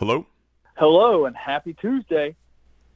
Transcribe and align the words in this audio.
Hello. 0.00 0.24
Hello, 0.78 1.26
and 1.26 1.36
happy 1.36 1.74
Tuesday. 1.74 2.34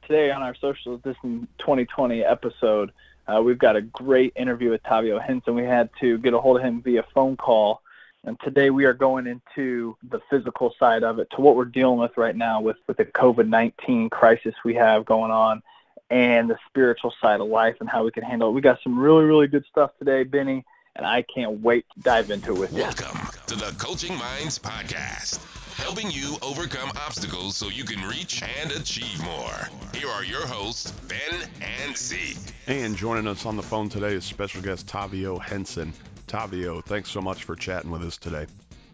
Today 0.07 0.31
on 0.31 0.41
our 0.41 0.55
Social 0.55 0.97
Distancing 0.97 1.47
2020 1.59 2.23
episode, 2.23 2.91
uh, 3.27 3.43
we've 3.43 3.59
got 3.59 3.75
a 3.75 3.83
great 3.83 4.33
interview 4.35 4.71
with 4.71 4.81
Tavio 4.81 5.21
Henson. 5.21 5.53
We 5.53 5.65
had 5.65 5.91
to 5.99 6.17
get 6.17 6.33
a 6.33 6.39
hold 6.39 6.57
of 6.57 6.63
him 6.63 6.81
via 6.81 7.05
phone 7.13 7.37
call. 7.37 7.83
And 8.23 8.39
today 8.39 8.71
we 8.71 8.85
are 8.85 8.93
going 8.93 9.27
into 9.27 9.95
the 10.09 10.19
physical 10.31 10.73
side 10.79 11.03
of 11.03 11.19
it, 11.19 11.29
to 11.35 11.41
what 11.41 11.55
we're 11.55 11.65
dealing 11.65 11.99
with 11.99 12.17
right 12.17 12.35
now 12.35 12.59
with, 12.59 12.77
with 12.87 12.97
the 12.97 13.05
COVID 13.05 13.49
19 13.49 14.09
crisis 14.09 14.55
we 14.65 14.73
have 14.73 15.05
going 15.05 15.29
on, 15.29 15.61
and 16.09 16.49
the 16.49 16.57
spiritual 16.67 17.13
side 17.21 17.39
of 17.39 17.47
life 17.47 17.75
and 17.81 17.87
how 17.87 18.03
we 18.03 18.09
can 18.09 18.23
handle 18.23 18.49
it. 18.49 18.53
We 18.53 18.61
got 18.61 18.81
some 18.81 18.97
really, 18.97 19.25
really 19.25 19.45
good 19.45 19.65
stuff 19.69 19.91
today, 19.99 20.23
Benny, 20.23 20.65
and 20.95 21.05
I 21.05 21.21
can't 21.21 21.61
wait 21.61 21.85
to 21.93 21.99
dive 21.99 22.31
into 22.31 22.53
it 22.53 22.59
with 22.59 22.73
you. 22.73 22.81
Welcome 22.81 23.19
to 23.45 23.55
the 23.55 23.75
Coaching 23.77 24.17
Minds 24.17 24.57
Podcast, 24.57 25.39
helping 25.75 26.09
you 26.09 26.37
overcome 26.41 26.89
obstacles 26.95 27.57
so 27.57 27.67
you 27.67 27.83
can 27.83 28.01
reach 28.07 28.41
and 28.61 28.71
achieve 28.71 29.21
more. 29.23 29.67
Here 29.93 30.09
are 30.09 30.23
your 30.23 30.47
hosts, 30.47 30.91
Ben 31.07 31.49
and 31.61 31.95
C. 31.95 32.37
And 32.67 32.95
joining 32.95 33.27
us 33.27 33.45
on 33.45 33.57
the 33.57 33.63
phone 33.63 33.89
today 33.89 34.13
is 34.13 34.23
special 34.23 34.61
guest 34.61 34.87
Tavio 34.87 35.41
Henson. 35.41 35.93
Tavio, 36.27 36.83
thanks 36.83 37.11
so 37.11 37.21
much 37.21 37.43
for 37.43 37.55
chatting 37.55 37.91
with 37.91 38.03
us 38.03 38.17
today. 38.17 38.47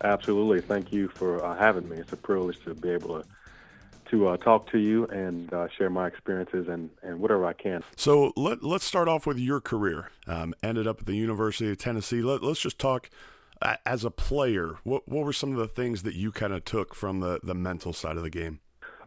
Absolutely. 0.04 0.62
Thank 0.62 0.92
you 0.92 1.08
for 1.10 1.46
uh, 1.46 1.56
having 1.56 1.88
me. 1.88 1.98
It's 1.98 2.12
a 2.14 2.18
privilege 2.18 2.60
to 2.64 2.74
be 2.74 2.90
able 2.90 3.22
to 3.22 3.28
to 4.12 4.28
uh, 4.28 4.38
talk 4.38 4.70
to 4.70 4.78
you 4.78 5.06
and 5.08 5.52
uh, 5.54 5.70
share 5.70 5.90
my 5.90 6.06
experiences 6.06 6.68
and, 6.68 6.90
and 7.02 7.20
whatever 7.20 7.46
I 7.46 7.54
can. 7.54 7.82
So 7.96 8.34
let, 8.36 8.62
let's 8.62 8.84
start 8.84 9.08
off 9.08 9.26
with 9.26 9.40
your 9.40 9.62
career. 9.62 10.12
Um, 10.28 10.54
ended 10.62 10.86
up 10.86 11.00
at 11.00 11.06
the 11.06 11.16
University 11.16 11.72
of 11.72 11.78
Tennessee. 11.78 12.22
Let, 12.22 12.44
us 12.44 12.60
just 12.60 12.78
talk 12.78 13.10
as 13.86 14.04
a 14.04 14.12
player. 14.12 14.78
What, 14.84 15.08
what 15.08 15.26
were 15.26 15.34
some 15.34 15.52
of 15.52 15.58
the 15.58 15.68
things 15.68 16.04
that 16.04 16.16
you 16.16 16.32
kind 16.32 16.54
of 16.54 16.66
took 16.66 16.96
from 16.96 17.20
the, 17.20 17.40
the 17.44 17.54
mental 17.54 17.94
side 17.94 18.18
of 18.18 18.24
the 18.24 18.30
game? 18.30 18.60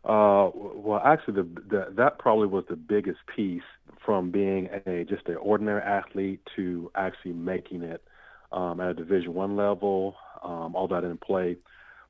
Uh, 0.04 0.50
well, 0.54 1.00
actually, 1.04 1.34
the, 1.34 1.48
the, 1.68 1.86
that 1.96 2.18
probably 2.18 2.46
was 2.46 2.64
the 2.68 2.76
biggest 2.76 3.20
piece 3.34 3.62
from 4.04 4.30
being 4.30 4.68
a 4.86 5.04
just 5.04 5.26
an 5.28 5.36
ordinary 5.36 5.80
athlete 5.80 6.40
to 6.56 6.90
actually 6.94 7.32
making 7.32 7.82
it 7.82 8.02
um, 8.52 8.80
at 8.80 8.88
a 8.88 8.94
Division 8.94 9.32
One 9.32 9.56
level. 9.56 10.16
Um, 10.42 10.76
although 10.76 10.96
I 10.96 11.00
didn't 11.00 11.22
play 11.22 11.56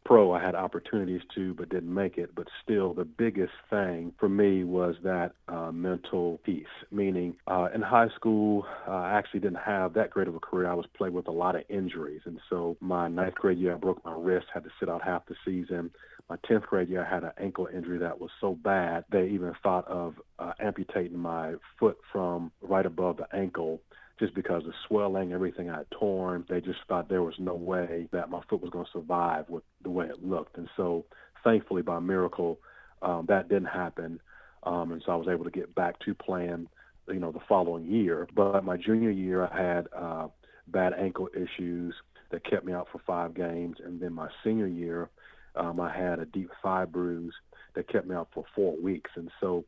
pro, 0.05 0.33
I 0.33 0.43
had 0.43 0.55
opportunities 0.55 1.23
to, 1.35 1.55
but 1.55 1.69
didn't 1.69 1.93
make 1.93 2.19
it. 2.19 2.35
But 2.35 2.49
still, 2.63 2.95
the 2.95 3.05
biggest 3.05 3.53
thing 3.71 4.13
for 4.19 4.29
me 4.29 4.65
was 4.65 4.97
that 5.03 5.33
uh, 5.49 5.73
mental 5.73 6.39
piece. 6.45 6.67
Meaning, 6.91 7.37
uh, 7.47 7.69
in 7.75 7.83
high 7.83 8.09
school, 8.15 8.67
uh, 8.87 8.93
I 8.93 9.13
actually 9.19 9.41
didn't 9.41 9.63
have 9.65 9.95
that 9.95 10.11
great 10.11 10.29
of 10.29 10.35
a 10.35 10.41
career. 10.41 10.71
I 10.71 10.75
was 10.75 10.87
playing 10.97 11.15
with 11.15 11.29
a 11.29 11.33
lot 11.33 11.57
of 11.57 11.63
injuries, 11.69 12.23
and 12.25 12.39
so 12.51 12.77
my 12.81 13.09
ninth 13.09 13.35
grade 13.35 13.59
year, 13.59 13.75
I 13.75 13.77
broke 13.77 14.05
my 14.05 14.15
wrist, 14.15 14.47
had 14.53 14.65
to 14.65 14.71
sit 14.79 14.89
out 14.89 15.03
half 15.03 15.27
the 15.27 15.35
season 15.45 15.91
my 16.31 16.37
10th 16.49 16.63
grade 16.63 16.89
year, 16.89 17.05
I 17.05 17.15
had 17.15 17.25
an 17.25 17.33
ankle 17.39 17.69
injury 17.73 17.99
that 17.99 18.19
was 18.19 18.31
so 18.41 18.55
bad 18.55 19.05
they 19.11 19.29
even 19.29 19.53
thought 19.63 19.87
of 19.89 20.15
uh, 20.39 20.53
amputating 20.59 21.19
my 21.19 21.55
foot 21.79 21.99
from 22.13 22.51
right 22.63 22.87
above 22.87 23.19
the 23.19 23.29
ankle 23.37 23.81
just 24.19 24.35
because 24.35 24.65
of 24.65 24.73
swelling, 24.87 25.33
everything 25.33 25.71
I 25.71 25.79
had 25.79 25.91
torn. 25.91 26.45
They 26.49 26.61
just 26.61 26.79
thought 26.89 27.09
there 27.09 27.23
was 27.23 27.35
no 27.39 27.55
way 27.55 28.09
that 28.13 28.31
my 28.31 28.41
foot 28.49 28.63
was 28.63 28.71
going 28.71 28.85
to 28.85 28.91
survive 28.93 29.49
with 29.49 29.65
the 29.83 29.91
way 29.91 30.07
it 30.07 30.25
looked. 30.25 30.57
And 30.57 30.69
so, 30.77 31.05
thankfully, 31.43 31.83
by 31.83 31.99
miracle, 31.99 32.59
um, 33.03 33.27
that 33.29 33.49
didn't 33.49 33.67
happen. 33.67 34.21
Um, 34.63 34.93
and 34.93 35.03
so 35.05 35.13
I 35.13 35.17
was 35.17 35.29
able 35.29 35.45
to 35.45 35.51
get 35.51 35.75
back 35.75 35.99
to 36.01 36.15
playing, 36.15 36.69
you 37.09 37.19
know, 37.19 37.33
the 37.33 37.41
following 37.49 37.85
year. 37.85 38.29
But 38.35 38.65
my 38.65 38.77
junior 38.77 39.11
year, 39.11 39.47
I 39.47 39.63
had 39.63 39.89
uh, 39.95 40.29
bad 40.69 40.93
ankle 40.99 41.29
issues 41.35 41.95
that 42.31 42.49
kept 42.49 42.65
me 42.65 42.73
out 42.73 42.89
for 42.91 43.01
five 43.07 43.35
games. 43.35 43.77
And 43.85 44.01
then 44.01 44.13
my 44.13 44.29
senior 44.43 44.67
year, 44.67 45.11
um, 45.57 45.81
I 45.81 45.95
had 45.95 46.19
a 46.19 46.25
deep 46.25 46.51
thigh 46.63 46.85
bruise 46.85 47.35
that 47.75 47.89
kept 47.89 48.07
me 48.07 48.15
out 48.15 48.29
for 48.33 48.45
four 48.55 48.77
weeks. 48.81 49.11
And 49.17 49.31
so 49.41 49.65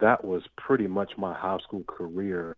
that 0.00 0.24
was 0.24 0.42
pretty 0.56 0.86
much 0.86 1.12
my 1.18 1.34
high 1.34 1.58
school 1.64 1.84
career 1.86 2.56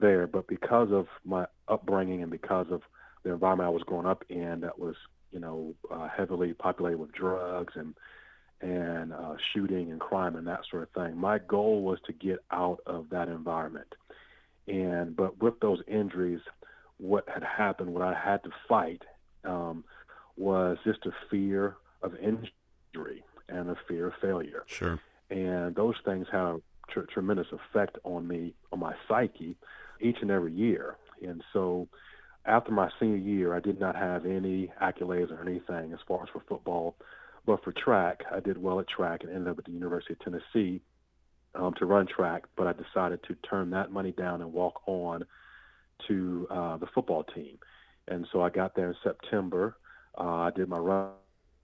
there. 0.00 0.26
But 0.26 0.46
because 0.46 0.90
of 0.92 1.06
my 1.24 1.46
upbringing 1.68 2.22
and 2.22 2.30
because 2.30 2.66
of 2.70 2.82
the 3.22 3.32
environment 3.32 3.66
I 3.66 3.70
was 3.70 3.82
growing 3.82 4.06
up 4.06 4.24
in, 4.28 4.60
that 4.60 4.78
was 4.78 4.96
you 5.32 5.40
know 5.40 5.74
uh, 5.90 6.08
heavily 6.08 6.52
populated 6.52 6.98
with 6.98 7.12
drugs 7.12 7.74
and 7.76 7.94
and 8.60 9.12
uh, 9.12 9.36
shooting 9.52 9.90
and 9.90 10.00
crime 10.00 10.36
and 10.36 10.46
that 10.46 10.60
sort 10.70 10.82
of 10.82 10.90
thing. 10.90 11.16
My 11.16 11.38
goal 11.38 11.82
was 11.82 11.98
to 12.06 12.12
get 12.12 12.38
out 12.50 12.80
of 12.86 13.10
that 13.10 13.28
environment. 13.28 13.94
And 14.66 15.14
but 15.14 15.40
with 15.42 15.60
those 15.60 15.80
injuries, 15.86 16.40
what 16.98 17.28
had 17.28 17.42
happened, 17.42 17.92
what 17.92 18.02
I 18.02 18.14
had 18.14 18.42
to 18.44 18.50
fight 18.68 19.02
um, 19.44 19.84
was 20.36 20.78
just 20.84 21.06
a 21.06 21.12
fear 21.30 21.76
of 22.02 22.14
injury 22.16 23.24
and 23.48 23.70
a 23.70 23.76
fear 23.86 24.08
of 24.08 24.14
failure. 24.20 24.64
Sure. 24.66 24.98
And 25.30 25.74
those 25.74 25.96
things 26.04 26.26
have 26.32 26.56
a 26.56 26.60
tr- 26.88 27.00
tremendous 27.00 27.48
effect 27.52 27.98
on 28.04 28.26
me, 28.26 28.54
on 28.72 28.80
my 28.80 28.94
psyche, 29.08 29.56
each 30.00 30.18
and 30.20 30.30
every 30.30 30.52
year. 30.52 30.96
And 31.22 31.42
so 31.52 31.88
after 32.44 32.72
my 32.72 32.90
senior 33.00 33.16
year, 33.16 33.54
I 33.54 33.60
did 33.60 33.80
not 33.80 33.96
have 33.96 34.24
any 34.24 34.70
accolades 34.80 35.30
or 35.30 35.40
anything 35.40 35.92
as 35.92 35.98
far 36.06 36.22
as 36.22 36.28
for 36.32 36.42
football. 36.48 36.96
But 37.44 37.62
for 37.62 37.72
track, 37.72 38.22
I 38.32 38.40
did 38.40 38.58
well 38.58 38.80
at 38.80 38.88
track 38.88 39.22
and 39.22 39.32
ended 39.32 39.48
up 39.48 39.58
at 39.58 39.64
the 39.64 39.72
University 39.72 40.14
of 40.14 40.20
Tennessee 40.20 40.80
um, 41.54 41.74
to 41.78 41.86
run 41.86 42.06
track. 42.06 42.44
But 42.56 42.66
I 42.66 42.72
decided 42.72 43.20
to 43.24 43.34
turn 43.48 43.70
that 43.70 43.90
money 43.90 44.12
down 44.12 44.42
and 44.42 44.52
walk 44.52 44.82
on 44.86 45.24
to 46.08 46.46
uh, 46.50 46.76
the 46.76 46.86
football 46.94 47.24
team. 47.24 47.58
And 48.08 48.26
so 48.32 48.42
I 48.42 48.50
got 48.50 48.74
there 48.74 48.88
in 48.88 48.96
September. 49.02 49.76
Uh, 50.18 50.22
I 50.22 50.50
did 50.54 50.68
my 50.68 50.78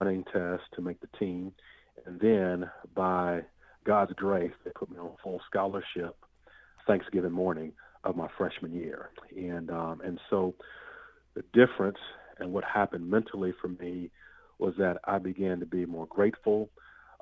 running 0.00 0.24
test 0.24 0.62
to 0.74 0.82
make 0.82 1.00
the 1.00 1.18
team. 1.18 1.52
And 2.06 2.18
then 2.20 2.70
by 2.94 3.42
God's 3.84 4.12
grace, 4.14 4.52
they 4.64 4.70
put 4.74 4.90
me 4.90 4.98
on 4.98 5.12
full 5.22 5.40
scholarship 5.48 6.16
Thanksgiving 6.86 7.32
morning 7.32 7.72
of 8.04 8.16
my 8.16 8.28
freshman 8.36 8.72
year. 8.72 9.10
And 9.36 9.70
um, 9.70 10.00
and 10.04 10.18
so 10.30 10.54
the 11.34 11.44
difference 11.52 11.98
and 12.38 12.52
what 12.52 12.64
happened 12.64 13.08
mentally 13.08 13.52
for 13.60 13.68
me 13.68 14.10
was 14.58 14.74
that 14.78 14.98
I 15.04 15.18
began 15.18 15.60
to 15.60 15.66
be 15.66 15.86
more 15.86 16.06
grateful. 16.06 16.70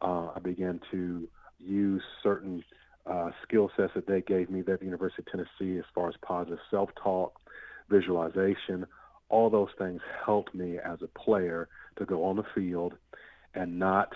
Uh, 0.03 0.29
I 0.35 0.39
began 0.43 0.81
to 0.91 1.29
use 1.59 2.03
certain 2.23 2.65
uh, 3.07 3.31
skill 3.43 3.71
sets 3.77 3.93
that 3.95 4.07
they 4.07 4.21
gave 4.21 4.51
me 4.51 4.61
at 4.61 4.79
the 4.79 4.85
University 4.85 5.23
of 5.23 5.31
Tennessee 5.31 5.79
as 5.79 5.85
far 5.95 6.09
as 6.09 6.15
positive 6.23 6.59
self-talk, 6.71 7.39
visualization. 7.89 8.87
All 9.29 9.51
those 9.51 9.69
things 9.79 10.01
helped 10.25 10.55
me 10.55 10.79
as 10.79 10.99
a 11.03 11.19
player 11.19 11.69
to 11.99 12.05
go 12.05 12.25
on 12.25 12.37
the 12.37 12.45
field 12.55 12.95
and 13.55 13.79
not 13.79 14.13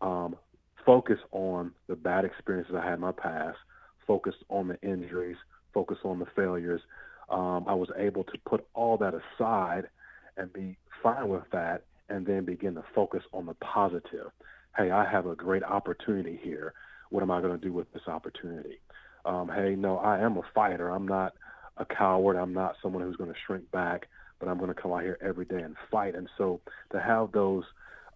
um, 0.00 0.36
focus 0.84 1.18
on 1.32 1.72
the 1.88 1.96
bad 1.96 2.24
experiences 2.24 2.74
I 2.76 2.84
had 2.84 2.94
in 2.94 3.00
my 3.00 3.12
past, 3.12 3.58
focus 4.06 4.34
on 4.48 4.68
the 4.68 4.80
injuries, 4.82 5.36
focus 5.72 5.98
on 6.04 6.18
the 6.18 6.26
failures. 6.36 6.80
Um, 7.28 7.64
I 7.68 7.74
was 7.74 7.88
able 7.96 8.24
to 8.24 8.38
put 8.44 8.66
all 8.74 8.96
that 8.98 9.14
aside 9.14 9.88
and 10.36 10.52
be 10.52 10.76
fine 11.02 11.28
with 11.28 11.44
that 11.52 11.84
and 12.08 12.26
then 12.26 12.44
begin 12.44 12.74
to 12.74 12.84
focus 12.94 13.22
on 13.32 13.46
the 13.46 13.54
positive. 13.54 14.30
Hey, 14.76 14.90
I 14.90 15.08
have 15.08 15.26
a 15.26 15.34
great 15.34 15.62
opportunity 15.62 16.38
here. 16.42 16.74
What 17.10 17.22
am 17.22 17.30
I 17.30 17.40
going 17.40 17.58
to 17.58 17.64
do 17.64 17.72
with 17.72 17.92
this 17.92 18.02
opportunity? 18.06 18.80
Um, 19.24 19.50
hey, 19.54 19.74
no, 19.76 19.98
I 19.98 20.18
am 20.18 20.36
a 20.36 20.42
fighter. 20.54 20.88
I'm 20.88 21.06
not 21.06 21.34
a 21.76 21.84
coward. 21.84 22.36
I'm 22.36 22.54
not 22.54 22.76
someone 22.82 23.02
who's 23.02 23.16
going 23.16 23.30
to 23.30 23.38
shrink 23.46 23.70
back, 23.70 24.08
but 24.38 24.48
I'm 24.48 24.58
going 24.58 24.72
to 24.74 24.80
come 24.80 24.92
out 24.92 25.02
here 25.02 25.18
every 25.20 25.44
day 25.44 25.60
and 25.60 25.76
fight. 25.90 26.14
And 26.14 26.28
so 26.38 26.60
to 26.92 27.00
have 27.00 27.32
those 27.32 27.64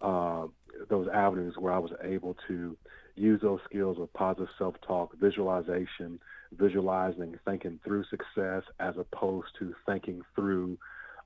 uh, 0.01 0.47
those 0.89 1.07
avenues 1.13 1.55
where 1.57 1.73
I 1.73 1.79
was 1.79 1.91
able 2.03 2.35
to 2.47 2.75
use 3.15 3.41
those 3.41 3.59
skills 3.65 3.97
of 3.99 4.11
positive 4.13 4.49
self-talk, 4.57 5.17
visualization, 5.17 6.19
visualizing, 6.51 7.37
thinking 7.45 7.79
through 7.83 8.05
success 8.05 8.63
as 8.79 8.95
opposed 8.97 9.47
to 9.59 9.73
thinking 9.85 10.21
through 10.35 10.77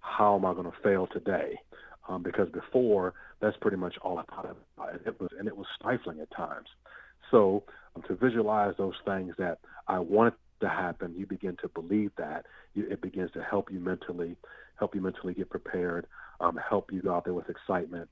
how 0.01 0.35
am 0.35 0.45
I 0.45 0.53
going 0.53 0.65
to 0.65 0.77
fail 0.83 1.07
today? 1.07 1.59
Um, 2.07 2.23
because 2.23 2.49
before 2.49 3.13
that's 3.39 3.57
pretty 3.57 3.77
much 3.77 3.95
all 4.01 4.17
I 4.17 4.23
thought 4.23 4.45
about, 4.45 4.93
and 4.93 5.01
it 5.05 5.19
was 5.19 5.29
and 5.37 5.47
it 5.47 5.55
was 5.55 5.67
stifling 5.79 6.19
at 6.19 6.31
times. 6.31 6.67
So 7.29 7.63
um, 7.95 8.03
to 8.07 8.15
visualize 8.15 8.73
those 8.77 8.95
things 9.05 9.35
that 9.37 9.59
I 9.87 9.99
wanted 9.99 10.33
to 10.61 10.69
happen, 10.69 11.13
you 11.17 11.25
begin 11.25 11.57
to 11.61 11.67
believe 11.69 12.11
that. 12.17 12.45
You, 12.73 12.87
it 12.89 13.01
begins 13.01 13.31
to 13.33 13.43
help 13.43 13.71
you 13.71 13.79
mentally, 13.79 14.35
help 14.77 14.95
you 14.95 15.01
mentally 15.01 15.33
get 15.33 15.49
prepared, 15.49 16.07
um, 16.39 16.59
help 16.69 16.91
you 16.91 17.01
go 17.01 17.13
out 17.13 17.25
there 17.25 17.33
with 17.33 17.49
excitement, 17.49 18.09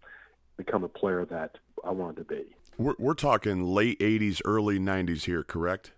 become 0.58 0.84
a 0.84 0.90
player 0.90 1.26
that 1.26 1.58
I 1.84 1.92
wanted 1.92 2.18
to 2.18 2.24
be. 2.24 2.56
We're, 2.78 2.96
we're 3.00 3.14
talking 3.16 3.64
late 3.64 4.00
80s, 4.00 4.42
early 4.46 4.80
90s 4.80 5.26
here, 5.26 5.44
correct? 5.44 5.92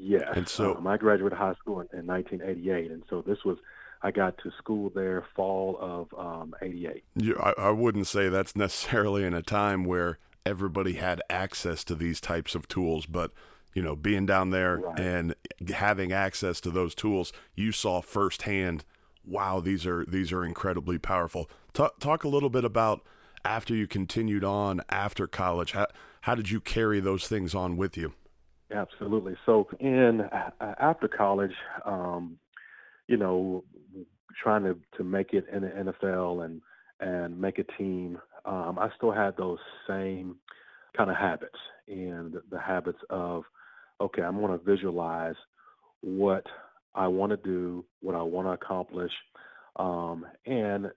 Yes. 0.00 0.28
And 0.34 0.48
so 0.48 0.76
um, 0.76 0.86
I 0.86 0.96
graduated 0.96 1.36
high 1.38 1.54
school 1.54 1.80
in, 1.80 1.88
in 1.98 2.06
1988, 2.06 2.90
and 2.90 3.02
so 3.08 3.22
this 3.22 3.38
was 3.44 3.58
I 4.02 4.10
got 4.10 4.38
to 4.38 4.50
school 4.58 4.90
there 4.94 5.26
fall 5.36 5.76
of 5.80 6.08
um, 6.18 6.54
88. 6.62 7.04
You, 7.16 7.36
I, 7.38 7.52
I 7.58 7.70
wouldn't 7.70 8.06
say 8.06 8.28
that's 8.28 8.56
necessarily 8.56 9.24
in 9.24 9.34
a 9.34 9.42
time 9.42 9.84
where 9.84 10.18
everybody 10.46 10.94
had 10.94 11.20
access 11.28 11.84
to 11.84 11.94
these 11.94 12.20
types 12.20 12.54
of 12.54 12.66
tools, 12.66 13.04
but 13.06 13.32
you 13.74 13.82
know, 13.82 13.94
being 13.94 14.26
down 14.26 14.50
there 14.50 14.78
Right. 14.78 14.98
and 14.98 15.34
having 15.74 16.12
access 16.12 16.60
to 16.62 16.70
those 16.70 16.94
tools, 16.94 17.32
you 17.54 17.70
saw 17.72 18.00
firsthand, 18.00 18.84
wow, 19.24 19.60
these 19.60 19.86
are 19.86 20.04
these 20.06 20.32
are 20.32 20.44
incredibly 20.44 20.98
powerful. 20.98 21.48
Talk, 21.72 22.00
talk 22.00 22.24
a 22.24 22.28
little 22.28 22.50
bit 22.50 22.64
about 22.64 23.02
after 23.44 23.74
you 23.74 23.86
continued 23.86 24.44
on 24.44 24.80
after 24.88 25.26
college? 25.26 25.72
How, 25.72 25.86
how 26.22 26.34
did 26.34 26.50
you 26.50 26.60
carry 26.60 27.00
those 27.00 27.28
things 27.28 27.54
on 27.54 27.76
with 27.76 27.96
you? 27.96 28.14
Absolutely. 28.72 29.34
So 29.46 29.68
in 29.80 30.20
uh, 30.20 30.50
after 30.80 31.08
college, 31.08 31.54
um, 31.84 32.38
you 33.08 33.16
know, 33.16 33.64
trying 34.42 34.62
to, 34.64 34.76
to 34.96 35.04
make 35.04 35.32
it 35.32 35.46
in 35.52 35.62
the 35.62 35.92
NFL 35.92 36.44
and 36.44 36.60
and 37.00 37.40
make 37.40 37.58
a 37.58 37.64
team, 37.78 38.18
um, 38.44 38.78
I 38.78 38.90
still 38.96 39.10
had 39.10 39.36
those 39.36 39.58
same 39.88 40.36
kind 40.96 41.10
of 41.10 41.16
habits 41.16 41.58
and 41.88 42.36
the 42.50 42.60
habits 42.60 42.98
of, 43.08 43.44
okay, 44.00 44.22
I'm 44.22 44.38
going 44.38 44.56
to 44.56 44.62
visualize 44.62 45.34
what 46.02 46.44
I 46.94 47.08
want 47.08 47.30
to 47.30 47.38
do, 47.38 47.86
what 48.02 48.14
I 48.14 48.22
want 48.22 48.48
to 48.48 48.52
accomplish, 48.52 49.12
um, 49.76 50.26
and 50.44 50.88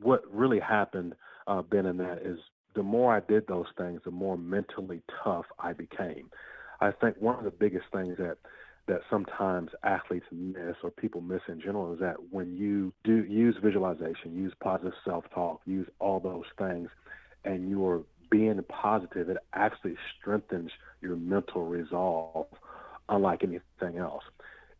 what 0.00 0.22
really 0.32 0.60
happened, 0.60 1.14
uh, 1.46 1.60
Ben, 1.60 1.84
in 1.84 1.98
that 1.98 2.22
is 2.24 2.38
the 2.74 2.82
more 2.82 3.14
I 3.14 3.20
did 3.20 3.46
those 3.46 3.66
things, 3.76 4.00
the 4.04 4.10
more 4.10 4.38
mentally 4.38 5.02
tough 5.22 5.44
I 5.58 5.74
became. 5.74 6.30
I 6.82 6.90
think 6.90 7.16
one 7.20 7.38
of 7.38 7.44
the 7.44 7.50
biggest 7.50 7.84
things 7.92 8.16
that 8.18 8.38
that 8.88 9.00
sometimes 9.08 9.70
athletes 9.84 10.26
miss 10.32 10.74
or 10.82 10.90
people 10.90 11.20
miss 11.20 11.42
in 11.46 11.60
general 11.60 11.92
is 11.92 12.00
that 12.00 12.16
when 12.32 12.56
you 12.56 12.92
do 13.04 13.22
use 13.22 13.56
visualization, 13.62 14.34
use 14.34 14.52
positive 14.60 14.92
self-talk, 15.04 15.60
use 15.64 15.86
all 16.00 16.18
those 16.18 16.46
things, 16.58 16.88
and 17.44 17.70
you 17.70 17.86
are 17.86 18.00
being 18.28 18.60
positive, 18.68 19.28
it 19.28 19.36
actually 19.54 19.94
strengthens 20.18 20.72
your 21.00 21.14
mental 21.14 21.64
resolve, 21.64 22.46
unlike 23.08 23.44
anything 23.44 23.98
else. 24.00 24.24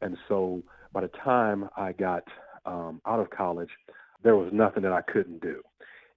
And 0.01 0.17
so, 0.29 0.65
by 0.93 1.03
the 1.03 1.11
time 1.25 1.69
I 1.77 1.93
got 1.93 2.25
um, 2.67 3.01
out 3.07 3.21
of 3.21 3.31
college, 3.31 3.71
there 4.25 4.35
was 4.35 4.51
nothing 4.53 4.83
that 4.83 4.93
I 4.93 5.03
couldn't 5.03 5.41
do. 5.41 5.63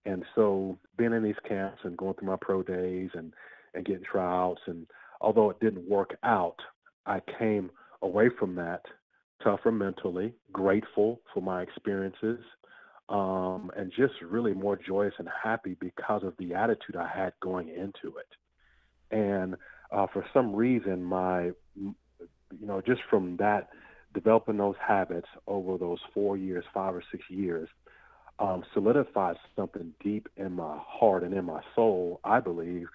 And 0.06 0.24
so, 0.34 0.80
being 0.98 1.14
in 1.14 1.22
these 1.22 1.36
camps 1.48 1.82
and 1.84 1.96
going 1.96 2.16
through 2.16 2.30
my 2.30 2.38
pro 2.42 2.64
days 2.64 3.12
and 3.14 3.32
and 3.76 3.86
getting 3.86 4.06
tryouts, 4.10 4.62
and 4.66 4.88
although 5.25 5.50
it 5.50 5.60
didn't 5.60 5.89
work 5.89 6.16
out, 6.24 6.57
I 7.07 7.19
came 7.39 7.72
away 8.04 8.30
from 8.39 8.56
that 8.56 8.83
tougher 9.44 9.72
mentally, 9.72 10.33
grateful 10.54 11.19
for 11.33 11.42
my 11.42 11.63
experiences, 11.63 12.39
um, 13.10 13.72
and 13.75 13.92
just 13.92 14.13
really 14.22 14.54
more 14.54 14.77
joyous 14.77 15.16
and 15.18 15.27
happy 15.44 15.75
because 15.80 16.24
of 16.24 16.33
the 16.38 16.54
attitude 16.54 16.95
I 16.95 17.07
had 17.07 17.33
going 17.42 17.69
into 17.69 18.18
it. 18.18 18.30
And 19.12 19.56
uh, 19.92 20.06
for 20.13 20.24
some 20.31 20.56
reason, 20.56 21.04
my, 21.04 21.45
you 21.75 21.95
know, 22.62 22.81
just 22.86 23.01
from 23.10 23.36
that, 23.38 23.69
developing 24.13 24.57
those 24.57 24.75
habits 24.80 25.27
over 25.48 25.77
those 25.77 26.00
four 26.13 26.38
years, 26.38 26.63
five 26.72 26.94
or 26.94 27.04
six 27.12 27.24
years, 27.30 27.68
um, 28.38 28.63
solidified 28.74 29.38
something 29.56 29.92
deep 30.04 30.30
in 30.38 30.54
my 30.54 30.77
heart 30.88 31.24
and 31.24 31.33
in 31.33 31.45
my 31.45 31.62
soul, 31.75 32.19
I 32.24 32.39
believe, 32.39 32.88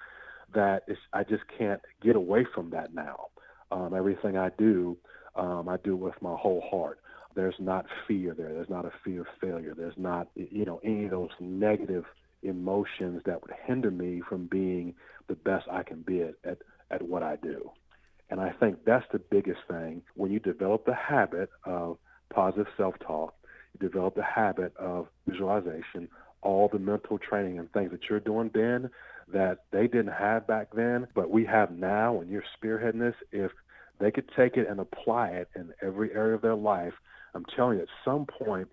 that 0.55 0.85
I 1.13 1.25
just 1.25 1.43
can't 1.59 1.81
get 2.03 2.17
away 2.17 2.47
from 2.55 2.71
that 2.71 2.95
now. 2.95 3.27
Um, 3.71 3.95
everything 3.95 4.37
I 4.37 4.51
do, 4.59 4.97
um, 5.37 5.69
I 5.69 5.77
do 5.79 5.97
with 5.97 6.15
my 6.21 6.35
whole 6.37 6.63
heart. 6.71 7.01
There's 7.35 7.55
not 7.61 7.87
fear 8.09 8.35
there. 8.35 8.53
There's 8.53 8.69
not 8.69 8.85
a 8.85 8.93
fear 9.05 9.21
of 9.21 9.27
failure. 9.41 9.75
There's 9.77 9.97
not, 9.97 10.29
you 10.35 10.65
know, 10.65 10.81
any 10.83 11.05
of 11.05 11.13
those 11.13 11.31
negative 11.39 12.05
emotions 12.43 13.23
that 13.27 13.41
would 13.43 13.53
hinder 13.65 13.91
me 13.91 14.23
from 14.29 14.47
being 14.47 14.95
the 15.29 15.35
best 15.35 15.67
I 15.71 15.83
can 15.83 16.03
be 16.03 16.23
at, 16.23 16.35
at, 16.45 16.59
at 16.91 17.03
what 17.03 17.23
I 17.23 17.37
do. 17.37 17.71
And 18.31 18.41
I 18.41 18.51
think 18.51 18.85
that's 18.85 19.07
the 19.13 19.19
biggest 19.19 19.61
thing. 19.69 20.03
When 20.15 20.31
you 20.31 20.39
develop 20.41 20.87
the 20.87 20.95
habit 20.95 21.51
of 21.65 21.99
positive 22.33 22.67
self 22.77 22.95
talk, 23.05 23.35
you 23.73 23.89
develop 23.89 24.15
the 24.15 24.23
habit 24.23 24.77
of 24.77 25.07
visualization, 25.27 26.09
all 26.43 26.69
the 26.73 26.79
mental 26.79 27.19
training 27.19 27.59
and 27.59 27.71
things 27.73 27.91
that 27.91 28.01
you're 28.09 28.21
doing, 28.21 28.49
Ben, 28.49 28.91
that 29.33 29.65
they 29.71 29.87
didn't 29.87 30.13
have 30.13 30.47
back 30.47 30.69
then, 30.75 31.07
but 31.15 31.31
we 31.31 31.45
have 31.47 31.71
now, 31.71 32.21
and 32.21 32.31
you're 32.31 32.45
spearheading 32.63 33.01
this, 33.01 33.15
if 33.33 33.53
they 33.99 34.11
could 34.11 34.29
take 34.37 34.57
it 34.57 34.69
and 34.69 34.81
apply 34.81 35.29
it 35.29 35.49
in 35.55 35.73
every 35.83 36.13
area 36.13 36.35
of 36.35 36.43
their 36.43 36.55
life, 36.55 36.95
I'm 37.35 37.45
telling 37.57 37.79
you, 37.79 37.83
at 37.83 37.89
some 38.05 38.27
point, 38.27 38.69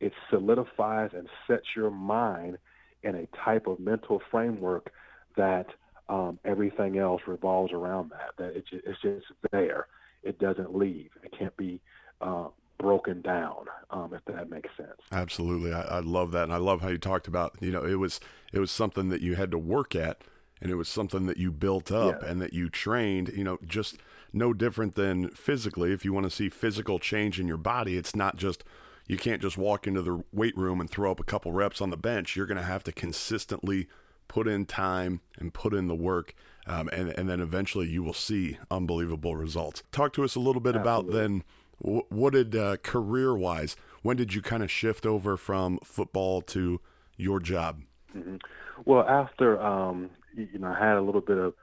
it 0.00 0.12
solidifies 0.30 1.10
and 1.14 1.28
sets 1.46 1.64
your 1.74 1.90
mind 1.90 2.58
in 3.02 3.14
a 3.14 3.26
type 3.44 3.66
of 3.66 3.80
mental 3.80 4.20
framework 4.30 4.90
that 5.36 5.66
um, 6.08 6.38
everything 6.44 6.98
else 6.98 7.22
revolves 7.26 7.72
around 7.72 8.10
that. 8.10 8.30
That 8.38 8.56
it's 8.56 8.68
just, 8.68 8.84
it's 8.86 9.00
just 9.00 9.26
there. 9.52 9.86
It 10.22 10.38
doesn't 10.38 10.76
leave. 10.76 11.10
It 11.22 11.32
can't 11.38 11.56
be 11.56 11.80
uh, 12.20 12.48
broken 12.78 13.22
down, 13.22 13.66
um, 13.90 14.12
if 14.14 14.24
that 14.26 14.50
makes 14.50 14.70
sense. 14.76 15.00
Absolutely, 15.12 15.72
I, 15.72 15.82
I, 15.82 16.00
love 16.00 16.32
that, 16.32 16.44
and 16.44 16.52
I 16.52 16.58
love 16.58 16.82
how 16.82 16.88
you 16.88 16.98
talked 16.98 17.28
about. 17.28 17.56
You 17.60 17.70
know, 17.70 17.84
it 17.84 17.96
was 17.96 18.20
it 18.52 18.58
was 18.58 18.70
something 18.70 19.08
that 19.08 19.20
you 19.20 19.34
had 19.34 19.50
to 19.50 19.58
work 19.58 19.94
at, 19.94 20.22
and 20.60 20.70
it 20.70 20.76
was 20.76 20.88
something 20.88 21.26
that 21.26 21.36
you 21.36 21.50
built 21.50 21.90
up 21.90 22.22
yeah. 22.22 22.28
and 22.28 22.40
that 22.40 22.52
you 22.52 22.68
trained. 22.68 23.32
You 23.34 23.44
know, 23.44 23.58
just 23.66 23.98
no 24.32 24.52
different 24.52 24.94
than 24.94 25.30
physically. 25.30 25.92
If 25.92 26.04
you 26.04 26.12
want 26.12 26.24
to 26.24 26.30
see 26.30 26.48
physical 26.48 26.98
change 26.98 27.40
in 27.40 27.48
your 27.48 27.56
body, 27.56 27.96
it's 27.96 28.16
not 28.16 28.36
just 28.36 28.64
you 29.06 29.16
can't 29.16 29.40
just 29.40 29.56
walk 29.56 29.86
into 29.86 30.02
the 30.02 30.24
weight 30.32 30.56
room 30.56 30.80
and 30.80 30.90
throw 30.90 31.10
up 31.10 31.20
a 31.20 31.24
couple 31.24 31.52
reps 31.52 31.80
on 31.80 31.90
the 31.90 31.96
bench. 31.96 32.36
You're 32.36 32.46
going 32.46 32.56
to 32.56 32.64
have 32.64 32.84
to 32.84 32.92
consistently 32.92 33.88
put 34.28 34.48
in 34.48 34.66
time 34.66 35.20
and 35.38 35.54
put 35.54 35.72
in 35.72 35.86
the 35.86 35.94
work. 35.94 36.34
Um, 36.66 36.88
and, 36.88 37.10
and 37.10 37.28
then 37.28 37.40
eventually 37.40 37.88
you 37.88 38.02
will 38.02 38.12
see 38.12 38.58
unbelievable 38.70 39.36
results. 39.36 39.84
Talk 39.92 40.12
to 40.14 40.24
us 40.24 40.34
a 40.34 40.40
little 40.40 40.60
bit 40.60 40.74
Absolutely. 40.74 41.10
about 41.10 41.16
then 41.16 41.44
what 41.78 42.32
did 42.32 42.56
uh, 42.56 42.76
career 42.78 43.34
wise? 43.34 43.76
When 44.02 44.16
did 44.16 44.34
you 44.34 44.42
kind 44.42 44.62
of 44.62 44.70
shift 44.70 45.04
over 45.04 45.36
from 45.36 45.78
football 45.84 46.40
to 46.42 46.80
your 47.16 47.40
job? 47.40 47.82
Mm-hmm. 48.16 48.36
Well, 48.84 49.06
after 49.06 49.60
um, 49.60 50.10
you 50.34 50.58
know, 50.58 50.68
I 50.68 50.78
had 50.78 50.96
a 50.96 51.02
little 51.02 51.20
bit 51.20 51.38
of 51.38 51.54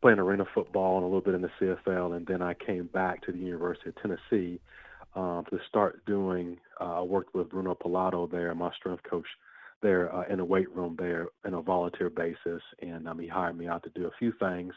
playing 0.00 0.18
arena 0.18 0.44
football 0.54 0.96
and 0.96 1.04
a 1.04 1.06
little 1.06 1.20
bit 1.20 1.34
in 1.34 1.42
the 1.42 1.50
CFL, 1.60 2.16
and 2.16 2.26
then 2.26 2.42
I 2.42 2.54
came 2.54 2.86
back 2.86 3.22
to 3.26 3.32
the 3.32 3.38
University 3.38 3.90
of 3.90 3.96
Tennessee 3.96 4.60
um, 5.14 5.44
to 5.50 5.58
start 5.68 6.04
doing. 6.06 6.58
Uh, 6.80 7.00
I 7.00 7.02
worked 7.02 7.34
with 7.34 7.50
Bruno 7.50 7.74
Pauletto 7.74 8.30
there, 8.30 8.54
my 8.54 8.72
strength 8.74 9.02
coach 9.08 9.26
there 9.82 10.14
uh, 10.14 10.24
in 10.30 10.38
the 10.38 10.44
weight 10.44 10.74
room 10.74 10.96
there, 10.98 11.28
in 11.46 11.54
a 11.54 11.62
volunteer 11.62 12.10
basis, 12.10 12.62
and 12.80 13.08
um, 13.08 13.18
he 13.18 13.26
hired 13.26 13.58
me 13.58 13.66
out 13.66 13.82
to 13.82 13.90
do 13.90 14.06
a 14.06 14.10
few 14.18 14.32
things 14.38 14.72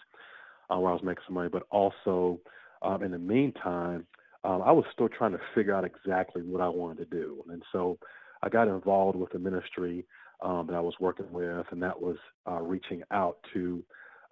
uh, 0.70 0.78
where 0.78 0.92
I 0.92 0.94
was 0.94 1.04
making 1.04 1.24
some 1.28 1.36
money, 1.36 1.50
but 1.50 1.64
also 1.70 2.40
um, 2.82 3.04
in 3.04 3.12
the 3.12 3.20
meantime 3.20 4.06
um, 4.44 4.62
I 4.62 4.72
was 4.72 4.86
still 4.92 5.10
trying 5.10 5.32
to 5.32 5.40
figure 5.56 5.74
out 5.74 5.86
exactly 5.86 6.42
what 6.42 6.62
I 6.62 6.68
wanted 6.68 7.10
to 7.10 7.18
do. 7.18 7.44
And 7.50 7.64
so 7.72 7.98
I 8.42 8.50
got 8.50 8.68
involved 8.68 9.18
with 9.18 9.32
the 9.32 9.40
ministry 9.40 10.06
um, 10.42 10.68
that 10.68 10.76
I 10.76 10.82
was 10.82 10.96
working 11.00 11.32
with, 11.32 11.66
and 11.72 11.82
that 11.82 12.00
was 12.00 12.18
uh, 12.50 12.62
reaching 12.62 13.04
out 13.12 13.38
to 13.54 13.84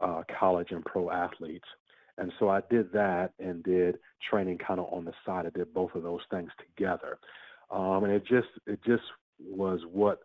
uh, 0.02 0.24
college 0.38 0.72
and 0.72 0.84
pro 0.84 1.10
athletes. 1.10 1.68
And 2.18 2.32
so 2.40 2.50
I 2.50 2.62
did 2.70 2.92
that 2.92 3.32
and 3.40 3.64
did 3.64 3.98
training 4.30 4.58
kind 4.58 4.80
of 4.80 4.92
on 4.92 5.06
the 5.06 5.14
side. 5.26 5.46
I 5.46 5.50
did 5.58 5.74
both 5.74 5.96
of 5.96 6.04
those 6.04 6.22
things 6.30 6.52
together, 6.60 7.18
um, 7.72 8.04
and 8.04 8.12
it 8.12 8.28
just 8.28 8.50
it 8.68 8.80
just 8.86 9.04
was 9.40 9.80
what 9.92 10.20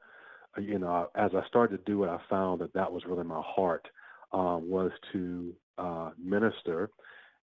you 0.58 0.78
know. 0.78 1.08
As 1.14 1.30
I 1.34 1.46
started 1.46 1.78
to 1.78 1.90
do 1.90 2.02
it, 2.02 2.08
I 2.08 2.18
found 2.28 2.60
that 2.60 2.75
that 2.75 2.92
was 2.92 3.04
really 3.06 3.25
my 3.25 3.40
heart 3.40 3.87
um, 4.32 4.68
was 4.68 4.90
to 5.12 5.54
uh, 5.78 6.10
minister 6.22 6.90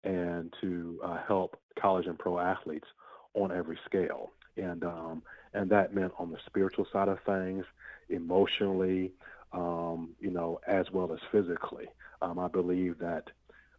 and 0.03 0.53
to 0.62 1.00
uh, 1.03 1.17
help 1.27 1.60
college 1.79 2.08
and 2.08 2.17
pro 2.17 2.39
athletes 2.39 2.88
on 3.34 3.51
every 3.51 3.77
scale. 3.86 4.31
And 4.58 4.84
um, 4.84 5.24
and 5.53 5.70
that 5.70 5.93
meant 5.93 6.13
on 6.17 6.31
the 6.31 6.38
spiritual 6.46 6.86
side 6.91 7.08
of 7.08 7.20
things, 7.25 7.65
emotionally, 8.10 9.12
um, 9.53 10.10
you 10.20 10.29
know, 10.29 10.60
as 10.67 10.91
well 10.91 11.12
as 11.13 11.20
physically. 11.31 11.88
Um, 12.22 12.39
I 12.39 12.48
believe 12.48 13.00
that 13.00 13.29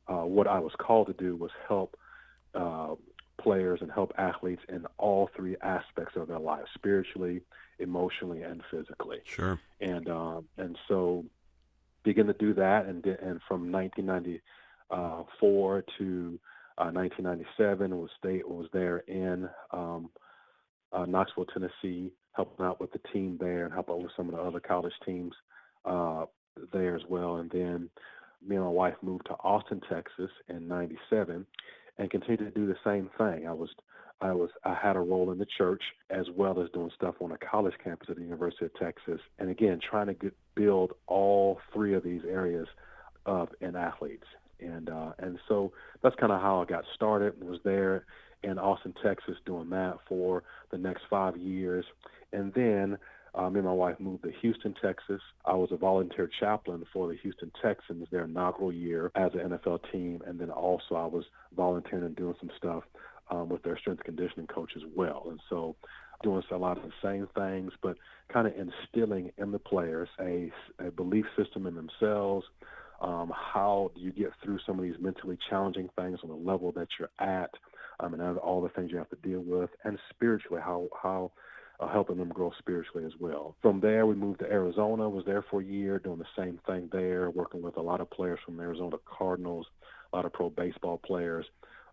uh, 0.09 0.25
what 0.25 0.47
I 0.47 0.59
was 0.59 0.73
called 0.79 1.07
to 1.09 1.13
do 1.13 1.37
was 1.37 1.51
help 1.69 1.97
uh, 2.55 2.95
players 3.39 3.81
and 3.83 3.91
help 3.91 4.13
athletes 4.19 4.63
in 4.69 4.87
all 4.99 5.29
three 5.35 5.57
aspects 5.63 6.17
of 6.17 6.29
their 6.29 6.39
lives: 6.39 6.69
spiritually, 6.75 7.43
emotionally, 7.79 8.43
and 8.43 8.63
physically. 8.71 9.19
Sure. 9.25 9.61
And 9.81 10.09
um, 10.09 10.49
and 10.57 10.79
so 10.89 11.25
begin 12.03 12.27
to 12.27 12.33
do 12.33 12.55
that, 12.55 12.87
and 12.87 13.05
and 13.05 13.41
from 13.47 13.71
1990 13.71 14.41
uh, 14.93 15.23
four 15.41 15.85
to 15.99 16.39
uh, 16.79 16.91
1997. 16.91 17.99
Was 17.99 18.11
state 18.19 18.49
was 18.49 18.67
there 18.73 18.99
in 19.09 19.49
um, 19.73 20.11
uh, 20.93 21.07
Knoxville, 21.07 21.47
Tennessee, 21.47 22.13
helping 22.33 22.65
out 22.65 22.81
with 22.81 22.93
the 22.93 23.01
team 23.13 23.39
there 23.41 23.65
and 23.65 23.73
helping 23.73 23.95
out 23.95 24.03
with 24.03 24.13
some 24.17 24.29
of 24.29 24.35
the 24.35 24.41
other 24.41 24.61
college 24.61 24.93
teams 25.05 25.33
uh, 25.85 26.27
there 26.73 26.95
as 26.95 27.03
well. 27.09 27.37
And 27.37 27.51
then 27.51 27.89
me 28.47 28.57
and 28.57 28.65
my 28.65 28.71
wife 28.71 28.95
moved 29.03 29.27
to 29.27 29.35
Austin, 29.43 29.81
Texas 29.91 30.31
in 30.49 30.69
'97, 30.69 31.47
and 31.99 32.11
continued 32.11 32.55
to 32.55 32.61
do 32.61 32.67
the 32.67 32.77
same 32.85 33.11
thing. 33.19 33.47
I 33.49 33.53
was 33.53 33.71
I 34.21 34.33
was 34.33 34.51
I 34.65 34.75
had 34.75 34.97
a 34.97 35.01
role 35.01 35.33
in 35.33 35.39
the 35.39 35.47
church 35.59 35.83
as 36.11 36.27
well 36.37 36.61
as 36.61 36.71
doing 36.71 36.91
stuff 36.95 37.17
on 37.21 37.33
a 37.33 37.39
college 37.39 37.75
campus 37.83 38.09
at 38.11 38.17
the 38.17 38.23
University 38.23 38.67
of 38.67 38.75
Texas, 38.75 39.21
and 39.39 39.51
again 39.51 39.81
trying 39.89 40.07
to 40.09 40.15
get, 40.15 40.35
build 40.55 40.93
all 41.07 41.59
three 41.73 41.95
of 41.95 42.05
these 42.05 42.23
areas 42.29 42.69
of 43.25 43.49
in 43.61 43.77
athletes 43.77 44.27
and 44.63 44.89
uh, 44.89 45.13
and 45.19 45.39
so 45.49 45.73
that's 46.03 46.17
kind 46.17 46.33
of 46.33 46.41
how 46.41 46.63
I 46.63 46.65
got 46.65 46.85
started. 46.95 47.43
Was 47.43 47.59
there 47.65 48.05
in 48.43 48.59
Austin, 48.59 48.95
Texas, 49.03 49.37
doing 49.47 49.71
that 49.71 49.99
for 50.09 50.43
the 50.71 50.79
next 50.79 51.03
five 51.09 51.37
years, 51.37 51.85
and 52.33 52.53
then 52.55 52.99
uh, 53.35 53.49
me 53.49 53.61
and 53.61 53.67
my 53.67 53.73
wife 53.73 53.99
moved 53.99 54.25
to 54.25 54.33
Houston, 54.43 54.75
Texas. 54.83 55.21
I 55.47 55.55
was 55.55 55.71
a 55.73 55.77
volunteer 55.77 56.29
chaplain 56.41 56.85
for 56.93 57.09
the 57.09 57.17
Houston 57.23 57.51
Texans 57.63 58.07
their 58.11 58.25
inaugural 58.25 58.73
year 58.73 59.11
as 59.15 59.33
an 59.35 59.51
NFL 59.51 59.81
team, 59.91 60.23
and 60.27 60.39
then 60.39 60.51
also 60.51 60.97
I 60.97 61.07
was 61.07 61.25
volunteering 61.57 62.05
and 62.05 62.17
doing 62.17 62.35
some 62.41 62.51
stuff 62.57 62.85
um, 63.31 63.49
with 63.49 63.63
their 63.63 63.79
strength 63.79 64.05
conditioning 64.05 64.47
coach 64.49 64.73
as 64.77 64.83
well. 64.95 65.27
And 65.31 65.41
so, 65.49 65.77
doing 66.23 66.43
a 66.53 66.57
lot 66.57 66.77
of 66.77 66.85
the 66.85 66.93
same 67.03 67.27
things, 67.35 67.73
but 67.83 67.97
kind 68.33 68.47
of 68.47 68.53
instilling 68.55 69.33
in 69.39 69.51
the 69.51 69.59
players 69.59 70.09
a, 70.21 70.53
a 70.79 70.91
belief 70.91 71.25
system 71.37 71.67
in 71.67 71.75
themselves. 71.75 72.47
Um, 73.03 73.33
how 73.35 73.91
do 73.97 74.01
you 74.01 74.13
get 74.13 74.31
through 74.43 74.61
some 74.65 74.79
of 74.79 74.85
these 74.85 74.95
mentally 75.01 75.37
challenging 75.51 75.91
things 75.97 76.21
on 76.23 76.31
the 76.31 76.37
level 76.37 76.71
that 76.73 76.87
you're 76.99 77.11
at, 77.19 77.51
um, 78.01 78.15
and 78.15 78.39
all 78.39 78.63
the 78.63 78.69
things 78.71 78.91
you 78.93 78.99
have 78.99 79.11
to 79.11 79.17
deal 79.17 79.41
with, 79.41 79.71
and 79.85 79.99
spiritually, 80.11 80.63
how 80.65 80.89
how 81.03 81.33
uh, 81.81 81.89
helping 81.89 82.17
them 82.17 82.29
grow 82.29 82.53
spiritually 82.59 83.05
as 83.05 83.13
well. 83.19 83.57
From 83.61 83.81
there, 83.81 84.07
we 84.07 84.15
moved 84.15 84.39
to 84.41 84.51
Arizona. 84.51 85.09
Was 85.09 85.25
there 85.25 85.45
for 85.51 85.61
a 85.61 85.65
year, 85.65 85.99
doing 85.99 86.19
the 86.19 86.25
same 86.43 86.61
thing 86.67 86.89
there, 86.93 87.31
working 87.31 87.61
with 87.61 87.77
a 87.77 87.83
lot 87.83 88.01
of 88.01 88.09
players 88.11 88.39
from 88.45 88.57
the 88.57 88.63
Arizona 88.63 88.97
Cardinals, 89.05 89.67
a 90.13 90.17
lot 90.17 90.25
of 90.25 90.33
pro 90.33 90.49
baseball 90.51 90.99
players, 91.05 91.45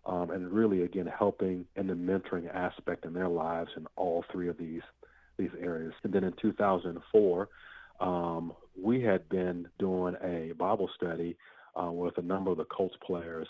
um, 0.06 0.30
and 0.30 0.52
really 0.52 0.82
again 0.82 1.10
helping 1.18 1.66
in 1.74 1.88
the 1.88 1.94
mentoring 1.94 2.48
aspect 2.54 3.04
in 3.04 3.12
their 3.12 3.28
lives 3.28 3.70
in 3.76 3.86
all 3.96 4.24
three 4.30 4.48
of 4.48 4.56
these 4.58 4.82
these 5.38 5.50
areas. 5.60 5.92
And 6.04 6.12
then 6.12 6.22
in 6.22 6.34
2004, 6.40 7.48
um, 8.00 8.52
we 8.80 9.02
had 9.02 9.28
been 9.28 9.68
doing 9.78 10.16
a 10.22 10.52
Bible 10.54 10.88
study 10.96 11.36
uh, 11.80 11.90
with 11.90 12.16
a 12.18 12.22
number 12.22 12.50
of 12.50 12.58
the 12.58 12.64
Colts 12.64 12.96
players, 13.06 13.48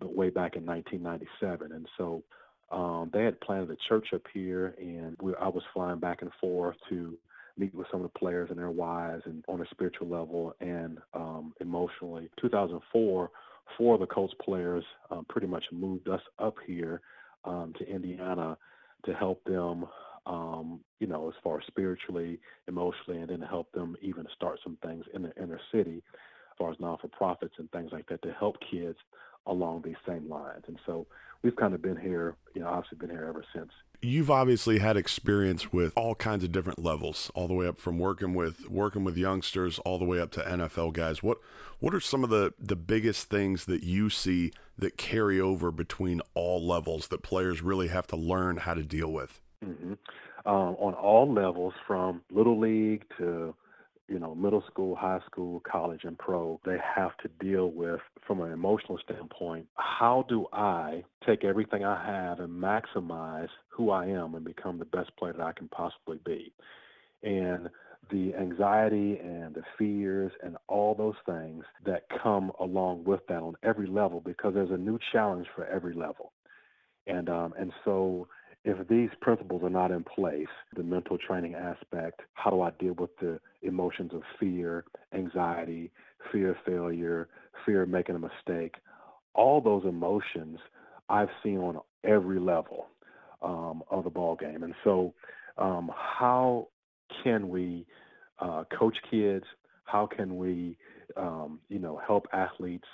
way 0.00 0.30
back 0.30 0.56
in 0.56 0.64
1997, 0.64 1.72
and 1.72 1.86
so 1.96 2.22
um, 2.70 3.10
they 3.12 3.24
had 3.24 3.40
planted 3.40 3.70
a 3.70 3.76
church 3.88 4.08
up 4.14 4.22
here, 4.32 4.74
and 4.78 5.16
we, 5.20 5.34
I 5.40 5.48
was 5.48 5.62
flying 5.72 5.98
back 5.98 6.22
and 6.22 6.30
forth 6.40 6.76
to 6.90 7.16
meet 7.56 7.74
with 7.74 7.86
some 7.90 8.04
of 8.04 8.12
the 8.12 8.18
players 8.18 8.50
and 8.50 8.58
their 8.58 8.70
wives, 8.70 9.22
and 9.26 9.44
on 9.48 9.60
a 9.60 9.66
spiritual 9.70 10.08
level 10.08 10.54
and 10.60 10.98
um, 11.14 11.52
emotionally. 11.60 12.28
2004, 12.40 13.30
four 13.76 13.94
of 13.94 14.00
the 14.00 14.06
Colts 14.06 14.34
players 14.42 14.84
um, 15.10 15.26
pretty 15.28 15.46
much 15.46 15.64
moved 15.72 16.08
us 16.08 16.20
up 16.38 16.54
here 16.66 17.00
um, 17.44 17.72
to 17.78 17.88
Indiana 17.88 18.56
to 19.04 19.14
help 19.14 19.42
them, 19.44 19.86
um, 20.28 20.80
you 21.00 21.06
know, 21.06 21.28
as 21.28 21.34
far 21.42 21.58
as 21.58 21.66
spiritually, 21.66 22.38
emotionally, 22.68 23.20
and 23.20 23.30
then 23.30 23.40
help 23.40 23.72
them 23.72 23.96
even 24.02 24.26
start 24.34 24.60
some 24.62 24.76
things 24.84 25.04
in 25.14 25.22
the 25.22 25.32
inner 25.42 25.60
city, 25.72 26.02
as 26.12 26.58
far 26.58 26.70
as 26.70 26.76
non 26.78 26.98
for 26.98 27.08
profits 27.08 27.54
and 27.58 27.70
things 27.72 27.90
like 27.92 28.06
that 28.08 28.22
to 28.22 28.32
help 28.32 28.56
kids 28.70 28.98
along 29.46 29.82
these 29.82 29.96
same 30.06 30.28
lines. 30.28 30.64
And 30.66 30.78
so 30.84 31.06
we've 31.42 31.56
kind 31.56 31.72
of 31.72 31.80
been 31.80 31.96
here, 31.96 32.36
you 32.54 32.60
know, 32.60 32.68
obviously 32.68 32.98
been 32.98 33.10
here 33.10 33.24
ever 33.26 33.42
since. 33.54 33.70
You've 34.02 34.30
obviously 34.30 34.78
had 34.78 34.96
experience 34.96 35.72
with 35.72 35.92
all 35.96 36.14
kinds 36.14 36.44
of 36.44 36.52
different 36.52 36.78
levels, 36.78 37.32
all 37.34 37.48
the 37.48 37.54
way 37.54 37.66
up 37.66 37.78
from 37.78 37.98
working 37.98 38.34
with 38.34 38.68
working 38.68 39.04
with 39.04 39.16
youngsters 39.16 39.78
all 39.80 39.98
the 39.98 40.04
way 40.04 40.20
up 40.20 40.30
to 40.32 40.40
NFL 40.40 40.92
guys. 40.92 41.22
What 41.22 41.38
what 41.80 41.94
are 41.94 42.00
some 42.00 42.22
of 42.22 42.30
the 42.30 42.52
the 42.60 42.76
biggest 42.76 43.30
things 43.30 43.64
that 43.64 43.82
you 43.82 44.10
see 44.10 44.52
that 44.76 44.98
carry 44.98 45.40
over 45.40 45.72
between 45.72 46.20
all 46.34 46.64
levels 46.64 47.08
that 47.08 47.22
players 47.22 47.62
really 47.62 47.88
have 47.88 48.06
to 48.08 48.16
learn 48.16 48.58
how 48.58 48.74
to 48.74 48.84
deal 48.84 49.10
with? 49.10 49.40
Mm-hmm. 49.64 49.92
Um, 50.46 50.76
on 50.78 50.94
all 50.94 51.32
levels, 51.32 51.74
from 51.86 52.22
little 52.30 52.58
league 52.58 53.04
to 53.18 53.54
you 54.08 54.18
know, 54.18 54.34
middle 54.34 54.64
school, 54.66 54.96
high 54.96 55.20
school, 55.26 55.62
college, 55.70 56.00
and 56.04 56.18
pro, 56.18 56.58
they 56.64 56.78
have 56.96 57.16
to 57.18 57.28
deal 57.44 57.70
with, 57.70 58.00
from 58.26 58.40
an 58.40 58.52
emotional 58.52 58.98
standpoint, 59.04 59.66
how 59.74 60.24
do 60.28 60.46
I 60.52 61.04
take 61.26 61.44
everything 61.44 61.84
I 61.84 62.02
have 62.04 62.40
and 62.40 62.50
maximize 62.50 63.50
who 63.68 63.90
I 63.90 64.06
am 64.06 64.34
and 64.34 64.44
become 64.44 64.78
the 64.78 64.86
best 64.86 65.14
player 65.18 65.34
that 65.34 65.42
I 65.42 65.52
can 65.52 65.68
possibly 65.68 66.18
be? 66.24 66.52
And 67.22 67.68
the 68.10 68.34
anxiety 68.34 69.18
and 69.18 69.54
the 69.54 69.62
fears 69.76 70.32
and 70.42 70.56
all 70.68 70.94
those 70.94 71.16
things 71.26 71.64
that 71.84 72.04
come 72.22 72.50
along 72.58 73.04
with 73.04 73.20
that 73.28 73.42
on 73.42 73.54
every 73.62 73.86
level 73.86 74.20
because 74.20 74.54
there's 74.54 74.70
a 74.70 74.78
new 74.78 74.98
challenge 75.12 75.46
for 75.54 75.66
every 75.66 75.92
level. 75.92 76.32
And 77.06 77.28
um, 77.28 77.52
and 77.58 77.72
so 77.84 78.28
if 78.64 78.86
these 78.88 79.10
principles 79.20 79.62
are 79.62 79.70
not 79.70 79.90
in 79.90 80.04
place, 80.04 80.48
the 80.76 80.82
mental 80.82 81.16
training 81.16 81.54
aspect, 81.54 82.20
how 82.34 82.50
do 82.50 82.60
I 82.60 82.70
deal 82.78 82.94
with 82.94 83.16
the 83.18 83.40
emotions 83.62 84.12
of 84.12 84.22
fear, 84.38 84.84
anxiety, 85.14 85.90
fear 86.32 86.50
of 86.50 86.56
failure, 86.66 87.28
fear 87.64 87.82
of 87.82 87.88
making 87.88 88.16
a 88.16 88.18
mistake, 88.18 88.74
all 89.34 89.60
those 89.60 89.84
emotions 89.84 90.58
I've 91.08 91.28
seen 91.42 91.58
on 91.58 91.80
every 92.04 92.40
level 92.40 92.86
um, 93.42 93.82
of 93.90 94.04
the 94.04 94.10
ball 94.10 94.36
game. 94.36 94.62
And 94.62 94.74
so, 94.84 95.14
um, 95.56 95.90
how 95.94 96.68
can 97.22 97.48
we 97.48 97.86
uh, 98.38 98.64
coach 98.76 98.96
kids? 99.10 99.44
How 99.84 100.06
can 100.06 100.36
we, 100.36 100.76
um, 101.16 101.60
you 101.68 101.78
know, 101.78 102.00
help 102.06 102.26
athletes 102.32 102.86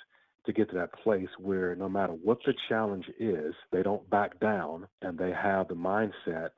to 0.45 0.53
get 0.53 0.69
to 0.69 0.75
that 0.75 0.93
place 0.93 1.29
where 1.39 1.75
no 1.75 1.89
matter 1.89 2.13
what 2.13 2.39
the 2.45 2.53
challenge 2.69 3.05
is, 3.19 3.53
they 3.71 3.83
don't 3.83 4.07
back 4.09 4.39
down 4.39 4.87
and 5.01 5.17
they 5.17 5.31
have 5.31 5.67
the 5.67 5.75
mindset 5.75 6.49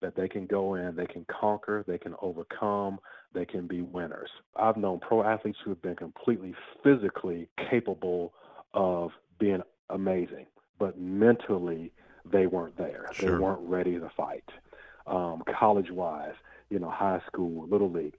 that 0.00 0.16
they 0.16 0.28
can 0.28 0.46
go 0.46 0.74
in, 0.74 0.96
they 0.96 1.06
can 1.06 1.24
conquer, 1.28 1.84
they 1.86 1.98
can 1.98 2.14
overcome, 2.20 2.98
they 3.34 3.44
can 3.44 3.66
be 3.66 3.82
winners. 3.82 4.30
I've 4.56 4.76
known 4.76 5.00
pro 5.00 5.22
athletes 5.22 5.58
who 5.64 5.70
have 5.70 5.82
been 5.82 5.96
completely 5.96 6.54
physically 6.82 7.48
capable 7.70 8.34
of 8.74 9.10
being 9.38 9.62
amazing, 9.90 10.46
but 10.78 10.98
mentally 10.98 11.92
they 12.30 12.46
weren't 12.46 12.76
there. 12.76 13.06
Sure. 13.12 13.30
They 13.30 13.36
weren't 13.38 13.60
ready 13.62 13.98
to 13.98 14.10
fight. 14.16 14.44
Um, 15.06 15.42
college 15.58 15.90
wise, 15.90 16.34
you 16.70 16.78
know, 16.78 16.90
high 16.90 17.20
school, 17.26 17.66
little 17.68 17.90
league, 17.90 18.14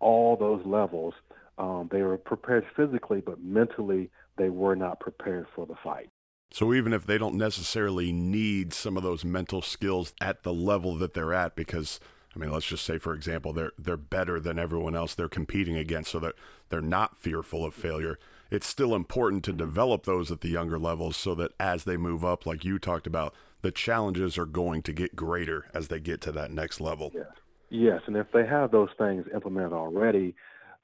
all 0.00 0.36
those 0.36 0.64
levels, 0.66 1.14
um, 1.58 1.88
they 1.90 2.02
were 2.02 2.18
prepared 2.18 2.64
physically, 2.76 3.20
but 3.20 3.40
mentally 3.42 4.10
they 4.36 4.50
were 4.50 4.76
not 4.76 5.00
prepared 5.00 5.46
for 5.54 5.66
the 5.66 5.76
fight. 5.82 6.08
So 6.52 6.72
even 6.72 6.92
if 6.92 7.06
they 7.06 7.18
don't 7.18 7.34
necessarily 7.34 8.12
need 8.12 8.72
some 8.72 8.96
of 8.96 9.02
those 9.02 9.24
mental 9.24 9.62
skills 9.62 10.14
at 10.20 10.42
the 10.42 10.52
level 10.52 10.94
that 10.96 11.14
they're 11.14 11.34
at, 11.34 11.56
because 11.56 11.98
I 12.34 12.38
mean, 12.38 12.52
let's 12.52 12.66
just 12.66 12.84
say, 12.84 12.98
for 12.98 13.14
example, 13.14 13.52
they're 13.52 13.72
they're 13.78 13.96
better 13.96 14.38
than 14.38 14.58
everyone 14.58 14.94
else 14.94 15.14
they're 15.14 15.28
competing 15.28 15.76
against, 15.76 16.10
so 16.10 16.18
that 16.20 16.34
they're 16.68 16.82
not 16.82 17.16
fearful 17.16 17.64
of 17.64 17.74
failure. 17.74 18.18
It's 18.50 18.66
still 18.66 18.94
important 18.94 19.42
to 19.44 19.52
develop 19.52 20.04
those 20.04 20.30
at 20.30 20.42
the 20.42 20.50
younger 20.50 20.78
levels, 20.78 21.16
so 21.16 21.34
that 21.34 21.52
as 21.58 21.84
they 21.84 21.96
move 21.96 22.24
up, 22.24 22.44
like 22.44 22.64
you 22.64 22.78
talked 22.78 23.06
about, 23.06 23.34
the 23.62 23.72
challenges 23.72 24.36
are 24.36 24.46
going 24.46 24.82
to 24.82 24.92
get 24.92 25.16
greater 25.16 25.66
as 25.74 25.88
they 25.88 25.98
get 25.98 26.20
to 26.22 26.32
that 26.32 26.50
next 26.50 26.80
level. 26.80 27.10
Yeah. 27.14 27.22
Yes, 27.70 28.02
and 28.06 28.16
if 28.16 28.26
they 28.32 28.46
have 28.46 28.70
those 28.70 28.90
things 28.96 29.26
implemented 29.34 29.72
already, 29.72 30.34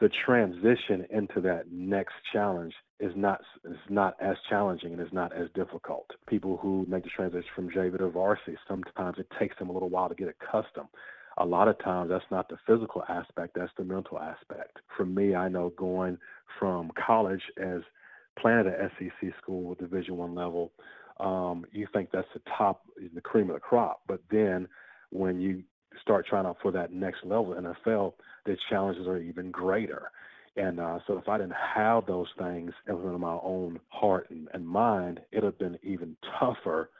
the 0.01 0.09
transition 0.09 1.07
into 1.11 1.41
that 1.43 1.71
next 1.71 2.15
challenge 2.33 2.75
is 3.01 3.13
not 3.17 3.41
is 3.65 3.77
not 3.89 4.15
as 4.21 4.37
challenging 4.49 4.93
and 4.93 5.01
is 5.01 5.13
not 5.13 5.33
as 5.33 5.49
difficult. 5.55 6.07
People 6.29 6.57
who 6.57 6.87
make 6.89 7.05
the 7.05 7.11
transition 7.11 7.49
from 7.55 7.71
JV 7.71 7.99
to 7.99 8.09
varsity, 8.09 8.57
sometimes 8.69 9.19
it 9.19 9.27
takes 9.39 9.59
them 9.59 9.71
a 9.71 9.73
little 9.73 9.89
while 9.91 10.09
to 10.09 10.15
get 10.15 10.29
accustomed. 10.29 10.89
A 11.39 11.45
lot 11.45 11.69
of 11.69 11.79
times 11.83 12.11
that's 12.11 12.25
not 12.31 12.49
the 12.49 12.59
physical 12.67 13.03
aspect, 13.09 13.55
that's 13.55 13.73
the 13.79 13.85
mental 13.85 14.19
aspect. 14.19 14.79
For 14.97 15.07
me, 15.07 15.35
I 15.35 15.49
know 15.49 15.73
going 15.77 16.19
from 16.59 16.91
college 17.05 17.43
as 17.57 17.81
planted 18.39 18.75
at 18.75 18.81
an 18.81 18.91
SEC 18.99 19.31
school 19.41 19.63
with 19.65 19.79
Division 19.79 20.17
One 20.17 20.35
level, 20.35 20.73
um, 21.21 21.65
you 21.73 21.87
think 21.93 22.11
that's 22.13 22.29
the 22.35 22.43
top, 22.57 22.83
the 23.15 23.21
cream 23.21 23.49
of 23.49 23.55
the 23.55 23.61
crop. 23.61 24.03
But 24.07 24.21
then 24.31 24.69
when 25.11 25.41
you 25.41 25.63
start 26.01 26.27
trying 26.27 26.47
out 26.47 26.59
for 26.63 26.73
that 26.73 26.93
next 26.93 27.25
level 27.25 27.55
NFL, 27.55 28.15
the 28.47 28.57
challenges 28.69 29.07
are 29.07 29.19
even 29.19 29.51
greater. 29.51 30.11
And 30.57 30.81
uh, 30.81 30.99
so 31.07 31.17
if 31.17 31.29
I 31.29 31.39
didn't 31.39 31.55
have 31.55 32.07
those 32.07 32.29
things 32.39 32.73
in 32.87 33.21
my 33.21 33.39
own 33.43 33.81
heart 33.89 34.29
and, 34.31 34.49
and 34.53 34.67
mind, 34.67 35.21
it'd 35.31 35.45
have 35.45 35.59
been 35.59 35.79
even 35.83 36.17
tougher 36.39 36.91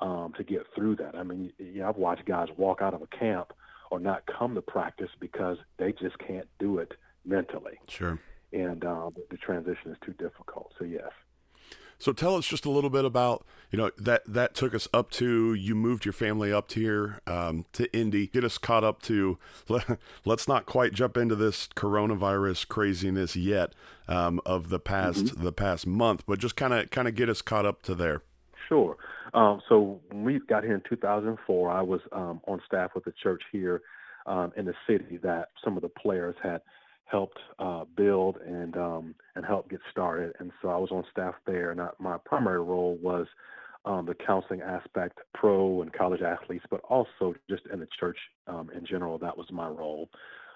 um, 0.00 0.32
to 0.36 0.44
get 0.44 0.66
through 0.74 0.96
that. 0.96 1.14
I 1.14 1.22
mean, 1.22 1.52
you 1.58 1.80
know, 1.80 1.88
I've 1.88 1.96
watched 1.96 2.24
guys 2.26 2.48
walk 2.56 2.82
out 2.82 2.94
of 2.94 3.02
a 3.02 3.06
camp 3.06 3.52
or 3.90 4.00
not 4.00 4.24
come 4.26 4.54
to 4.56 4.62
practice 4.62 5.10
because 5.20 5.58
they 5.78 5.92
just 5.92 6.18
can't 6.18 6.48
do 6.58 6.78
it 6.78 6.92
mentally. 7.24 7.78
Sure. 7.88 8.18
And 8.52 8.84
uh, 8.84 9.10
the 9.30 9.36
transition 9.36 9.92
is 9.92 9.96
too 10.04 10.12
difficult. 10.14 10.72
So 10.78 10.84
yes. 10.84 11.10
So 11.98 12.12
tell 12.12 12.36
us 12.36 12.46
just 12.46 12.66
a 12.66 12.70
little 12.70 12.90
bit 12.90 13.04
about 13.04 13.46
you 13.70 13.78
know 13.78 13.90
that 13.98 14.22
that 14.26 14.54
took 14.54 14.74
us 14.74 14.86
up 14.92 15.10
to 15.12 15.54
you 15.54 15.74
moved 15.74 16.04
your 16.04 16.12
family 16.12 16.52
up 16.52 16.70
here 16.72 17.20
um, 17.26 17.64
to 17.72 17.92
Indy. 17.96 18.26
Get 18.26 18.44
us 18.44 18.58
caught 18.58 18.84
up 18.84 19.02
to 19.02 19.38
let, 19.68 19.98
us 20.26 20.48
not 20.48 20.66
quite 20.66 20.92
jump 20.92 21.16
into 21.16 21.34
this 21.34 21.68
coronavirus 21.74 22.68
craziness 22.68 23.36
yet 23.36 23.72
um, 24.08 24.40
of 24.44 24.68
the 24.68 24.78
past 24.78 25.26
mm-hmm. 25.26 25.42
the 25.42 25.52
past 25.52 25.86
month, 25.86 26.24
but 26.26 26.38
just 26.38 26.56
kind 26.56 26.74
of 26.74 26.90
kind 26.90 27.08
of 27.08 27.14
get 27.14 27.28
us 27.28 27.42
caught 27.42 27.66
up 27.66 27.82
to 27.82 27.94
there. 27.94 28.22
Sure. 28.68 28.96
Um, 29.34 29.60
so 29.68 30.00
when 30.10 30.24
we 30.24 30.40
got 30.48 30.64
here 30.64 30.74
in 30.74 30.82
2004, 30.88 31.70
I 31.70 31.82
was 31.82 32.00
um, 32.12 32.40
on 32.46 32.60
staff 32.66 32.92
with 32.94 33.04
the 33.04 33.12
church 33.22 33.42
here 33.52 33.82
um, 34.26 34.52
in 34.56 34.64
the 34.64 34.74
city 34.88 35.18
that 35.22 35.50
some 35.64 35.76
of 35.76 35.82
the 35.82 35.88
players 35.88 36.36
had 36.42 36.62
helped 37.06 37.38
uh, 37.58 37.84
build 37.96 38.36
and 38.44 38.76
um, 38.76 39.14
and 39.34 39.44
help 39.44 39.70
get 39.70 39.80
started. 39.90 40.34
And 40.38 40.52
so 40.60 40.68
I 40.68 40.76
was 40.76 40.90
on 40.90 41.04
staff 41.10 41.34
there, 41.46 41.70
and 41.70 41.80
I, 41.80 41.88
my 41.98 42.18
primary 42.24 42.60
role 42.60 42.98
was 43.00 43.26
um, 43.84 44.06
the 44.06 44.14
counseling 44.14 44.60
aspect, 44.60 45.18
pro 45.32 45.82
and 45.82 45.92
college 45.92 46.20
athletes, 46.20 46.64
but 46.70 46.80
also 46.88 47.34
just 47.48 47.62
in 47.72 47.80
the 47.80 47.88
church 47.98 48.18
um, 48.48 48.70
in 48.76 48.84
general. 48.84 49.18
That 49.18 49.36
was 49.36 49.46
my 49.50 49.68
role. 49.68 50.10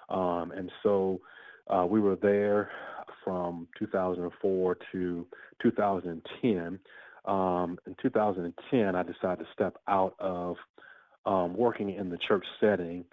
Um, 0.09 0.53
and 0.57 0.71
so 0.83 1.21
uh, 1.69 1.87
we 1.89 2.01
were 2.01 2.17
there 2.17 2.71
from 3.25 3.69
2004 3.79 4.77
to 4.93 5.27
2010. 5.63 6.79
Um, 7.27 7.79
in 7.87 7.95
2010, 8.03 8.95
I 8.97 9.03
decided 9.03 9.45
to 9.45 9.53
step 9.53 9.77
out 9.87 10.15
of 10.19 10.57
um, 11.27 11.55
working 11.55 11.91
in 11.91 12.11
the 12.11 12.19
church 12.27 12.45
setting, 12.59 13.05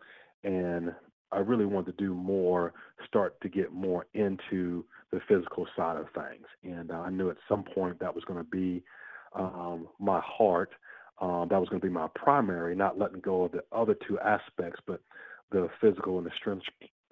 and 0.43 0.95
I 1.31 1.39
really 1.39 1.65
wanted 1.65 1.97
to 1.97 2.03
do 2.03 2.13
more, 2.13 2.73
start 3.07 3.39
to 3.41 3.49
get 3.49 3.73
more 3.73 4.05
into 4.13 4.85
the 5.11 5.19
physical 5.27 5.67
side 5.75 5.97
of 5.97 6.07
things. 6.13 6.45
And 6.63 6.91
uh, 6.91 7.01
I 7.01 7.09
knew 7.09 7.29
at 7.29 7.37
some 7.49 7.63
point 7.63 7.99
that 7.99 8.13
was 8.13 8.23
going 8.25 8.39
to 8.39 8.49
be 8.49 8.83
um, 9.33 9.87
my 9.99 10.21
heart. 10.23 10.71
Um, 11.19 11.47
that 11.49 11.59
was 11.59 11.67
going 11.69 11.81
to 11.81 11.87
be 11.87 11.93
my 11.93 12.07
primary, 12.15 12.75
not 12.75 12.97
letting 12.97 13.19
go 13.21 13.45
of 13.45 13.51
the 13.51 13.63
other 13.71 13.95
two 14.07 14.19
aspects, 14.19 14.79
but 14.85 15.01
the 15.51 15.69
physical 15.81 16.17
and 16.17 16.27
the 16.27 16.31
strength 16.37 16.65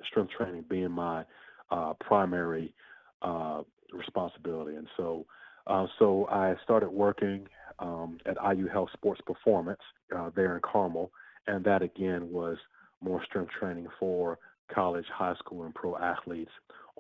strength 0.08 0.32
training 0.38 0.66
being 0.70 0.92
my 0.92 1.24
uh, 1.72 1.94
primary 2.00 2.74
uh, 3.22 3.64
responsibility. 3.92 4.76
And 4.76 4.88
so, 4.96 5.26
uh, 5.68 5.88
so 5.98 6.28
I 6.30 6.54
started 6.64 6.90
working 6.90 7.48
um, 7.80 8.20
at 8.26 8.38
IU 8.56 8.68
Health 8.68 8.90
Sports 8.94 9.22
Performance 9.26 9.80
uh, 10.16 10.30
there 10.36 10.56
in 10.56 10.62
Carmel, 10.62 11.12
and 11.48 11.64
that 11.66 11.82
again 11.82 12.32
was 12.32 12.58
more 13.02 13.24
strength 13.26 13.52
training 13.60 13.88
for 14.00 14.38
college, 14.74 15.06
high 15.14 15.36
school, 15.36 15.64
and 15.64 15.76
pro 15.76 15.98
athletes 15.98 16.52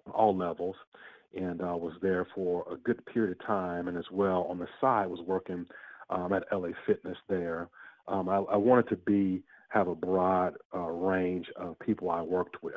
on 0.05 0.13
all 0.13 0.35
levels. 0.35 0.75
And 1.35 1.61
I 1.61 1.73
was 1.73 1.93
there 2.01 2.27
for 2.33 2.65
a 2.71 2.77
good 2.77 3.05
period 3.05 3.37
of 3.39 3.45
time, 3.45 3.87
and 3.87 3.97
as 3.97 4.05
well 4.11 4.47
on 4.49 4.59
the 4.59 4.67
side 4.79 5.07
was 5.07 5.19
working 5.25 5.65
um, 6.09 6.33
at 6.33 6.43
LA 6.51 6.69
Fitness 6.85 7.17
there. 7.27 7.67
Um, 8.07 8.29
I, 8.29 8.37
I, 8.37 8.55
wanted 8.55 8.87
to 8.89 8.97
be 8.97 9.41
have 9.69 9.87
a 9.87 9.95
broad 9.95 10.53
uh, 10.73 10.79
range 10.79 11.47
of 11.55 11.77
people 11.79 12.11
I 12.11 12.21
worked 12.21 12.61
with, 12.61 12.75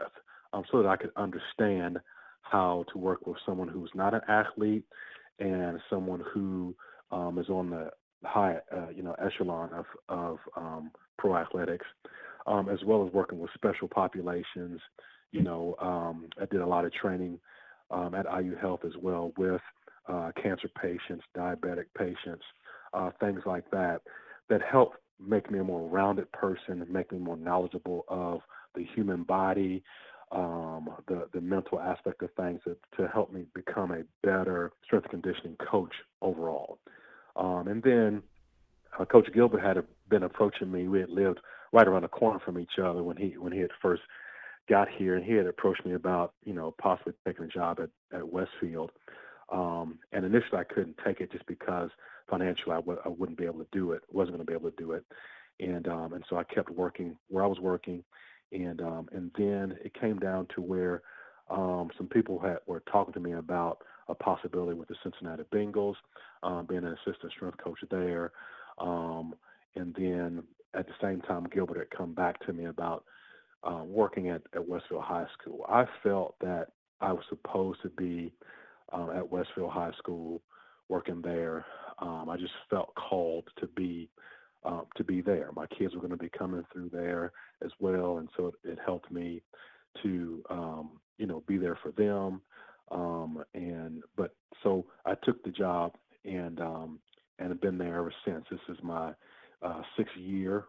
um, 0.52 0.64
so 0.72 0.82
that 0.82 0.88
I 0.88 0.96
could 0.96 1.10
understand 1.16 1.98
how 2.42 2.84
to 2.92 2.98
work 2.98 3.26
with 3.26 3.36
someone 3.44 3.68
who's 3.68 3.90
not 3.94 4.14
an 4.14 4.22
athlete 4.26 4.84
and 5.38 5.78
someone 5.90 6.22
who 6.32 6.74
um, 7.12 7.38
is 7.38 7.48
on 7.48 7.70
the 7.70 7.90
high, 8.24 8.56
uh, 8.74 8.88
you 8.94 9.02
know, 9.02 9.14
echelon 9.22 9.70
of 9.72 9.84
of 10.08 10.38
um, 10.56 10.90
pro 11.18 11.36
athletics, 11.36 11.86
um, 12.48 12.68
as 12.68 12.78
well 12.84 13.06
as 13.06 13.12
working 13.12 13.38
with 13.38 13.50
special 13.54 13.88
populations. 13.88 14.80
You 15.32 15.42
know, 15.42 15.76
um, 15.80 16.28
I 16.40 16.46
did 16.46 16.60
a 16.60 16.66
lot 16.66 16.84
of 16.84 16.92
training 16.92 17.38
um, 17.90 18.14
at 18.14 18.26
IU 18.26 18.56
Health 18.56 18.80
as 18.86 18.94
well 19.00 19.32
with 19.36 19.60
uh, 20.08 20.32
cancer 20.42 20.68
patients, 20.80 21.24
diabetic 21.36 21.84
patients, 21.96 22.42
uh, 22.94 23.10
things 23.20 23.40
like 23.44 23.70
that, 23.70 24.00
that 24.48 24.62
help 24.62 24.94
make 25.24 25.50
me 25.50 25.58
a 25.58 25.64
more 25.64 25.86
rounded 25.88 26.30
person, 26.32 26.84
make 26.90 27.12
me 27.12 27.18
more 27.18 27.36
knowledgeable 27.36 28.04
of 28.08 28.40
the 28.74 28.86
human 28.94 29.22
body, 29.24 29.82
um, 30.32 30.88
the 31.08 31.28
the 31.32 31.40
mental 31.40 31.80
aspect 31.80 32.22
of 32.22 32.30
things 32.34 32.60
to, 32.64 32.76
to 32.96 33.08
help 33.08 33.32
me 33.32 33.44
become 33.54 33.92
a 33.92 34.02
better 34.22 34.72
strength 34.84 35.08
conditioning 35.08 35.56
coach 35.70 35.92
overall. 36.22 36.78
Um, 37.36 37.68
and 37.68 37.82
then 37.82 38.22
uh, 38.98 39.04
Coach 39.04 39.28
Gilbert 39.34 39.60
had 39.60 39.76
a, 39.78 39.84
been 40.08 40.22
approaching 40.22 40.70
me. 40.70 40.88
We 40.88 41.00
had 41.00 41.10
lived 41.10 41.40
right 41.72 41.88
around 41.88 42.02
the 42.02 42.08
corner 42.08 42.40
from 42.44 42.58
each 42.58 42.78
other 42.82 43.02
when 43.02 43.16
he 43.16 43.36
when 43.38 43.52
he 43.52 43.60
had 43.60 43.70
first 43.82 44.02
got 44.68 44.88
here, 44.88 45.16
and 45.16 45.24
he 45.24 45.32
had 45.34 45.46
approached 45.46 45.84
me 45.86 45.94
about 45.94 46.34
you 46.44 46.54
know 46.54 46.74
possibly 46.80 47.14
taking 47.26 47.44
a 47.44 47.48
job 47.48 47.80
at 47.80 47.90
at 48.16 48.28
Westfield. 48.28 48.92
Um, 49.52 49.98
and 50.12 50.24
initially, 50.24 50.60
I 50.60 50.64
couldn't 50.64 50.98
take 51.04 51.20
it 51.20 51.32
just 51.32 51.46
because 51.46 51.90
financially 52.30 52.72
I 52.72 52.76
w- 52.80 53.00
I 53.04 53.08
wouldn't 53.08 53.38
be 53.38 53.46
able 53.46 53.60
to 53.60 53.68
do 53.72 53.92
it. 53.92 54.02
wasn't 54.12 54.36
going 54.36 54.46
to 54.46 54.50
be 54.50 54.56
able 54.58 54.70
to 54.70 54.76
do 54.76 54.92
it. 54.92 55.04
And 55.60 55.88
um, 55.88 56.12
and 56.14 56.24
so 56.28 56.36
I 56.36 56.44
kept 56.44 56.70
working 56.70 57.16
where 57.28 57.44
I 57.44 57.48
was 57.48 57.60
working, 57.60 58.04
and 58.52 58.80
um, 58.80 59.08
and 59.12 59.30
then 59.38 59.76
it 59.84 59.94
came 60.00 60.18
down 60.18 60.46
to 60.54 60.62
where 60.62 61.02
um, 61.50 61.90
some 61.96 62.08
people 62.08 62.38
had, 62.38 62.58
were 62.66 62.82
talking 62.92 63.14
to 63.14 63.20
me 63.20 63.32
about 63.32 63.78
a 64.08 64.14
possibility 64.14 64.74
with 64.78 64.88
the 64.88 64.96
Cincinnati 65.02 65.44
Bengals, 65.52 65.96
um, 66.42 66.66
being 66.66 66.84
an 66.84 66.96
assistant 67.06 67.32
strength 67.32 67.58
coach 67.62 67.78
there, 67.90 68.32
um, 68.78 69.34
and 69.76 69.94
then 69.98 70.42
at 70.74 70.86
the 70.86 70.94
same 71.00 71.20
time 71.22 71.46
Gilbert 71.52 71.78
had 71.78 71.90
come 71.96 72.12
back 72.14 72.44
to 72.46 72.52
me 72.52 72.66
about 72.66 73.04
uh, 73.64 73.82
working 73.84 74.28
at, 74.30 74.42
at 74.54 74.66
Westfield 74.66 75.02
High 75.02 75.26
School. 75.40 75.64
I 75.68 75.84
felt 76.02 76.36
that 76.40 76.68
I 77.00 77.12
was 77.12 77.24
supposed 77.28 77.82
to 77.82 77.88
be 77.90 78.32
um, 78.92 79.10
at 79.10 79.28
Westfield 79.30 79.72
High 79.72 79.92
School 79.98 80.42
working 80.88 81.20
there. 81.22 81.64
Um, 81.98 82.28
I 82.28 82.36
just 82.36 82.52
felt 82.70 82.94
called 82.94 83.48
to 83.58 83.66
be 83.68 84.08
um, 84.64 84.86
to 84.96 85.04
be 85.04 85.20
there. 85.20 85.50
My 85.54 85.66
kids 85.66 85.94
were 85.94 86.00
going 86.00 86.10
to 86.10 86.16
be 86.16 86.30
coming 86.36 86.64
through 86.72 86.90
there 86.92 87.32
as 87.64 87.70
well, 87.78 88.18
and 88.18 88.28
so 88.36 88.48
it, 88.48 88.54
it 88.72 88.78
helped 88.84 89.10
me 89.10 89.42
to 90.02 90.42
um, 90.50 90.90
you 91.16 91.26
know 91.26 91.42
be 91.46 91.58
there 91.58 91.78
for 91.82 91.92
them. 91.92 92.40
Um, 92.90 93.44
and 93.54 94.02
but 94.16 94.34
so 94.62 94.86
I 95.04 95.14
took 95.22 95.42
the 95.44 95.50
job 95.50 95.94
and 96.24 96.60
um, 96.60 96.98
and 97.38 97.50
have 97.50 97.60
been 97.60 97.78
there 97.78 97.98
ever 97.98 98.12
since. 98.24 98.44
This 98.50 98.60
is 98.68 98.78
my 98.82 99.12
uh, 99.62 99.82
sixth 99.96 100.16
year. 100.16 100.64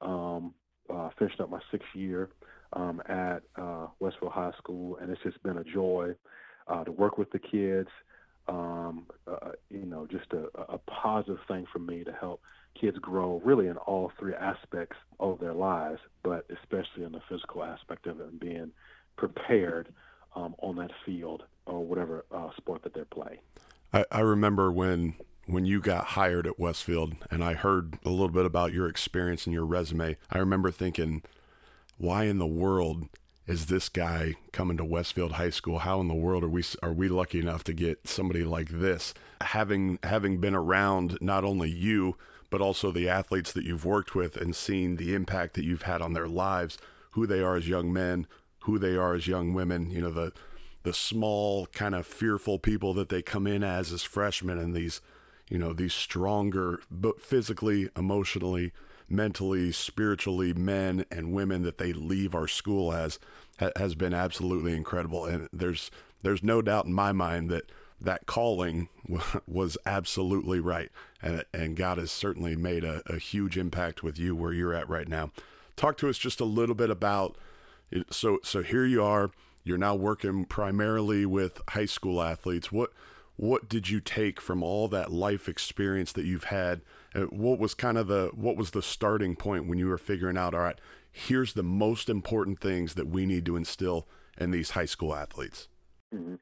Um, 0.00 0.54
uh, 0.88 1.10
finished 1.18 1.40
up 1.40 1.50
my 1.50 1.60
sixth 1.70 1.88
year 1.94 2.30
um, 2.72 3.00
at 3.08 3.42
uh, 3.56 3.86
Westfield 4.00 4.32
High 4.32 4.52
School, 4.58 4.96
and 4.96 5.10
it's 5.10 5.22
just 5.22 5.42
been 5.42 5.58
a 5.58 5.64
joy 5.64 6.14
uh, 6.66 6.84
to 6.84 6.92
work 6.92 7.18
with 7.18 7.30
the 7.30 7.38
kids. 7.38 7.88
Um, 8.48 9.06
uh, 9.30 9.50
you 9.70 9.84
know, 9.84 10.06
just 10.10 10.32
a, 10.32 10.48
a 10.72 10.78
positive 10.78 11.38
thing 11.46 11.66
for 11.72 11.78
me 11.78 12.02
to 12.02 12.12
help 12.12 12.40
kids 12.80 12.98
grow 12.98 13.40
really 13.44 13.68
in 13.68 13.76
all 13.76 14.10
three 14.18 14.34
aspects 14.34 14.96
of 15.20 15.38
their 15.38 15.52
lives, 15.52 16.00
but 16.22 16.46
especially 16.50 17.04
in 17.04 17.12
the 17.12 17.20
physical 17.28 17.62
aspect 17.62 18.06
of 18.06 18.20
it 18.20 18.26
and 18.26 18.40
being 18.40 18.72
prepared 19.16 19.92
um, 20.34 20.54
on 20.58 20.76
that 20.76 20.90
field 21.04 21.44
or 21.66 21.84
whatever 21.84 22.24
uh, 22.32 22.48
sport 22.56 22.82
that 22.82 22.94
they're 22.94 23.04
playing. 23.04 23.38
I, 23.92 24.04
I 24.10 24.20
remember 24.20 24.72
when 24.72 25.14
when 25.52 25.64
you 25.64 25.80
got 25.80 26.04
hired 26.06 26.46
at 26.46 26.58
Westfield 26.58 27.14
and 27.30 27.42
I 27.42 27.54
heard 27.54 27.98
a 28.04 28.10
little 28.10 28.28
bit 28.28 28.46
about 28.46 28.72
your 28.72 28.86
experience 28.86 29.46
and 29.46 29.54
your 29.54 29.66
resume, 29.66 30.16
I 30.30 30.38
remember 30.38 30.70
thinking, 30.70 31.22
why 31.98 32.24
in 32.24 32.38
the 32.38 32.46
world 32.46 33.08
is 33.46 33.66
this 33.66 33.88
guy 33.88 34.36
coming 34.52 34.76
to 34.76 34.84
Westfield 34.84 35.32
High 35.32 35.50
School? 35.50 35.80
How 35.80 36.00
in 36.00 36.08
the 36.08 36.14
world 36.14 36.44
are 36.44 36.48
we 36.48 36.62
are 36.82 36.92
we 36.92 37.08
lucky 37.08 37.40
enough 37.40 37.64
to 37.64 37.72
get 37.72 38.06
somebody 38.06 38.44
like 38.44 38.68
this? 38.68 39.12
Having 39.40 39.98
having 40.04 40.38
been 40.38 40.54
around 40.54 41.18
not 41.20 41.44
only 41.44 41.68
you 41.68 42.16
but 42.48 42.60
also 42.60 42.90
the 42.90 43.08
athletes 43.08 43.52
that 43.52 43.64
you've 43.64 43.84
worked 43.84 44.14
with 44.14 44.36
and 44.36 44.54
seen 44.56 44.96
the 44.96 45.14
impact 45.14 45.54
that 45.54 45.64
you've 45.64 45.82
had 45.82 46.02
on 46.02 46.12
their 46.12 46.26
lives, 46.28 46.78
who 47.12 47.26
they 47.26 47.40
are 47.40 47.56
as 47.56 47.68
young 47.68 47.92
men, 47.92 48.26
who 48.64 48.78
they 48.78 48.96
are 48.96 49.14
as 49.14 49.28
young 49.28 49.54
women, 49.54 49.90
you 49.90 50.00
know, 50.00 50.10
the 50.10 50.32
the 50.82 50.92
small 50.92 51.66
kind 51.66 51.94
of 51.94 52.06
fearful 52.06 52.58
people 52.58 52.94
that 52.94 53.08
they 53.08 53.20
come 53.20 53.46
in 53.46 53.62
as 53.62 53.92
as 53.92 54.02
freshmen 54.02 54.58
and 54.58 54.74
these 54.74 55.00
you 55.50 55.58
know 55.58 55.74
these 55.74 55.92
stronger 55.92 56.80
but 56.90 57.20
physically 57.20 57.90
emotionally 57.96 58.72
mentally 59.10 59.72
spiritually 59.72 60.54
men 60.54 61.04
and 61.10 61.32
women 61.32 61.62
that 61.62 61.78
they 61.78 61.92
leave 61.92 62.34
our 62.34 62.46
school 62.46 62.92
as 62.92 63.18
ha- 63.58 63.72
has 63.76 63.94
been 63.96 64.14
absolutely 64.14 64.74
incredible. 64.74 65.26
And 65.26 65.48
there's 65.52 65.90
there's 66.22 66.42
no 66.42 66.62
doubt 66.62 66.86
in 66.86 66.92
my 66.92 67.12
mind 67.12 67.50
that 67.50 67.64
that 68.00 68.26
calling 68.26 68.88
was 69.46 69.76
absolutely 69.84 70.60
right. 70.60 70.90
And 71.20 71.44
and 71.52 71.76
God 71.76 71.98
has 71.98 72.12
certainly 72.12 72.54
made 72.54 72.84
a, 72.84 73.02
a 73.06 73.18
huge 73.18 73.58
impact 73.58 74.02
with 74.02 74.18
you 74.18 74.36
where 74.36 74.52
you're 74.52 74.74
at 74.74 74.88
right 74.88 75.08
now. 75.08 75.32
Talk 75.76 75.98
to 75.98 76.08
us 76.08 76.16
just 76.16 76.40
a 76.40 76.44
little 76.44 76.76
bit 76.76 76.90
about 76.90 77.36
so 78.10 78.38
so 78.44 78.62
here 78.62 78.86
you 78.86 79.02
are. 79.02 79.32
You're 79.64 79.76
now 79.76 79.94
working 79.94 80.46
primarily 80.46 81.26
with 81.26 81.60
high 81.70 81.86
school 81.86 82.22
athletes. 82.22 82.72
What 82.72 82.92
what 83.40 83.70
did 83.70 83.88
you 83.88 84.00
take 84.00 84.38
from 84.38 84.62
all 84.62 84.86
that 84.86 85.10
life 85.10 85.48
experience 85.48 86.12
that 86.12 86.26
you've 86.26 86.44
had? 86.44 86.82
What 87.30 87.58
was 87.58 87.72
kind 87.72 87.96
of 87.96 88.06
the 88.06 88.30
what 88.34 88.54
was 88.54 88.72
the 88.72 88.82
starting 88.82 89.34
point 89.34 89.66
when 89.66 89.78
you 89.78 89.86
were 89.86 89.96
figuring 89.96 90.36
out, 90.36 90.52
all 90.54 90.60
right, 90.60 90.78
here's 91.10 91.54
the 91.54 91.62
most 91.62 92.10
important 92.10 92.60
things 92.60 92.94
that 92.96 93.08
we 93.08 93.24
need 93.24 93.46
to 93.46 93.56
instill 93.56 94.06
in 94.36 94.50
these 94.50 94.72
high 94.72 94.84
school 94.84 95.14
athletes? 95.14 95.68
Mm-hmm. 96.14 96.34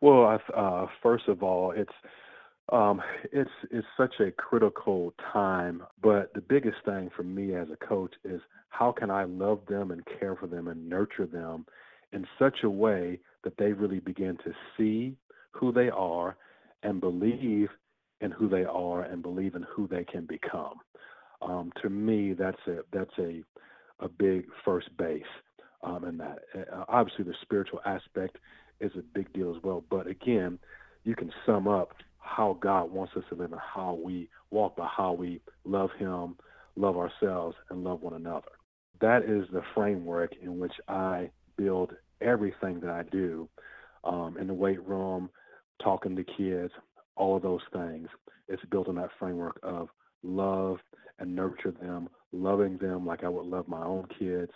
Well, 0.00 0.40
uh, 0.52 0.86
first 1.00 1.28
of 1.28 1.44
all, 1.44 1.70
it's 1.70 1.92
um, 2.72 3.00
it's 3.30 3.50
it's 3.70 3.86
such 3.96 4.14
a 4.18 4.32
critical 4.32 5.14
time. 5.32 5.84
But 6.02 6.34
the 6.34 6.40
biggest 6.40 6.78
thing 6.84 7.10
for 7.14 7.22
me 7.22 7.54
as 7.54 7.68
a 7.70 7.76
coach 7.76 8.14
is 8.24 8.40
how 8.70 8.90
can 8.90 9.08
I 9.08 9.22
love 9.22 9.60
them 9.68 9.92
and 9.92 10.02
care 10.18 10.34
for 10.34 10.48
them 10.48 10.66
and 10.66 10.88
nurture 10.88 11.26
them 11.26 11.66
in 12.12 12.26
such 12.40 12.64
a 12.64 12.70
way 12.70 13.20
that 13.44 13.56
they 13.56 13.72
really 13.72 14.00
begin 14.00 14.36
to 14.38 14.52
see 14.76 15.16
who 15.52 15.72
they 15.72 15.90
are 15.90 16.36
and 16.82 17.00
believe 17.00 17.68
in 18.20 18.30
who 18.30 18.48
they 18.48 18.64
are 18.64 19.02
and 19.02 19.22
believe 19.22 19.54
in 19.54 19.64
who 19.74 19.86
they 19.86 20.04
can 20.04 20.26
become. 20.26 20.74
Um, 21.42 21.72
to 21.82 21.88
me, 21.88 22.34
that's 22.34 22.60
a 22.66 22.80
that's 22.92 23.18
a 23.18 23.42
a 24.00 24.08
big 24.08 24.46
first 24.64 24.94
base 24.96 25.22
um, 25.82 26.04
in 26.04 26.18
that. 26.18 26.40
Uh, 26.54 26.84
obviously, 26.88 27.24
the 27.24 27.34
spiritual 27.42 27.80
aspect 27.84 28.36
is 28.80 28.92
a 28.96 29.02
big 29.14 29.32
deal 29.32 29.54
as 29.54 29.62
well. 29.62 29.84
But 29.90 30.06
again, 30.06 30.58
you 31.04 31.14
can 31.14 31.32
sum 31.46 31.68
up 31.68 31.92
how 32.18 32.58
God 32.60 32.90
wants 32.90 33.14
us 33.16 33.24
to 33.30 33.34
live 33.34 33.52
and 33.52 33.60
how 33.60 33.98
we 34.02 34.28
walk 34.50 34.76
by 34.76 34.86
how 34.94 35.12
we 35.12 35.40
love 35.64 35.90
Him, 35.98 36.36
love 36.76 36.96
ourselves, 36.96 37.56
and 37.70 37.84
love 37.84 38.02
one 38.02 38.14
another. 38.14 38.48
That 39.00 39.24
is 39.24 39.46
the 39.52 39.62
framework 39.74 40.32
in 40.42 40.58
which 40.58 40.74
I 40.88 41.30
build 41.56 41.92
everything 42.20 42.80
that 42.80 42.90
I 42.90 43.02
do 43.04 43.48
um, 44.04 44.36
in 44.38 44.46
the 44.46 44.54
weight 44.54 44.86
room, 44.86 45.30
talking 45.82 46.16
to 46.16 46.24
kids, 46.24 46.72
all 47.16 47.36
of 47.36 47.42
those 47.42 47.60
things. 47.72 48.08
It's 48.48 48.64
built 48.70 48.88
on 48.88 48.96
that 48.96 49.10
framework 49.18 49.58
of 49.62 49.88
love 50.22 50.78
and 51.18 51.34
nurture 51.34 51.72
them, 51.72 52.08
loving 52.32 52.78
them 52.78 53.06
like 53.06 53.24
I 53.24 53.28
would 53.28 53.46
love 53.46 53.68
my 53.68 53.84
own 53.84 54.06
kids, 54.18 54.50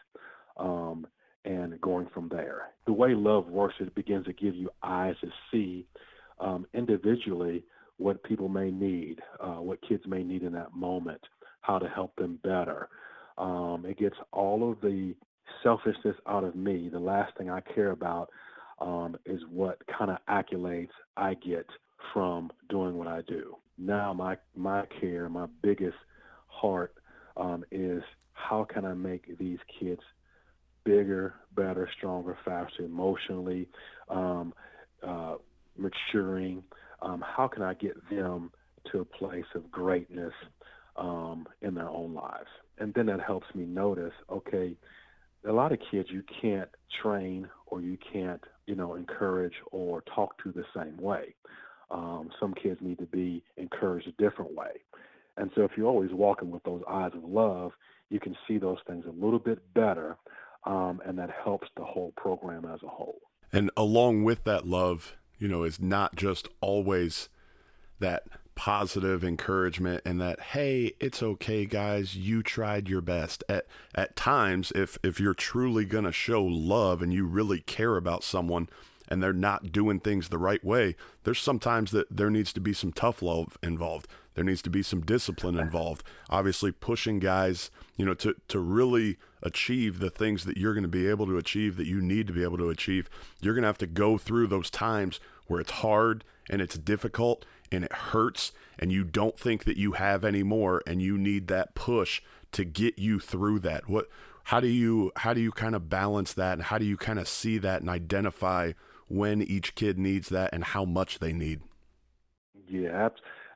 um, 0.56 1.06
and 1.44 1.80
going 1.80 2.08
from 2.12 2.28
there. 2.28 2.68
The 2.86 2.92
way 2.92 3.14
love 3.14 3.48
works, 3.48 3.74
it 3.80 3.94
begins 3.94 4.26
to 4.26 4.32
give 4.32 4.54
you 4.54 4.70
eyes 4.82 5.14
to 5.20 5.28
see 5.50 5.86
um, 6.40 6.66
individually 6.74 7.64
what 7.98 8.22
people 8.24 8.48
may 8.48 8.70
need, 8.70 9.20
uh, 9.40 9.60
what 9.60 9.86
kids 9.86 10.02
may 10.06 10.22
need 10.22 10.42
in 10.42 10.52
that 10.52 10.74
moment, 10.74 11.20
how 11.60 11.78
to 11.78 11.88
help 11.88 12.16
them 12.16 12.38
better. 12.42 12.88
Um, 13.38 13.84
it 13.86 13.98
gets 13.98 14.16
all 14.32 14.70
of 14.70 14.80
the 14.80 15.14
selfishness 15.62 16.16
out 16.26 16.44
of 16.44 16.56
me. 16.56 16.88
The 16.88 16.98
last 16.98 17.36
thing 17.36 17.50
I 17.50 17.60
care 17.60 17.90
about 17.90 18.30
um, 18.78 19.16
is 19.24 19.40
what 19.50 19.78
kind 19.86 20.10
of 20.10 20.18
accolades 20.28 20.90
I 21.16 21.34
get 21.34 21.66
from 22.12 22.50
doing 22.68 22.96
what 22.96 23.08
I 23.08 23.22
do. 23.22 23.56
Now, 23.78 24.12
my 24.12 24.36
my 24.54 24.84
care, 25.00 25.28
my 25.28 25.46
biggest 25.62 25.96
heart 26.46 26.94
um, 27.36 27.64
is 27.70 28.02
how 28.32 28.64
can 28.64 28.84
I 28.84 28.94
make 28.94 29.38
these 29.38 29.58
kids 29.80 30.02
bigger, 30.84 31.34
better, 31.56 31.88
stronger, 31.96 32.36
faster, 32.44 32.84
emotionally 32.84 33.68
um, 34.08 34.52
uh, 35.02 35.36
maturing. 35.76 36.62
Um, 37.02 37.24
how 37.26 37.48
can 37.48 37.62
I 37.62 37.74
get 37.74 37.96
them 38.10 38.50
to 38.92 39.00
a 39.00 39.04
place 39.04 39.44
of 39.54 39.70
greatness 39.70 40.32
um, 40.96 41.46
in 41.62 41.74
their 41.74 41.88
own 41.88 42.14
lives? 42.14 42.48
And 42.78 42.92
then 42.94 43.06
that 43.06 43.20
helps 43.20 43.46
me 43.54 43.64
notice, 43.64 44.12
okay, 44.30 44.76
a 45.48 45.52
lot 45.52 45.72
of 45.72 45.78
kids 45.90 46.08
you 46.10 46.22
can't 46.40 46.68
train 47.02 47.48
or 47.66 47.80
you 47.80 47.98
can't, 48.12 48.42
you 48.66 48.74
know, 48.74 48.94
encourage 48.94 49.54
or 49.70 50.02
talk 50.02 50.42
to 50.42 50.52
the 50.52 50.64
same 50.74 50.96
way. 50.96 51.34
Um, 51.90 52.30
some 52.40 52.54
kids 52.54 52.80
need 52.80 52.98
to 52.98 53.06
be 53.06 53.42
encouraged 53.56 54.08
a 54.08 54.12
different 54.22 54.54
way. 54.54 54.82
And 55.36 55.50
so 55.54 55.62
if 55.62 55.72
you're 55.76 55.88
always 55.88 56.12
walking 56.12 56.50
with 56.50 56.62
those 56.62 56.82
eyes 56.88 57.12
of 57.14 57.24
love, 57.24 57.72
you 58.10 58.20
can 58.20 58.36
see 58.46 58.58
those 58.58 58.78
things 58.86 59.04
a 59.06 59.24
little 59.24 59.38
bit 59.38 59.58
better, 59.74 60.16
um, 60.64 61.00
and 61.04 61.18
that 61.18 61.30
helps 61.44 61.68
the 61.76 61.84
whole 61.84 62.12
program 62.16 62.64
as 62.64 62.80
a 62.82 62.88
whole. 62.88 63.20
And 63.52 63.70
along 63.76 64.24
with 64.24 64.44
that 64.44 64.66
love, 64.66 65.16
you 65.38 65.48
know, 65.48 65.64
is 65.64 65.80
not 65.80 66.16
just 66.16 66.48
always 66.60 67.28
that 68.00 68.24
positive 68.54 69.24
encouragement 69.24 70.02
and 70.04 70.20
that 70.20 70.40
hey 70.40 70.94
it's 71.00 71.22
okay 71.22 71.66
guys. 71.66 72.16
You 72.16 72.42
tried 72.42 72.88
your 72.88 73.00
best. 73.00 73.42
At 73.48 73.66
at 73.94 74.16
times 74.16 74.72
if 74.74 74.98
if 75.02 75.18
you're 75.20 75.34
truly 75.34 75.84
going 75.84 76.04
to 76.04 76.12
show 76.12 76.44
love 76.44 77.02
and 77.02 77.12
you 77.12 77.26
really 77.26 77.60
care 77.60 77.96
about 77.96 78.24
someone 78.24 78.68
and 79.08 79.22
they're 79.22 79.32
not 79.32 79.70
doing 79.70 80.00
things 80.00 80.28
the 80.28 80.38
right 80.38 80.64
way 80.64 80.96
there's 81.24 81.40
sometimes 81.40 81.90
that 81.90 82.06
there 82.10 82.30
needs 82.30 82.52
to 82.54 82.60
be 82.60 82.72
some 82.72 82.92
tough 82.92 83.22
love 83.22 83.58
involved. 83.62 84.06
There 84.34 84.44
needs 84.44 84.62
to 84.62 84.70
be 84.70 84.82
some 84.82 85.02
discipline 85.02 85.58
involved. 85.58 86.04
Obviously 86.28 86.72
pushing 86.72 87.18
guys 87.18 87.70
you 87.96 88.04
know 88.04 88.14
to 88.14 88.34
to 88.48 88.58
really 88.58 89.18
achieve 89.42 89.98
the 89.98 90.10
things 90.10 90.44
that 90.44 90.56
you're 90.56 90.74
going 90.74 90.82
to 90.82 90.88
be 90.88 91.08
able 91.08 91.26
to 91.26 91.36
achieve 91.36 91.76
that 91.76 91.86
you 91.86 92.00
need 92.00 92.26
to 92.26 92.32
be 92.32 92.42
able 92.42 92.56
to 92.56 92.70
achieve 92.70 93.10
you're 93.42 93.54
going 93.54 93.62
to 93.62 93.68
have 93.68 93.78
to 93.78 93.86
go 93.86 94.16
through 94.16 94.46
those 94.46 94.70
times 94.70 95.20
where 95.46 95.60
it's 95.60 95.70
hard 95.70 96.24
and 96.48 96.60
it's 96.60 96.78
difficult 96.78 97.44
and 97.70 97.84
it 97.84 97.92
hurts 97.92 98.52
and 98.78 98.92
you 98.92 99.04
don't 99.04 99.38
think 99.38 99.64
that 99.64 99.76
you 99.76 99.92
have 99.92 100.24
any 100.24 100.42
more 100.42 100.82
and 100.86 101.00
you 101.00 101.16
need 101.16 101.48
that 101.48 101.74
push 101.74 102.22
to 102.52 102.64
get 102.64 102.98
you 102.98 103.18
through 103.18 103.58
that. 103.60 103.88
What 103.88 104.08
how 104.44 104.60
do 104.60 104.68
you 104.68 105.12
how 105.16 105.34
do 105.34 105.40
you 105.40 105.50
kind 105.50 105.74
of 105.74 105.88
balance 105.88 106.32
that 106.34 106.54
and 106.54 106.62
how 106.62 106.78
do 106.78 106.84
you 106.84 106.96
kind 106.96 107.18
of 107.18 107.28
see 107.28 107.58
that 107.58 107.80
and 107.80 107.90
identify 107.90 108.72
when 109.08 109.42
each 109.42 109.74
kid 109.74 109.98
needs 109.98 110.28
that 110.30 110.50
and 110.52 110.64
how 110.64 110.84
much 110.84 111.18
they 111.18 111.32
need? 111.32 111.60
Yeah 112.68 113.08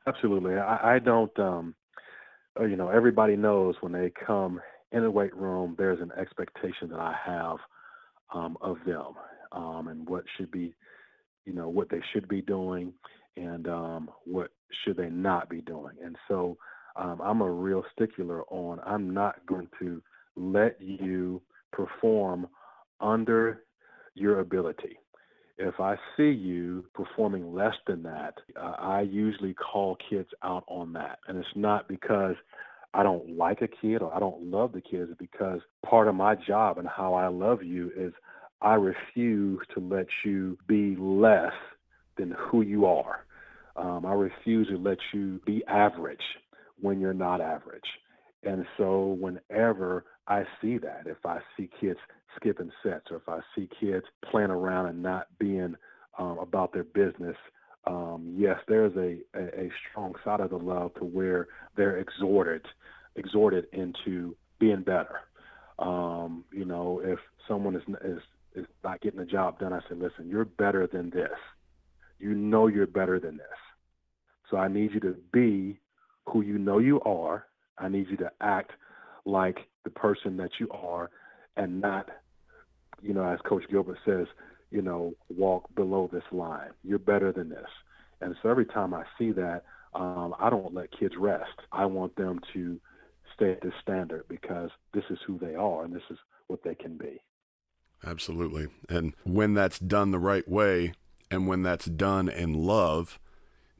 absolutely. 0.05 0.55
I, 0.55 0.95
I 0.95 0.99
don't 0.99 1.37
um 1.39 1.75
uh, 2.59 2.65
you 2.65 2.75
know 2.75 2.89
everybody 2.89 3.35
knows 3.35 3.75
when 3.81 3.91
they 3.91 4.11
come 4.25 4.59
in 4.91 5.03
the 5.03 5.11
weight 5.11 5.35
room 5.35 5.75
there's 5.77 6.01
an 6.01 6.11
expectation 6.19 6.89
that 6.89 6.99
i 6.99 7.15
have 7.25 7.57
um, 8.33 8.57
of 8.61 8.77
them 8.85 9.13
um, 9.51 9.87
and 9.87 10.07
what 10.07 10.23
should 10.37 10.51
be 10.51 10.73
you 11.45 11.53
know 11.53 11.69
what 11.69 11.89
they 11.89 12.01
should 12.13 12.27
be 12.27 12.41
doing 12.41 12.93
and 13.39 13.67
um, 13.67 14.09
what 14.25 14.51
should 14.83 14.97
they 14.97 15.09
not 15.09 15.49
be 15.49 15.61
doing. 15.61 15.95
And 16.03 16.15
so 16.27 16.57
um, 16.95 17.21
I'm 17.23 17.41
a 17.41 17.49
real 17.49 17.83
stickler 17.93 18.43
on 18.45 18.79
I'm 18.85 19.13
not 19.13 19.45
going 19.45 19.67
to 19.79 20.01
let 20.35 20.79
you 20.81 21.41
perform 21.71 22.47
under 22.99 23.63
your 24.15 24.39
ability. 24.39 24.97
If 25.57 25.79
I 25.79 25.95
see 26.15 26.29
you 26.29 26.85
performing 26.93 27.53
less 27.53 27.75
than 27.85 28.03
that, 28.03 28.35
uh, 28.55 28.75
I 28.79 29.01
usually 29.01 29.53
call 29.53 29.97
kids 30.09 30.29
out 30.43 30.63
on 30.67 30.93
that. 30.93 31.19
And 31.27 31.37
it's 31.37 31.47
not 31.55 31.87
because 31.87 32.35
I 32.93 33.03
don't 33.03 33.37
like 33.37 33.61
a 33.61 33.67
kid 33.67 34.01
or 34.01 34.13
I 34.13 34.19
don't 34.19 34.43
love 34.43 34.71
the 34.71 34.81
kids, 34.81 35.09
it's 35.11 35.19
because 35.19 35.59
part 35.85 36.07
of 36.07 36.15
my 36.15 36.35
job 36.35 36.77
and 36.77 36.87
how 36.87 37.13
I 37.13 37.27
love 37.27 37.61
you 37.61 37.91
is 37.95 38.13
I 38.61 38.75
refuse 38.75 39.59
to 39.73 39.79
let 39.79 40.07
you 40.25 40.57
be 40.67 40.95
less 40.97 41.53
than 42.17 42.35
who 42.37 42.61
you 42.61 42.85
are. 42.85 43.25
Um, 43.79 44.05
I 44.05 44.13
refuse 44.13 44.67
to 44.67 44.77
let 44.77 44.97
you 45.13 45.39
be 45.45 45.63
average 45.65 46.17
when 46.81 46.99
you're 46.99 47.13
not 47.13 47.39
average. 47.39 47.81
And 48.43 48.65
so, 48.77 49.17
whenever 49.19 50.05
I 50.27 50.43
see 50.61 50.77
that, 50.79 51.03
if 51.05 51.25
I 51.25 51.39
see 51.55 51.69
kids 51.79 51.99
skipping 52.35 52.71
sets 52.83 53.05
or 53.09 53.17
if 53.17 53.29
I 53.29 53.39
see 53.55 53.69
kids 53.79 54.05
playing 54.29 54.49
around 54.49 54.87
and 54.87 55.01
not 55.01 55.27
being 55.39 55.75
um, 56.17 56.39
about 56.39 56.73
their 56.73 56.83
business, 56.83 57.35
um, 57.85 58.35
yes, 58.37 58.57
there's 58.67 58.95
a, 58.97 59.19
a, 59.37 59.65
a, 59.65 59.69
strong 59.89 60.13
side 60.23 60.41
of 60.41 60.49
the 60.49 60.57
love 60.57 60.93
to 60.95 61.05
where 61.05 61.47
they're 61.75 61.97
exhorted, 61.97 62.61
exhorted 63.15 63.65
into 63.71 64.35
being 64.59 64.83
better. 64.83 65.21
Um, 65.79 66.43
you 66.51 66.65
know, 66.65 67.01
if 67.03 67.19
someone 67.47 67.75
is, 67.75 67.83
is 68.03 68.19
is 68.55 68.65
not 68.83 68.99
getting 69.01 69.19
the 69.19 69.25
job 69.25 69.59
done, 69.59 69.71
I 69.71 69.79
say, 69.81 69.95
listen, 69.95 70.27
you're 70.27 70.45
better 70.45 70.87
than 70.87 71.09
this. 71.09 71.29
You 72.19 72.35
know 72.35 72.67
you're 72.67 72.87
better 72.87 73.19
than 73.19 73.37
this. 73.37 73.47
So 74.49 74.57
I 74.57 74.67
need 74.67 74.93
you 74.93 74.99
to 75.01 75.15
be 75.31 75.79
who 76.25 76.41
you 76.41 76.57
know 76.57 76.79
you 76.79 77.01
are. 77.01 77.45
I 77.77 77.87
need 77.87 78.07
you 78.09 78.17
to 78.17 78.31
act 78.41 78.71
like 79.25 79.59
the 79.83 79.89
person 79.89 80.37
that 80.37 80.51
you 80.59 80.69
are 80.71 81.09
and 81.55 81.81
not, 81.81 82.09
you 83.01 83.13
know, 83.13 83.23
as 83.23 83.39
Coach 83.45 83.63
Gilbert 83.69 83.97
says, 84.05 84.27
you 84.71 84.81
know, 84.81 85.13
walk 85.35 85.73
below 85.75 86.09
this 86.11 86.23
line. 86.31 86.69
You're 86.83 86.99
better 86.99 87.31
than 87.31 87.49
this. 87.49 87.69
And 88.21 88.35
so 88.41 88.49
every 88.49 88.65
time 88.65 88.93
I 88.93 89.03
see 89.17 89.31
that, 89.31 89.63
um, 89.93 90.35
I 90.39 90.49
don't 90.49 90.73
let 90.73 90.89
kids 90.97 91.15
rest. 91.17 91.59
I 91.71 91.85
want 91.85 92.15
them 92.15 92.39
to 92.53 92.79
stay 93.35 93.51
at 93.51 93.61
this 93.61 93.73
standard 93.81 94.25
because 94.27 94.69
this 94.93 95.05
is 95.09 95.17
who 95.25 95.39
they 95.39 95.55
are 95.55 95.85
and 95.85 95.95
this 95.95 96.03
is 96.09 96.17
what 96.47 96.63
they 96.63 96.75
can 96.75 96.97
be. 96.97 97.21
Absolutely. 98.05 98.67
And 98.87 99.13
when 99.23 99.53
that's 99.53 99.79
done 99.79 100.11
the 100.11 100.19
right 100.19 100.47
way 100.47 100.93
and 101.31 101.47
when 101.47 101.63
that's 101.63 101.85
done 101.85 102.29
in 102.29 102.53
love, 102.53 103.19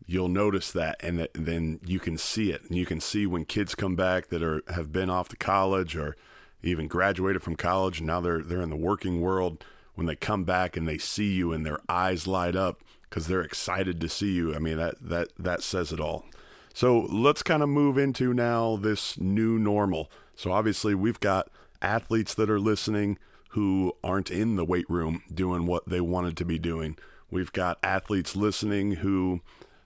you'll 0.09 0.27
notice 0.27 0.71
that 0.71 0.95
and 1.01 1.27
then 1.33 1.79
you 1.85 1.99
can 1.99 2.17
see 2.17 2.51
it. 2.51 2.63
And 2.63 2.75
you 2.75 2.85
can 2.85 2.99
see 2.99 3.27
when 3.27 3.45
kids 3.45 3.75
come 3.75 3.95
back 3.95 4.27
that 4.29 4.41
are 4.41 4.63
have 4.69 4.91
been 4.91 5.09
off 5.09 5.29
to 5.29 5.37
college 5.37 5.95
or 5.95 6.15
even 6.63 6.87
graduated 6.87 7.43
from 7.43 7.55
college 7.55 7.99
and 7.99 8.07
now 8.07 8.19
they're 8.19 8.41
they're 8.41 8.61
in 8.61 8.71
the 8.71 8.75
working 8.75 9.21
world. 9.21 9.63
When 9.93 10.07
they 10.07 10.15
come 10.15 10.45
back 10.45 10.77
and 10.77 10.87
they 10.87 10.97
see 10.97 11.33
you 11.33 11.51
and 11.51 11.65
their 11.65 11.79
eyes 11.89 12.25
light 12.25 12.55
up 12.55 12.81
because 13.03 13.27
they're 13.27 13.41
excited 13.41 14.01
to 14.01 14.09
see 14.09 14.31
you. 14.33 14.55
I 14.55 14.59
mean 14.59 14.77
that 14.77 14.95
that 14.99 15.27
that 15.37 15.61
says 15.61 15.91
it 15.91 15.99
all. 15.99 16.25
So 16.73 17.01
let's 17.11 17.43
kind 17.43 17.61
of 17.61 17.69
move 17.69 17.97
into 17.97 18.33
now 18.33 18.77
this 18.77 19.19
new 19.19 19.59
normal. 19.59 20.09
So 20.35 20.51
obviously 20.51 20.95
we've 20.95 21.19
got 21.19 21.49
athletes 21.81 22.33
that 22.33 22.49
are 22.49 22.59
listening 22.59 23.19
who 23.49 23.93
aren't 24.03 24.31
in 24.31 24.55
the 24.55 24.65
weight 24.65 24.89
room 24.89 25.21
doing 25.31 25.67
what 25.67 25.87
they 25.87 26.01
wanted 26.01 26.35
to 26.37 26.45
be 26.45 26.57
doing. 26.57 26.97
We've 27.29 27.51
got 27.51 27.77
athletes 27.83 28.35
listening 28.35 28.93
who 28.93 29.41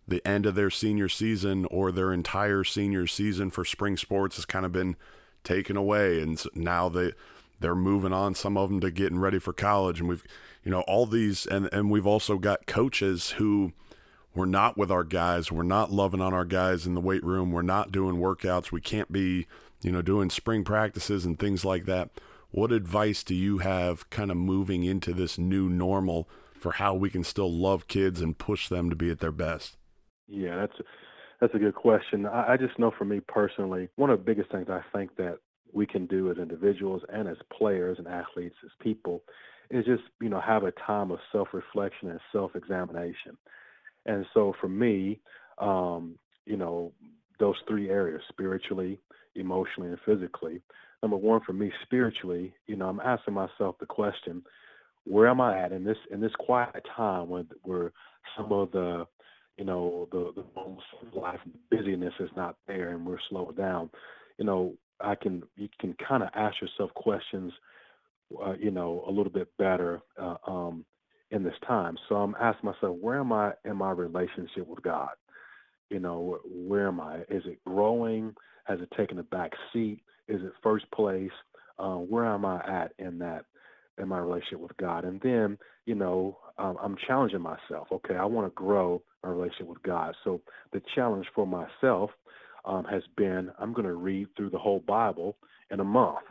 the 0.07 0.25
end 0.27 0.45
of 0.45 0.55
their 0.55 0.69
senior 0.69 1.09
season 1.09 1.65
or 1.65 1.91
their 1.91 2.11
entire 2.11 2.63
senior 2.63 3.07
season 3.07 3.49
for 3.49 3.63
spring 3.63 3.97
sports 3.97 4.35
has 4.35 4.45
kind 4.45 4.65
of 4.65 4.71
been 4.71 4.95
taken 5.43 5.77
away. 5.77 6.21
And 6.21 6.41
now 6.53 6.89
they 6.89 7.13
they're 7.59 7.75
moving 7.75 8.11
on 8.11 8.35
some 8.35 8.57
of 8.57 8.69
them 8.69 8.81
to 8.81 8.91
getting 8.91 9.19
ready 9.19 9.39
for 9.39 9.53
college. 9.53 9.99
And 9.99 10.09
we've 10.09 10.23
you 10.63 10.71
know 10.71 10.81
all 10.81 11.05
these 11.05 11.45
and 11.45 11.69
and 11.73 11.89
we've 11.89 12.07
also 12.07 12.37
got 12.37 12.65
coaches 12.65 13.31
who 13.31 13.73
we're 14.35 14.45
not 14.45 14.77
with 14.77 14.89
our 14.89 15.03
guys 15.03 15.51
we're 15.51 15.61
not 15.61 15.91
loving 15.91 16.21
on 16.21 16.33
our 16.33 16.45
guys 16.45 16.87
in 16.87 16.95
the 16.95 17.01
weight 17.01 17.23
room 17.23 17.51
we're 17.51 17.61
not 17.61 17.91
doing 17.91 18.15
workouts 18.15 18.71
we 18.71 18.81
can't 18.81 19.11
be 19.11 19.45
you 19.83 19.91
know 19.91 20.01
doing 20.01 20.29
spring 20.29 20.63
practices 20.63 21.25
and 21.25 21.39
things 21.39 21.63
like 21.63 21.85
that. 21.85 22.09
What 22.51 22.71
advice 22.71 23.23
do 23.23 23.33
you 23.33 23.59
have 23.59 24.09
kind 24.11 24.29
of 24.29 24.37
moving 24.37 24.83
into 24.83 25.11
this 25.11 25.39
new 25.39 25.69
normal 25.69 26.29
for 26.53 26.73
how 26.73 26.93
we 26.93 27.09
can 27.09 27.23
still 27.23 27.51
love 27.51 27.87
kids 27.87 28.21
and 28.21 28.37
push 28.37 28.69
them 28.69 28.91
to 28.91 28.95
be 28.95 29.09
at 29.09 29.19
their 29.19 29.31
best 29.31 29.75
Yeah, 30.27 30.55
that's 30.55 30.73
that's 31.41 31.53
a 31.55 31.59
good 31.59 31.75
question. 31.75 32.25
I, 32.25 32.53
I 32.53 32.57
just 32.57 32.77
know 32.79 32.91
for 32.97 33.05
me 33.05 33.19
personally, 33.19 33.89
one 33.95 34.09
of 34.09 34.19
the 34.19 34.25
biggest 34.25 34.51
things 34.51 34.67
I 34.69 34.81
think 34.95 35.15
that 35.17 35.39
we 35.73 35.85
can 35.85 36.05
do 36.05 36.31
as 36.31 36.37
individuals 36.37 37.01
and 37.11 37.27
as 37.27 37.37
players 37.57 37.97
and 37.97 38.07
athletes, 38.07 38.55
as 38.63 38.71
people, 38.79 39.23
is 39.69 39.85
just 39.85 40.03
you 40.21 40.29
know 40.29 40.39
have 40.39 40.63
a 40.63 40.71
time 40.85 41.11
of 41.11 41.19
self-reflection 41.31 42.09
and 42.09 42.19
self-examination. 42.31 43.37
And 44.05 44.25
so 44.33 44.53
for 44.59 44.67
me, 44.69 45.19
um, 45.59 46.15
you 46.45 46.57
know, 46.57 46.91
those 47.39 47.55
three 47.67 47.89
areas 47.89 48.21
spiritually, 48.29 48.99
emotionally, 49.35 49.89
and 49.89 49.99
physically. 50.05 50.61
Number 51.01 51.17
one, 51.17 51.41
for 51.45 51.53
me, 51.53 51.71
spiritually, 51.83 52.53
you 52.67 52.75
know, 52.75 52.87
I'm 52.87 52.99
asking 53.01 53.33
myself 53.33 53.75
the 53.79 53.85
question, 53.85 54.43
where 55.05 55.27
am 55.27 55.41
I 55.41 55.59
at 55.59 55.71
in 55.73 55.83
this 55.83 55.97
in 56.11 56.21
this 56.21 56.31
quiet 56.39 56.85
time 56.95 57.29
when 57.29 57.47
where 57.63 57.91
some 58.37 58.51
of 58.53 58.71
the 58.71 59.05
you 59.57 59.65
know 59.65 60.07
the 60.11 60.31
the 60.35 60.43
of 60.61 61.13
life 61.13 61.39
busyness 61.69 62.13
is 62.19 62.29
not 62.35 62.55
there 62.67 62.89
and 62.89 63.05
we're 63.05 63.17
slowed 63.29 63.55
down 63.57 63.89
you 64.37 64.45
know 64.45 64.73
i 65.01 65.15
can 65.15 65.43
you 65.55 65.69
can 65.79 65.95
kind 66.07 66.23
of 66.23 66.29
ask 66.35 66.55
yourself 66.61 66.93
questions 66.95 67.51
uh, 68.45 68.53
you 68.59 68.71
know 68.71 69.03
a 69.07 69.11
little 69.11 69.31
bit 69.31 69.47
better 69.57 70.01
uh, 70.21 70.35
um 70.47 70.85
in 71.31 71.43
this 71.43 71.53
time 71.67 71.97
so 72.09 72.15
i'm 72.15 72.35
asking 72.39 72.69
myself 72.71 72.97
where 72.99 73.19
am 73.19 73.31
i 73.31 73.51
in 73.65 73.75
my 73.75 73.91
relationship 73.91 74.67
with 74.67 74.81
god 74.81 75.09
you 75.93 75.99
know, 75.99 76.39
where 76.45 76.87
am 76.87 76.99
I? 76.99 77.19
Is 77.29 77.43
it 77.45 77.63
growing? 77.65 78.33
Has 78.65 78.79
it 78.81 78.89
taken 78.97 79.19
a 79.19 79.23
back 79.23 79.51
seat? 79.71 80.01
Is 80.27 80.41
it 80.41 80.51
first 80.63 80.89
place? 80.91 81.31
Uh, 81.77 81.97
where 81.97 82.25
am 82.25 82.45
I 82.45 82.57
at 82.67 82.93
in 82.97 83.19
that 83.19 83.45
in 83.99 84.07
my 84.07 84.17
relationship 84.17 84.59
with 84.59 84.75
God? 84.77 85.05
And 85.05 85.21
then, 85.21 85.57
you 85.85 85.95
know, 85.95 86.39
um, 86.57 86.77
I'm 86.81 86.97
challenging 87.07 87.41
myself. 87.41 87.87
Okay, 87.91 88.15
I 88.15 88.25
want 88.25 88.47
to 88.47 88.55
grow 88.55 89.03
my 89.23 89.29
relationship 89.29 89.67
with 89.67 89.81
God. 89.83 90.15
So 90.23 90.41
the 90.71 90.81
challenge 90.95 91.25
for 91.33 91.47
myself 91.47 92.11
um, 92.65 92.85
has 92.85 93.03
been 93.17 93.51
I'm 93.59 93.73
going 93.73 93.87
to 93.87 93.93
read 93.93 94.27
through 94.35 94.49
the 94.49 94.59
whole 94.59 94.79
Bible 94.79 95.37
in 95.71 95.79
a 95.79 95.83
month, 95.83 96.25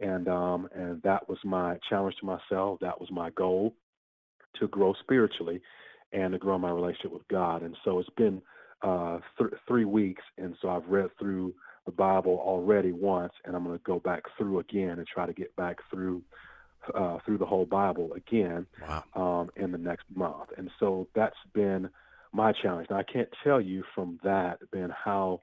and 0.00 0.28
um, 0.28 0.68
and 0.74 1.02
that 1.02 1.28
was 1.28 1.38
my 1.44 1.78
challenge 1.88 2.16
to 2.20 2.26
myself. 2.26 2.78
That 2.80 3.00
was 3.00 3.10
my 3.10 3.30
goal 3.30 3.74
to 4.60 4.68
grow 4.68 4.94
spiritually 5.00 5.60
and 6.12 6.32
to 6.32 6.38
grow 6.38 6.58
my 6.58 6.70
relationship 6.70 7.12
with 7.12 7.26
God. 7.28 7.62
And 7.62 7.76
so 7.84 7.98
it's 7.98 8.08
been 8.16 8.40
uh, 8.82 9.18
th- 9.38 9.50
three 9.66 9.84
weeks, 9.84 10.22
and 10.38 10.54
so 10.62 10.68
I've 10.68 10.86
read 10.88 11.10
through 11.18 11.54
the 11.84 11.92
Bible 11.92 12.40
already 12.42 12.92
once, 12.92 13.32
and 13.44 13.54
I'm 13.54 13.64
going 13.64 13.78
to 13.78 13.84
go 13.84 14.00
back 14.00 14.22
through 14.36 14.60
again 14.60 14.98
and 14.98 15.06
try 15.06 15.26
to 15.26 15.32
get 15.32 15.54
back 15.56 15.78
through 15.90 16.22
uh, 16.94 17.18
through 17.24 17.38
the 17.38 17.46
whole 17.46 17.64
Bible 17.64 18.12
again 18.14 18.66
wow. 18.80 19.04
um, 19.14 19.50
in 19.56 19.72
the 19.72 19.78
next 19.78 20.04
month. 20.14 20.50
And 20.56 20.70
so 20.78 21.08
that's 21.14 21.36
been 21.52 21.88
my 22.32 22.52
challenge. 22.52 22.88
Now 22.90 22.98
I 22.98 23.02
can't 23.02 23.28
tell 23.44 23.60
you 23.60 23.84
from 23.94 24.18
that, 24.24 24.58
Ben, 24.72 24.90
how 25.04 25.40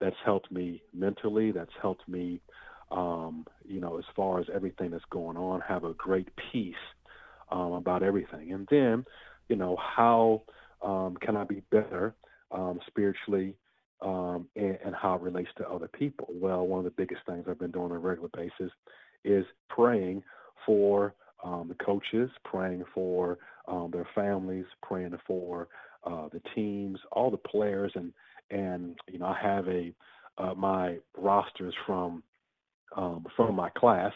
that's 0.00 0.16
helped 0.24 0.50
me 0.50 0.82
mentally. 0.94 1.52
That's 1.52 1.70
helped 1.80 2.08
me, 2.08 2.40
um, 2.90 3.46
you 3.66 3.80
know, 3.80 3.98
as 3.98 4.04
far 4.16 4.40
as 4.40 4.46
everything 4.54 4.90
that's 4.90 5.04
going 5.10 5.36
on, 5.36 5.60
have 5.60 5.84
a 5.84 5.94
great 5.94 6.28
peace 6.50 6.74
um, 7.50 7.72
about 7.72 8.02
everything. 8.02 8.52
And 8.52 8.66
then, 8.70 9.04
you 9.48 9.56
know, 9.56 9.76
how 9.76 10.42
um, 10.82 11.16
can 11.20 11.36
I 11.36 11.44
be 11.44 11.62
better 11.70 12.14
um, 12.50 12.80
spiritually 12.86 13.54
um, 14.02 14.46
and, 14.56 14.78
and, 14.84 14.94
how 14.94 15.14
it 15.14 15.20
relates 15.20 15.50
to 15.58 15.68
other 15.68 15.88
people. 15.88 16.28
Well, 16.30 16.66
one 16.66 16.78
of 16.78 16.84
the 16.84 16.90
biggest 16.90 17.20
things 17.26 17.44
I've 17.48 17.58
been 17.58 17.70
doing 17.70 17.86
on 17.86 17.92
a 17.92 17.98
regular 17.98 18.30
basis 18.34 18.72
is 19.24 19.44
praying 19.68 20.22
for 20.64 21.14
um, 21.44 21.68
the 21.68 21.84
coaches, 21.84 22.30
praying 22.44 22.84
for 22.94 23.38
um, 23.68 23.90
their 23.92 24.08
families, 24.14 24.64
praying 24.82 25.16
for 25.26 25.68
uh, 26.04 26.28
the 26.32 26.40
teams, 26.54 26.98
all 27.12 27.30
the 27.30 27.36
players, 27.36 27.92
and 27.94 28.12
and 28.50 28.98
you 29.10 29.18
know 29.18 29.26
I 29.26 29.38
have 29.40 29.68
a 29.68 29.92
uh, 30.38 30.54
my 30.54 30.98
rosters 31.16 31.74
from 31.86 32.22
um, 32.96 33.26
from 33.36 33.54
my 33.54 33.70
class, 33.70 34.12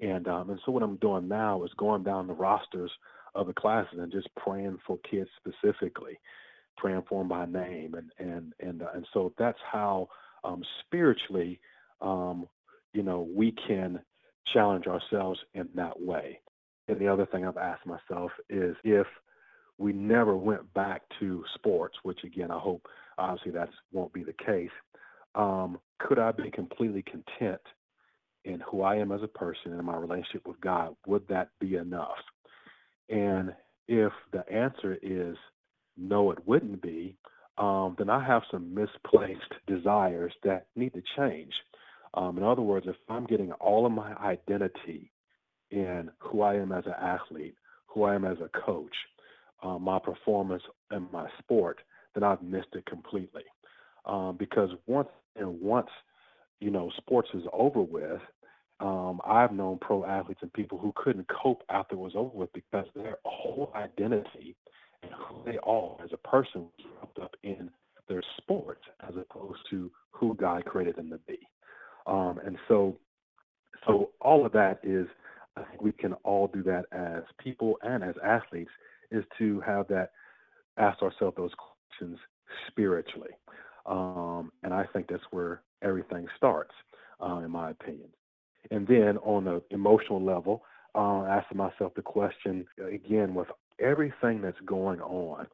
and 0.00 0.28
um, 0.28 0.50
and 0.50 0.60
so 0.64 0.72
what 0.72 0.82
I'm 0.82 0.96
doing 0.96 1.28
now 1.28 1.64
is 1.64 1.70
going 1.76 2.02
down 2.02 2.26
the 2.26 2.34
rosters 2.34 2.90
of 3.34 3.46
the 3.46 3.52
classes 3.52 3.98
and 3.98 4.10
just 4.10 4.28
praying 4.36 4.78
for 4.86 4.98
kids 5.08 5.30
specifically 5.38 6.18
praying 6.80 7.02
for 7.08 7.20
them 7.20 7.28
by 7.28 7.46
name, 7.46 7.94
and 7.94 8.10
and 8.18 8.52
and 8.60 8.82
uh, 8.82 8.86
and 8.94 9.06
so 9.12 9.32
that's 9.38 9.58
how 9.70 10.08
um, 10.44 10.62
spiritually, 10.86 11.60
um, 12.00 12.48
you 12.92 13.02
know, 13.02 13.28
we 13.34 13.54
can 13.68 14.00
challenge 14.52 14.86
ourselves 14.86 15.38
in 15.54 15.68
that 15.74 16.00
way. 16.00 16.40
And 16.88 16.98
the 16.98 17.06
other 17.06 17.26
thing 17.26 17.46
I've 17.46 17.56
asked 17.56 17.86
myself 17.86 18.32
is 18.48 18.74
if 18.82 19.06
we 19.80 19.94
never 19.94 20.36
went 20.36 20.72
back 20.74 21.02
to 21.18 21.42
sports, 21.54 21.96
which 22.02 22.22
again 22.22 22.50
I 22.50 22.58
hope 22.58 22.86
obviously 23.16 23.52
that 23.52 23.70
won't 23.92 24.12
be 24.12 24.22
the 24.22 24.34
case. 24.34 24.70
Um, 25.34 25.78
could 25.98 26.18
I 26.18 26.32
be 26.32 26.50
completely 26.50 27.02
content 27.02 27.62
in 28.44 28.60
who 28.60 28.82
I 28.82 28.96
am 28.96 29.10
as 29.10 29.22
a 29.22 29.28
person 29.28 29.72
and 29.72 29.82
my 29.82 29.96
relationship 29.96 30.46
with 30.46 30.60
God? 30.60 30.94
Would 31.06 31.26
that 31.28 31.48
be 31.60 31.76
enough? 31.76 32.18
And 33.08 33.54
if 33.88 34.12
the 34.32 34.48
answer 34.52 34.98
is 35.02 35.36
no, 35.96 36.30
it 36.30 36.38
wouldn't 36.46 36.82
be, 36.82 37.16
um, 37.56 37.94
then 37.98 38.10
I 38.10 38.24
have 38.24 38.42
some 38.50 38.74
misplaced 38.74 39.52
desires 39.66 40.32
that 40.44 40.66
need 40.76 40.92
to 40.92 41.02
change. 41.16 41.52
Um, 42.14 42.36
in 42.36 42.44
other 42.44 42.62
words, 42.62 42.86
if 42.88 42.96
I'm 43.08 43.26
getting 43.26 43.52
all 43.52 43.86
of 43.86 43.92
my 43.92 44.14
identity 44.14 45.10
in 45.70 46.10
who 46.18 46.42
I 46.42 46.56
am 46.56 46.72
as 46.72 46.84
an 46.86 46.94
athlete, 47.00 47.54
who 47.86 48.04
I 48.04 48.14
am 48.14 48.24
as 48.24 48.38
a 48.40 48.50
coach, 48.66 48.94
uh, 49.62 49.78
my 49.78 49.98
performance 49.98 50.62
in 50.90 51.06
my 51.12 51.28
sport, 51.38 51.78
then 52.14 52.22
I've 52.22 52.42
missed 52.42 52.74
it 52.74 52.86
completely. 52.86 53.44
Um, 54.06 54.36
because 54.38 54.70
once 54.86 55.08
and 55.36 55.60
once 55.60 55.88
you 56.60 56.70
know 56.70 56.90
sports 56.96 57.28
is 57.34 57.42
over 57.52 57.82
with, 57.82 58.20
um, 58.80 59.20
I've 59.26 59.52
known 59.52 59.78
pro 59.80 60.04
athletes 60.04 60.40
and 60.42 60.52
people 60.52 60.78
who 60.78 60.92
couldn't 60.96 61.26
cope 61.28 61.62
after 61.68 61.94
it 61.94 61.98
was 61.98 62.12
over 62.14 62.36
with 62.36 62.52
because 62.52 62.86
their 62.94 63.18
whole 63.24 63.72
identity 63.76 64.56
and 65.02 65.12
who 65.12 65.42
they 65.44 65.58
are 65.62 65.96
as 66.02 66.10
a 66.12 66.28
person 66.28 66.62
was 66.62 66.86
wrapped 66.96 67.18
up 67.18 67.34
in 67.42 67.70
their 68.08 68.22
sport 68.38 68.80
as 69.06 69.14
opposed 69.16 69.60
to 69.70 69.90
who 70.10 70.34
God 70.34 70.64
created 70.64 70.96
them 70.96 71.10
to 71.10 71.18
be. 71.28 71.38
Um, 72.06 72.40
and 72.44 72.56
so, 72.68 72.96
so 73.86 74.10
all 74.20 74.44
of 74.44 74.52
that 74.52 74.80
is, 74.82 75.06
I 75.56 75.62
think 75.64 75.82
we 75.82 75.92
can 75.92 76.14
all 76.24 76.48
do 76.48 76.62
that 76.64 76.86
as 76.92 77.22
people 77.38 77.76
and 77.82 78.02
as 78.02 78.14
athletes, 78.24 78.70
is 79.10 79.24
to 79.38 79.60
have 79.60 79.88
that 79.88 80.10
ask 80.78 81.02
ourselves 81.02 81.36
those 81.36 81.52
questions 81.54 82.18
spiritually. 82.68 83.30
Um, 83.86 84.52
and 84.62 84.72
I 84.72 84.84
think 84.92 85.08
that's 85.08 85.22
where 85.30 85.62
everything 85.82 86.26
starts, 86.36 86.72
uh, 87.20 87.38
in 87.38 87.50
my 87.50 87.70
opinion. 87.70 88.08
And 88.70 88.86
then 88.86 89.18
on 89.18 89.44
the 89.44 89.62
emotional 89.70 90.22
level, 90.22 90.62
uh, 90.94 91.24
asking 91.24 91.58
myself 91.58 91.94
the 91.94 92.02
question 92.02 92.66
again 92.84 93.34
with 93.34 93.48
everything 93.78 94.42
that's 94.42 94.60
going 94.66 95.00
on 95.00 95.46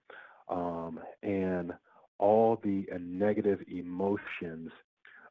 um, 0.48 1.00
and 1.22 1.72
all 2.18 2.58
the 2.62 2.86
uh, 2.92 2.98
negative 3.00 3.60
emotions 3.68 4.70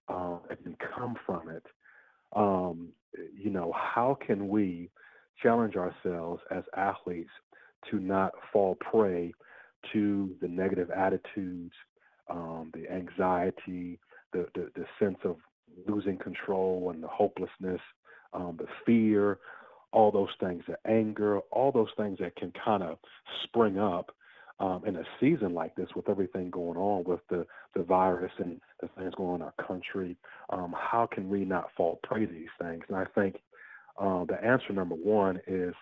uh, 0.07 0.37
that 0.47 0.61
can 0.63 0.77
come 0.95 1.15
from 1.25 1.49
it, 1.49 1.65
um, 2.35 2.89
you 3.33 3.49
know, 3.49 3.73
how 3.75 4.17
can 4.25 4.47
we 4.47 4.89
challenge 5.41 5.75
ourselves 5.75 6.41
as 6.51 6.63
athletes 6.75 7.29
to 7.91 7.99
not 7.99 8.33
fall 8.51 8.75
prey 8.75 9.33
to 9.93 10.35
the 10.41 10.47
negative 10.47 10.89
attitudes, 10.91 11.73
um, 12.29 12.71
the 12.73 12.89
anxiety, 12.91 13.99
the, 14.33 14.47
the, 14.55 14.69
the 14.75 14.85
sense 14.99 15.17
of 15.23 15.37
losing 15.87 16.17
control 16.17 16.91
and 16.93 17.03
the 17.03 17.07
hopelessness, 17.07 17.81
um, 18.33 18.57
the 18.57 18.67
fear, 18.85 19.39
all 19.91 20.11
those 20.11 20.29
things, 20.39 20.63
the 20.67 20.77
anger, 20.89 21.39
all 21.51 21.71
those 21.71 21.89
things 21.97 22.17
that 22.19 22.35
can 22.35 22.51
kind 22.63 22.83
of 22.83 22.97
spring 23.43 23.79
up 23.79 24.11
um, 24.59 24.83
in 24.85 24.95
a 24.95 25.03
season 25.19 25.53
like 25.53 25.75
this 25.75 25.89
with 25.95 26.09
everything 26.09 26.49
going 26.49 26.77
on 26.77 27.03
with 27.03 27.19
the, 27.29 27.45
the 27.75 27.83
virus 27.83 28.31
and 28.37 28.59
the 28.81 28.89
things 28.97 29.13
going 29.15 29.29
on 29.29 29.35
in 29.35 29.41
our 29.41 29.67
country. 29.67 30.17
Um, 30.49 30.73
how 30.77 31.07
can 31.11 31.29
we 31.29 31.45
not 31.45 31.69
fall 31.75 31.99
prey 32.03 32.25
to 32.25 32.31
these 32.31 32.47
things? 32.61 32.83
And 32.87 32.97
I 32.97 33.05
think 33.15 33.41
uh, 33.99 34.25
the 34.25 34.41
answer 34.43 34.73
number 34.73 34.95
one 34.95 35.39
is 35.47 35.73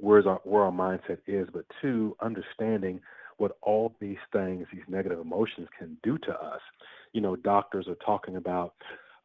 where's 0.00 0.26
our, 0.26 0.40
where 0.44 0.62
our 0.62 0.72
mindset 0.72 1.18
is, 1.26 1.48
but 1.52 1.64
two, 1.80 2.16
understanding 2.20 3.00
what 3.36 3.56
all 3.62 3.94
these 4.00 4.18
things, 4.32 4.66
these 4.72 4.82
negative 4.88 5.18
emotions 5.18 5.68
can 5.78 5.96
do 6.02 6.18
to 6.18 6.32
us. 6.32 6.60
You 7.12 7.20
know, 7.20 7.36
doctors 7.36 7.88
are 7.88 7.96
talking 7.96 8.36
about 8.36 8.74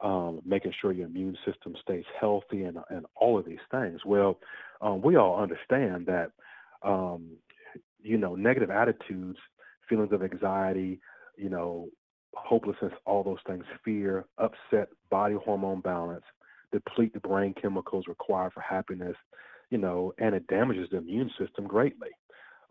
um, 0.02 0.42
making 0.46 0.74
sure 0.80 0.92
your 0.92 1.08
immune 1.08 1.38
system 1.46 1.76
stays 1.82 2.04
healthy, 2.20 2.64
and 2.64 2.78
and 2.90 3.06
all 3.16 3.38
of 3.38 3.46
these 3.46 3.60
things. 3.72 4.02
Well, 4.06 4.40
um, 4.82 5.02
we 5.02 5.16
all 5.16 5.42
understand 5.42 6.06
that 6.08 6.32
um, 6.84 7.32
you 8.02 8.18
know 8.18 8.36
negative 8.36 8.70
attitudes, 8.70 9.38
feelings 9.88 10.12
of 10.12 10.24
anxiety, 10.24 11.00
you 11.38 11.50
know, 11.50 11.90
hopelessness, 12.34 12.94
all 13.06 13.24
those 13.24 13.40
things, 13.48 13.64
fear, 13.84 14.26
upset 14.38 14.90
body 15.10 15.36
hormone 15.44 15.82
balance, 15.82 16.24
deplete 16.72 17.14
the 17.14 17.20
brain 17.20 17.54
chemicals 17.60 18.06
required 18.08 18.54
for 18.54 18.62
happiness, 18.62 19.16
you 19.70 19.78
know, 19.78 20.14
and 20.18 20.36
it 20.36 20.48
damages 20.48 20.90
the 20.92 20.98
immune 20.98 21.32
system 21.40 21.68
greatly. 21.68 22.10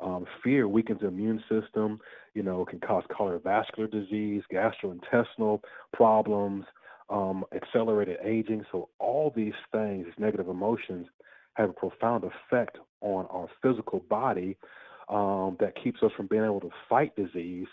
Um, 0.01 0.27
fear 0.43 0.67
weakens 0.69 1.01
the 1.01 1.09
immune 1.09 1.43
system, 1.49 2.01
you 2.35 2.43
know, 2.43 2.65
can 2.65 2.81
cause 2.81 3.05
cardiovascular 3.11 3.91
disease, 3.91 4.43
gastrointestinal 4.53 5.61
problems, 5.93 6.65
um, 7.11 7.45
accelerated 7.55 8.19
aging. 8.25 8.65
So 8.73 8.89
all 8.99 9.33
these 9.35 9.55
things, 9.71 10.07
these 10.07 10.15
negative 10.19 10.49
emotions, 10.49 11.07
have 11.55 11.71
a 11.71 11.73
profound 11.73 12.25
effect 12.25 12.79
on 13.01 13.27
our 13.31 13.47
physical 13.63 14.01
body 14.11 14.57
um, 15.09 15.57
that 15.61 15.75
keeps 15.83 16.03
us 16.03 16.11
from 16.17 16.27
being 16.27 16.45
able 16.45 16.61
to 16.61 16.71
fight 16.89 17.15
disease 17.15 17.69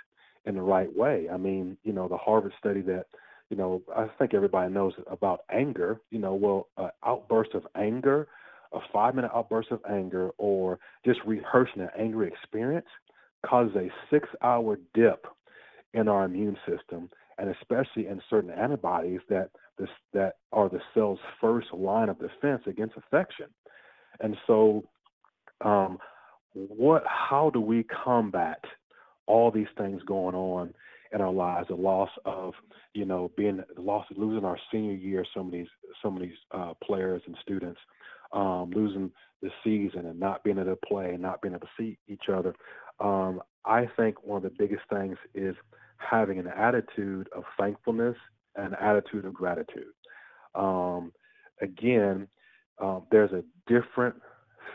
in 0.45 0.55
the 0.55 0.61
right 0.61 0.95
way. 0.95 1.27
I 1.31 1.37
mean, 1.37 1.77
you 1.83 1.93
know, 1.93 2.07
the 2.07 2.17
Harvard 2.17 2.53
study 2.59 2.81
that, 2.81 3.05
you 3.49 3.57
know, 3.57 3.81
I 3.95 4.07
think 4.19 4.33
everybody 4.33 4.71
knows 4.71 4.93
about 5.09 5.41
anger. 5.51 5.99
You 6.11 6.19
know, 6.19 6.35
well, 6.35 6.67
an 6.77 6.89
outburst 7.05 7.53
of 7.53 7.65
anger, 7.75 8.27
a 8.73 8.79
five 8.93 9.15
minute 9.15 9.31
outburst 9.33 9.71
of 9.71 9.81
anger, 9.89 10.31
or 10.37 10.79
just 11.05 11.19
rehearsing 11.25 11.81
an 11.81 11.89
angry 11.97 12.27
experience 12.27 12.87
causes 13.45 13.75
a 13.75 13.89
six 14.09 14.29
hour 14.41 14.77
dip 14.93 15.25
in 15.93 16.07
our 16.07 16.25
immune 16.25 16.57
system, 16.67 17.09
and 17.37 17.49
especially 17.49 18.07
in 18.07 18.21
certain 18.29 18.51
antibodies 18.51 19.19
that 19.29 19.49
this, 19.77 19.89
that 20.13 20.35
are 20.51 20.69
the 20.69 20.79
cell's 20.93 21.19
first 21.39 21.73
line 21.73 22.09
of 22.09 22.19
defense 22.19 22.61
against 22.67 22.95
infection. 22.95 23.47
And 24.19 24.37
so, 24.47 24.83
um, 25.61 25.97
what? 26.53 27.03
How 27.07 27.49
do 27.49 27.59
we 27.59 27.83
combat 27.83 28.63
all 29.25 29.51
these 29.51 29.67
things 29.77 30.01
going 30.03 30.35
on 30.35 30.73
in 31.11 31.21
our 31.21 31.31
lives? 31.31 31.67
The 31.69 31.75
loss 31.75 32.09
of, 32.25 32.53
you 32.93 33.05
know, 33.05 33.31
being 33.35 33.59
of 33.59 34.03
losing 34.15 34.45
our 34.45 34.59
senior 34.71 34.93
year. 34.93 35.25
Some 35.33 35.47
of 35.47 35.51
these, 35.51 35.67
some 36.03 36.15
of 36.15 36.21
these 36.21 36.37
uh, 36.51 36.73
players 36.83 37.21
and 37.25 37.35
students 37.41 37.79
um, 38.33 38.71
losing 38.73 39.11
the 39.41 39.49
season 39.63 40.05
and 40.05 40.19
not 40.19 40.43
being 40.43 40.57
able 40.57 40.71
to 40.71 40.87
play 40.87 41.11
and 41.11 41.21
not 41.21 41.41
being 41.41 41.53
able 41.53 41.65
to 41.65 41.73
see 41.77 41.97
each 42.07 42.29
other. 42.33 42.53
Um, 42.99 43.41
I 43.65 43.87
think 43.97 44.23
one 44.23 44.37
of 44.37 44.43
the 44.43 44.55
biggest 44.57 44.83
things 44.91 45.17
is 45.33 45.55
having 45.97 46.39
an 46.39 46.47
attitude 46.47 47.29
of 47.35 47.43
thankfulness 47.59 48.15
and 48.55 48.67
an 48.67 48.75
attitude 48.81 49.25
of 49.25 49.33
gratitude. 49.33 49.93
Um, 50.55 51.11
again, 51.61 52.27
um, 52.79 53.03
there's 53.11 53.31
a 53.31 53.43
different 53.67 54.15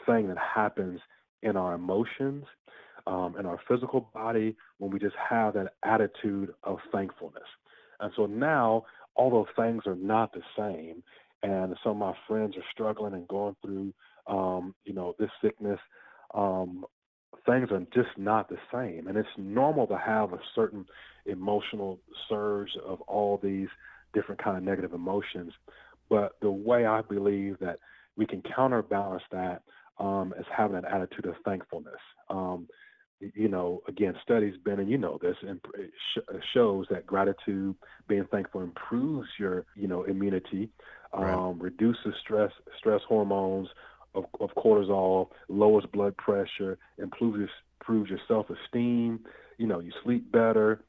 thing 0.07 0.29
that 0.29 0.39
happens 0.39 1.01
in 1.43 1.57
our 1.57 1.75
emotions, 1.75 2.45
um, 3.07 3.37
in 3.39 3.47
our 3.47 3.61
physical 3.69 4.09
body, 4.15 4.57
when 4.79 4.91
we 4.91 4.99
just 4.99 5.17
have 5.17 5.55
that 5.55 5.75
attitude 5.85 6.55
of 6.65 6.79
thankfulness. 6.93 7.45
And 8.01 8.13
so 8.17 8.27
now, 8.27 8.85
although 9.17 9.47
things 9.57 9.83
are 9.87 9.97
not 9.97 10.33
the 10.33 10.43
same, 10.57 11.03
and 11.43 11.75
some 11.83 11.93
of 11.93 11.99
my 11.99 12.15
friends 12.27 12.57
are 12.57 12.65
struggling 12.73 13.15
and 13.15 13.29
going 13.29 13.57
through, 13.63 13.93
um, 14.27 14.75
you 14.85 14.95
know, 14.95 15.15
this 15.19 15.31
sickness, 15.43 15.79
um, 16.35 16.85
things 17.45 17.69
are 17.71 17.81
just 17.95 18.17
not 18.17 18.49
the 18.49 18.59
same. 18.73 19.07
And 19.07 19.17
it's 19.17 19.29
normal 19.37 19.87
to 19.89 19.99
have 19.99 20.33
a 20.33 20.41
certain 20.55 20.87
emotional 21.27 22.01
surge 22.29 22.71
of 22.85 23.01
all 23.03 23.39
these 23.43 23.69
different 24.15 24.43
kind 24.43 24.57
of 24.57 24.63
negative 24.63 24.95
emotions. 24.95 25.53
But 26.09 26.33
the 26.41 26.51
way 26.51 26.87
I 26.87 27.03
believe 27.03 27.59
that 27.61 27.79
we 28.17 28.27
can 28.27 28.43
counterbalance 28.43 29.23
that 29.31 29.63
um, 29.99 30.35
is 30.39 30.47
having 30.55 30.77
an 30.77 30.85
attitude 30.85 31.27
of 31.27 31.35
thankfulness. 31.45 32.01
Um, 32.29 32.69
you 33.21 33.49
know, 33.49 33.81
again, 33.89 34.15
studies 34.23 34.55
been, 34.63 34.79
and 34.79 34.91
you 34.91 34.99
know 34.99 35.19
this, 35.23 35.37
and 35.47 35.59
sh- 36.15 36.37
shows 36.53 36.87
that 36.91 37.07
gratitude, 37.07 37.75
being 38.09 38.27
thankful, 38.31 38.61
improves 38.61 39.29
your, 39.39 39.65
you 39.75 39.89
know, 39.89 40.05
immunity, 40.05 40.69
um, 41.13 41.23
right. 41.25 41.55
reduces 41.59 42.15
stress, 42.21 42.53
stress 42.79 43.01
hormones 43.09 43.69
of, 44.15 44.25
of, 44.41 44.51
cortisol, 44.57 45.29
lowers 45.49 45.85
blood 45.93 46.17
pressure, 46.17 46.79
improves 46.99 47.51
improves 47.81 48.11
your 48.11 48.21
self 48.27 48.47
esteem. 48.51 49.21
You 49.59 49.67
know, 49.67 49.81
you 49.81 49.93
sleep 50.03 50.31
better, 50.33 50.81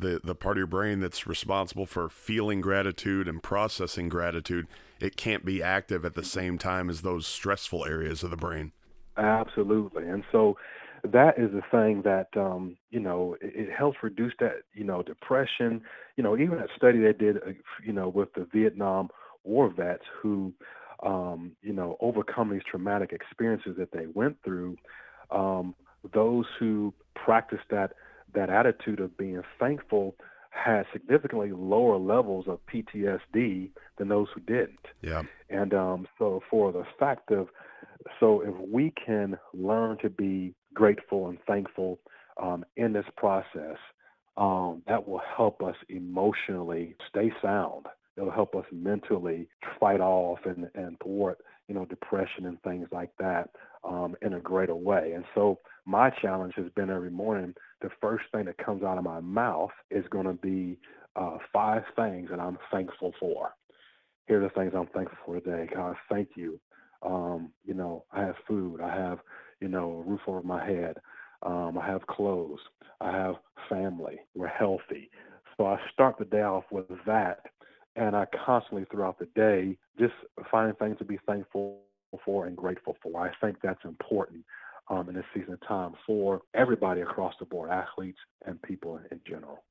the 0.00 0.20
the 0.22 0.34
part 0.34 0.56
of 0.56 0.58
your 0.58 0.66
brain 0.66 1.00
that's 1.00 1.26
responsible 1.26 1.86
for 1.86 2.08
feeling 2.08 2.60
gratitude 2.60 3.28
and 3.28 3.42
processing 3.42 4.08
gratitude 4.08 4.66
it 5.00 5.16
can't 5.16 5.44
be 5.44 5.62
active 5.62 6.04
at 6.04 6.14
the 6.14 6.24
same 6.24 6.58
time 6.58 6.88
as 6.90 7.02
those 7.02 7.26
stressful 7.26 7.84
areas 7.84 8.22
of 8.22 8.30
the 8.30 8.36
brain 8.36 8.72
absolutely 9.16 10.06
and 10.06 10.24
so 10.30 10.56
that 11.04 11.38
is 11.38 11.50
the 11.52 11.62
thing 11.70 12.02
that 12.02 12.28
um, 12.36 12.76
you 12.90 13.00
know 13.00 13.36
it, 13.40 13.68
it, 13.68 13.72
helps 13.72 13.98
reduce 14.02 14.32
that 14.40 14.62
you 14.74 14.84
know 14.84 15.02
depression 15.02 15.80
you 16.16 16.22
know 16.22 16.36
even 16.36 16.58
that 16.58 16.68
study 16.76 16.98
they 16.98 17.12
did 17.12 17.36
uh, 17.38 17.52
you 17.84 17.92
know 17.92 18.08
with 18.08 18.32
the 18.34 18.46
vietnam 18.52 19.08
war 19.46 19.68
vets 19.68 20.04
who 20.20 20.52
um, 21.02 21.52
you 21.62 21.72
know 21.72 21.96
overcome 22.00 22.50
these 22.50 22.62
traumatic 22.68 23.12
experiences 23.12 23.76
that 23.78 23.92
they 23.92 24.06
went 24.14 24.36
through 24.44 24.76
um, 25.30 25.74
those 26.14 26.44
who 26.58 26.92
practice 27.14 27.60
that 27.70 27.92
that 28.34 28.50
attitude 28.50 29.00
of 29.00 29.16
being 29.16 29.42
thankful 29.58 30.14
had 30.50 30.84
significantly 30.92 31.52
lower 31.52 31.98
levels 31.98 32.46
of 32.48 32.58
PTSD 32.66 33.70
than 33.98 34.08
those 34.08 34.28
who 34.34 34.40
didn't. 34.40 34.86
Yeah. 35.02 35.22
And 35.50 35.74
um, 35.74 36.08
so, 36.18 36.42
for 36.50 36.72
the 36.72 36.84
fact 36.98 37.30
of, 37.30 37.48
so 38.18 38.40
if 38.40 38.54
we 38.68 38.92
can 39.04 39.38
learn 39.52 39.98
to 39.98 40.10
be 40.10 40.54
grateful 40.74 41.28
and 41.28 41.38
thankful 41.46 41.98
um, 42.42 42.64
in 42.76 42.92
this 42.92 43.04
process, 43.16 43.76
um, 44.36 44.82
that 44.86 45.08
will 45.08 45.20
help 45.36 45.62
us 45.62 45.76
emotionally 45.88 46.94
stay 47.08 47.32
sound. 47.42 47.86
It'll 48.16 48.30
help 48.30 48.54
us 48.54 48.64
mentally 48.72 49.48
fight 49.78 50.00
off 50.00 50.38
and, 50.44 50.68
and 50.74 50.98
thwart, 51.02 51.38
you 51.68 51.74
know, 51.74 51.84
depression 51.84 52.46
and 52.46 52.60
things 52.62 52.88
like 52.92 53.10
that 53.18 53.50
um, 53.84 54.16
in 54.22 54.34
a 54.34 54.40
greater 54.40 54.74
way. 54.74 55.12
And 55.14 55.24
so, 55.34 55.58
my 55.84 56.10
challenge 56.10 56.54
has 56.56 56.66
been 56.74 56.90
every 56.90 57.10
morning 57.10 57.54
the 57.80 57.90
first 58.00 58.24
thing 58.32 58.46
that 58.46 58.58
comes 58.58 58.82
out 58.82 58.98
of 58.98 59.04
my 59.04 59.20
mouth 59.20 59.70
is 59.90 60.04
going 60.10 60.26
to 60.26 60.32
be 60.32 60.78
uh, 61.14 61.38
five 61.52 61.82
things 61.94 62.28
that 62.30 62.40
I'm 62.40 62.58
thankful 62.72 63.12
for. 63.20 63.50
Here 64.26 64.40
are 64.40 64.44
the 64.44 64.50
things 64.50 64.72
I'm 64.74 64.88
thankful 64.88 65.18
for 65.24 65.40
today. 65.40 65.68
God, 65.72 65.94
thank 66.10 66.30
you. 66.34 66.58
Um, 67.02 67.50
you 67.64 67.74
know, 67.74 68.04
I 68.12 68.22
have 68.22 68.34
food. 68.48 68.80
I 68.80 68.94
have, 68.94 69.20
you 69.60 69.68
know, 69.68 70.02
a 70.04 70.10
roof 70.10 70.20
over 70.26 70.42
my 70.42 70.64
head. 70.66 70.96
Um, 71.42 71.78
I 71.80 71.86
have 71.86 72.06
clothes. 72.06 72.58
I 73.00 73.12
have 73.12 73.36
family. 73.68 74.16
We're 74.34 74.48
healthy. 74.48 75.10
So 75.56 75.66
I 75.66 75.78
start 75.92 76.16
the 76.18 76.24
day 76.24 76.42
off 76.42 76.64
with 76.70 76.86
that. 77.06 77.40
And 77.96 78.14
I 78.14 78.26
constantly 78.44 78.84
throughout 78.90 79.18
the 79.18 79.26
day 79.34 79.76
just 79.98 80.14
find 80.50 80.76
things 80.78 80.98
to 80.98 81.04
be 81.04 81.18
thankful 81.26 81.78
for 82.24 82.46
and 82.46 82.56
grateful 82.56 82.96
for. 83.02 83.20
I 83.20 83.32
think 83.44 83.56
that's 83.62 83.84
important 83.84 84.44
um, 84.88 85.08
in 85.08 85.14
this 85.14 85.24
season 85.34 85.54
of 85.54 85.66
time 85.66 85.94
for 86.06 86.42
everybody 86.54 87.00
across 87.00 87.34
the 87.38 87.46
board, 87.46 87.70
athletes 87.70 88.18
and 88.44 88.60
people 88.62 89.00
in 89.10 89.20
general. 89.26 89.64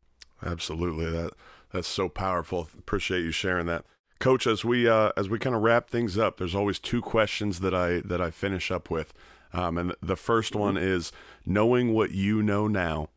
Absolutely, 0.43 1.09
that 1.09 1.31
that's 1.71 1.87
so 1.87 2.09
powerful. 2.09 2.67
Appreciate 2.77 3.21
you 3.21 3.31
sharing 3.31 3.67
that, 3.67 3.85
Coach. 4.19 4.45
As 4.45 4.65
we 4.65 4.87
uh, 4.87 5.11
as 5.15 5.29
we 5.29 5.39
kind 5.39 5.55
of 5.55 5.61
wrap 5.61 5.89
things 5.89 6.17
up, 6.17 6.37
there's 6.37 6.55
always 6.55 6.79
two 6.79 7.01
questions 7.01 7.61
that 7.61 7.73
I 7.73 8.01
that 8.01 8.19
I 8.19 8.31
finish 8.31 8.69
up 8.69 8.89
with, 8.89 9.13
um, 9.53 9.77
and 9.77 9.95
the 10.01 10.17
first 10.17 10.55
one 10.55 10.77
is 10.77 11.11
knowing 11.45 11.93
what 11.93 12.11
you 12.11 12.43
know 12.43 12.67
now. 12.67 13.09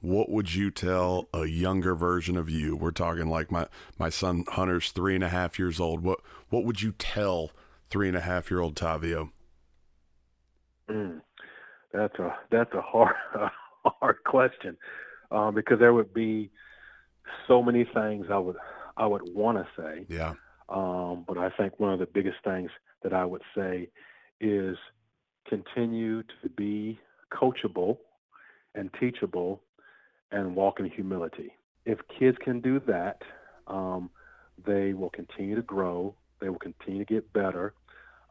What 0.00 0.30
would 0.30 0.54
you 0.54 0.70
tell 0.70 1.28
a 1.32 1.46
younger 1.46 1.94
version 1.94 2.36
of 2.36 2.50
you? 2.50 2.76
We're 2.76 2.90
talking 2.90 3.28
like 3.28 3.50
my 3.50 3.66
my 3.98 4.08
son 4.08 4.44
Hunter's 4.48 4.90
three 4.92 5.14
and 5.14 5.24
a 5.24 5.28
half 5.28 5.58
years 5.58 5.80
old. 5.80 6.02
What 6.02 6.20
what 6.48 6.64
would 6.64 6.82
you 6.82 6.92
tell 6.92 7.50
three 7.90 8.08
and 8.08 8.16
a 8.16 8.20
half 8.20 8.50
year 8.50 8.60
old 8.60 8.76
Tavio? 8.76 9.30
Mm. 10.88 11.20
That's 11.92 12.18
a 12.18 12.36
that's 12.50 12.72
a 12.74 12.82
hard 12.82 13.14
a 13.34 13.50
hard 13.84 14.18
question 14.24 14.76
um, 15.30 15.54
because 15.54 15.78
there 15.78 15.94
would 15.94 16.12
be 16.12 16.50
so 17.48 17.62
many 17.62 17.84
things 17.94 18.26
I 18.30 18.38
would 18.38 18.56
I 18.96 19.06
would 19.06 19.22
want 19.34 19.58
to 19.58 19.66
say. 19.76 20.06
Yeah. 20.08 20.34
Um, 20.68 21.24
but 21.26 21.38
I 21.38 21.50
think 21.50 21.78
one 21.78 21.92
of 21.92 21.98
the 21.98 22.06
biggest 22.06 22.38
things 22.44 22.70
that 23.02 23.12
I 23.12 23.24
would 23.24 23.42
say 23.56 23.88
is 24.40 24.76
continue 25.48 26.22
to 26.22 26.48
be 26.56 26.98
coachable 27.32 27.98
and 28.74 28.90
teachable 29.00 29.62
and 30.30 30.54
walk 30.54 30.80
in 30.80 30.86
humility. 30.90 31.52
If 31.84 31.98
kids 32.18 32.36
can 32.42 32.60
do 32.60 32.80
that, 32.86 33.22
um, 33.66 34.10
they 34.64 34.92
will 34.92 35.10
continue 35.10 35.54
to 35.54 35.62
grow. 35.62 36.14
They 36.40 36.48
will 36.48 36.58
continue 36.58 37.04
to 37.04 37.14
get 37.14 37.32
better, 37.32 37.74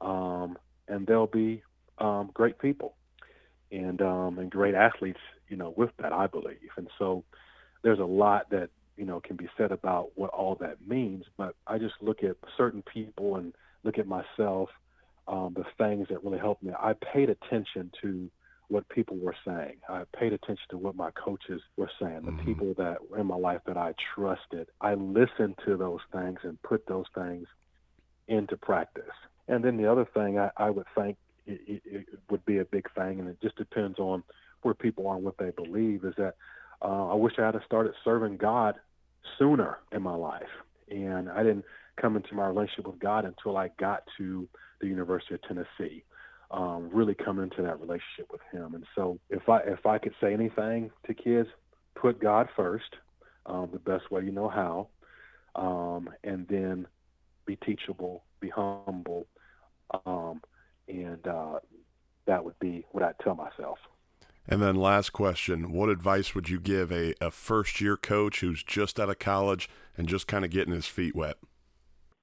um, 0.01 0.57
and 0.87 1.07
they'll 1.07 1.27
be 1.27 1.63
um, 1.97 2.29
great 2.33 2.59
people 2.59 2.95
and 3.71 4.01
um, 4.01 4.39
and 4.39 4.51
great 4.51 4.75
athletes, 4.75 5.19
you 5.49 5.57
know, 5.57 5.73
with 5.75 5.89
that, 6.01 6.13
I 6.13 6.27
believe. 6.27 6.69
And 6.77 6.89
so 6.99 7.23
there's 7.83 7.99
a 7.99 8.05
lot 8.05 8.49
that 8.51 8.69
you 8.97 9.05
know 9.05 9.19
can 9.19 9.35
be 9.35 9.47
said 9.57 9.71
about 9.71 10.11
what 10.15 10.29
all 10.31 10.55
that 10.61 10.85
means. 10.87 11.23
But 11.37 11.55
I 11.67 11.77
just 11.77 11.95
look 12.01 12.23
at 12.23 12.35
certain 12.57 12.83
people 12.83 13.37
and 13.37 13.53
look 13.83 13.97
at 13.97 14.07
myself, 14.07 14.69
um, 15.27 15.55
the 15.55 15.65
things 15.77 16.07
that 16.09 16.23
really 16.23 16.39
helped 16.39 16.63
me. 16.63 16.73
I 16.77 16.93
paid 16.93 17.29
attention 17.29 17.91
to 18.01 18.29
what 18.67 18.87
people 18.89 19.17
were 19.17 19.35
saying. 19.45 19.77
I 19.89 20.03
paid 20.17 20.33
attention 20.33 20.65
to 20.71 20.77
what 20.77 20.95
my 20.95 21.11
coaches 21.11 21.61
were 21.77 21.89
saying, 22.01 22.21
the 22.23 22.31
mm-hmm. 22.31 22.45
people 22.45 22.73
that 22.77 23.09
were 23.09 23.19
in 23.19 23.27
my 23.27 23.35
life 23.35 23.61
that 23.67 23.77
I 23.77 23.93
trusted. 24.15 24.67
I 24.81 24.95
listened 24.95 25.55
to 25.65 25.77
those 25.77 26.01
things 26.11 26.39
and 26.43 26.61
put 26.63 26.87
those 26.87 27.05
things 27.13 27.47
into 28.27 28.57
practice. 28.57 29.03
And 29.47 29.63
then 29.63 29.77
the 29.77 29.91
other 29.91 30.05
thing 30.13 30.39
I, 30.39 30.49
I 30.57 30.69
would 30.69 30.87
think 30.95 31.17
it, 31.45 31.61
it, 31.67 31.81
it, 31.85 32.05
would 32.29 32.43
be 32.45 32.57
a 32.57 32.65
big 32.65 32.91
thing, 32.95 33.19
and 33.19 33.29
it 33.29 33.39
just 33.41 33.55
depends 33.55 33.99
on 33.99 34.23
where 34.63 34.73
people 34.73 35.07
are 35.07 35.15
and 35.15 35.23
what 35.23 35.37
they 35.37 35.51
believe. 35.51 36.03
Is 36.03 36.15
that 36.17 36.35
uh, 36.81 37.11
I 37.11 37.13
wish 37.13 37.33
I 37.37 37.45
had 37.45 37.59
started 37.65 37.93
serving 38.03 38.37
God 38.37 38.75
sooner 39.37 39.77
in 39.91 40.01
my 40.01 40.15
life, 40.15 40.43
and 40.89 41.29
I 41.29 41.43
didn't 41.43 41.65
come 42.01 42.15
into 42.15 42.33
my 42.33 42.47
relationship 42.47 42.87
with 42.87 42.99
God 42.99 43.25
until 43.25 43.57
I 43.57 43.69
got 43.79 44.03
to 44.17 44.47
the 44.81 44.87
University 44.87 45.35
of 45.35 45.41
Tennessee. 45.43 46.03
Um, 46.51 46.89
really 46.93 47.15
come 47.15 47.39
into 47.39 47.63
that 47.63 47.79
relationship 47.79 48.31
with 48.31 48.41
Him, 48.51 48.75
and 48.75 48.85
so 48.93 49.19
if 49.29 49.49
I 49.49 49.59
if 49.61 49.85
I 49.85 49.97
could 49.97 50.13
say 50.21 50.31
anything 50.31 50.91
to 51.07 51.13
kids, 51.13 51.49
put 51.95 52.21
God 52.21 52.49
first, 52.55 52.95
um, 53.47 53.69
the 53.73 53.79
best 53.79 54.11
way 54.11 54.23
you 54.23 54.31
know 54.31 54.47
how, 54.47 54.89
um, 55.55 56.09
and 56.23 56.47
then 56.47 56.87
be 57.47 57.55
teachable, 57.57 58.23
be 58.39 58.49
humble, 58.49 59.25
um, 60.05 60.41
and 60.87 61.27
uh, 61.27 61.59
that 62.27 62.45
would 62.45 62.59
be 62.59 62.85
what 62.91 63.03
I'd 63.03 63.19
tell 63.23 63.35
myself. 63.35 63.79
And 64.47 64.61
then, 64.61 64.75
last 64.75 65.11
question 65.11 65.71
What 65.71 65.89
advice 65.89 66.35
would 66.35 66.49
you 66.49 66.59
give 66.59 66.91
a, 66.91 67.13
a 67.19 67.31
first 67.31 67.81
year 67.81 67.97
coach 67.97 68.41
who's 68.41 68.63
just 68.63 68.99
out 68.99 69.09
of 69.09 69.19
college 69.19 69.69
and 69.97 70.07
just 70.07 70.27
kind 70.27 70.45
of 70.45 70.51
getting 70.51 70.73
his 70.73 70.85
feet 70.85 71.15
wet? 71.15 71.37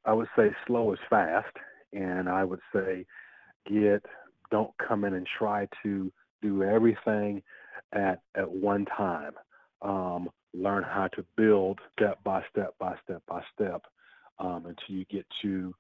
I 0.05 0.13
would 0.13 0.29
say 0.37 0.51
slow 0.67 0.93
is 0.93 0.99
fast. 1.11 1.57
And 1.93 2.29
I 2.29 2.45
would 2.45 2.61
say 2.73 3.05
get, 3.67 4.05
don't 4.51 4.73
come 4.79 5.05
in 5.05 5.15
and 5.15 5.27
try 5.39 5.69
to 5.83 6.13
do 6.41 6.63
everything 6.63 7.43
at, 7.93 8.21
at 8.35 8.51
one 8.51 8.85
time. 8.97 9.33
Um, 9.81 10.29
learn 10.55 10.83
how 10.83 11.09
to 11.09 11.25
build 11.37 11.81
step 11.93 12.23
by 12.25 12.43
step 12.51 12.75
by 12.79 12.95
step 13.05 13.23
by 13.27 13.43
step 13.55 13.83
um, 14.39 14.67
until 14.67 14.97
you 14.97 15.05
get 15.07 15.27
to 15.43 15.75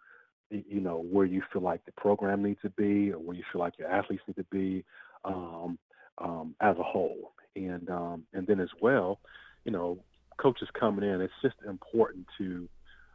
you 0.51 0.81
know 0.81 1.05
where 1.11 1.27
you 1.27 1.43
feel 1.53 1.63
like 1.63 1.85
the 1.85 1.93
program 1.93 2.43
needs 2.43 2.61
to 2.63 2.71
be 2.71 3.13
or 3.13 3.19
where 3.19 3.37
you 3.37 3.43
feel 3.53 3.61
like 3.61 3.79
your 3.79 3.89
athletes 3.89 4.23
need 4.27 4.37
to 4.37 4.45
be 4.45 4.85
um, 5.25 5.79
um, 6.19 6.55
as 6.61 6.77
a 6.79 6.83
whole 6.83 7.33
and 7.57 7.89
um, 7.91 8.23
and 8.33 8.47
then 8.47 8.61
as 8.61 8.71
well 8.81 9.19
you 9.65 9.73
know 9.73 9.99
coaches 10.39 10.69
coming 10.79 11.09
in 11.09 11.21
it's 11.21 11.33
just 11.43 11.57
important 11.69 12.27
to 12.39 12.69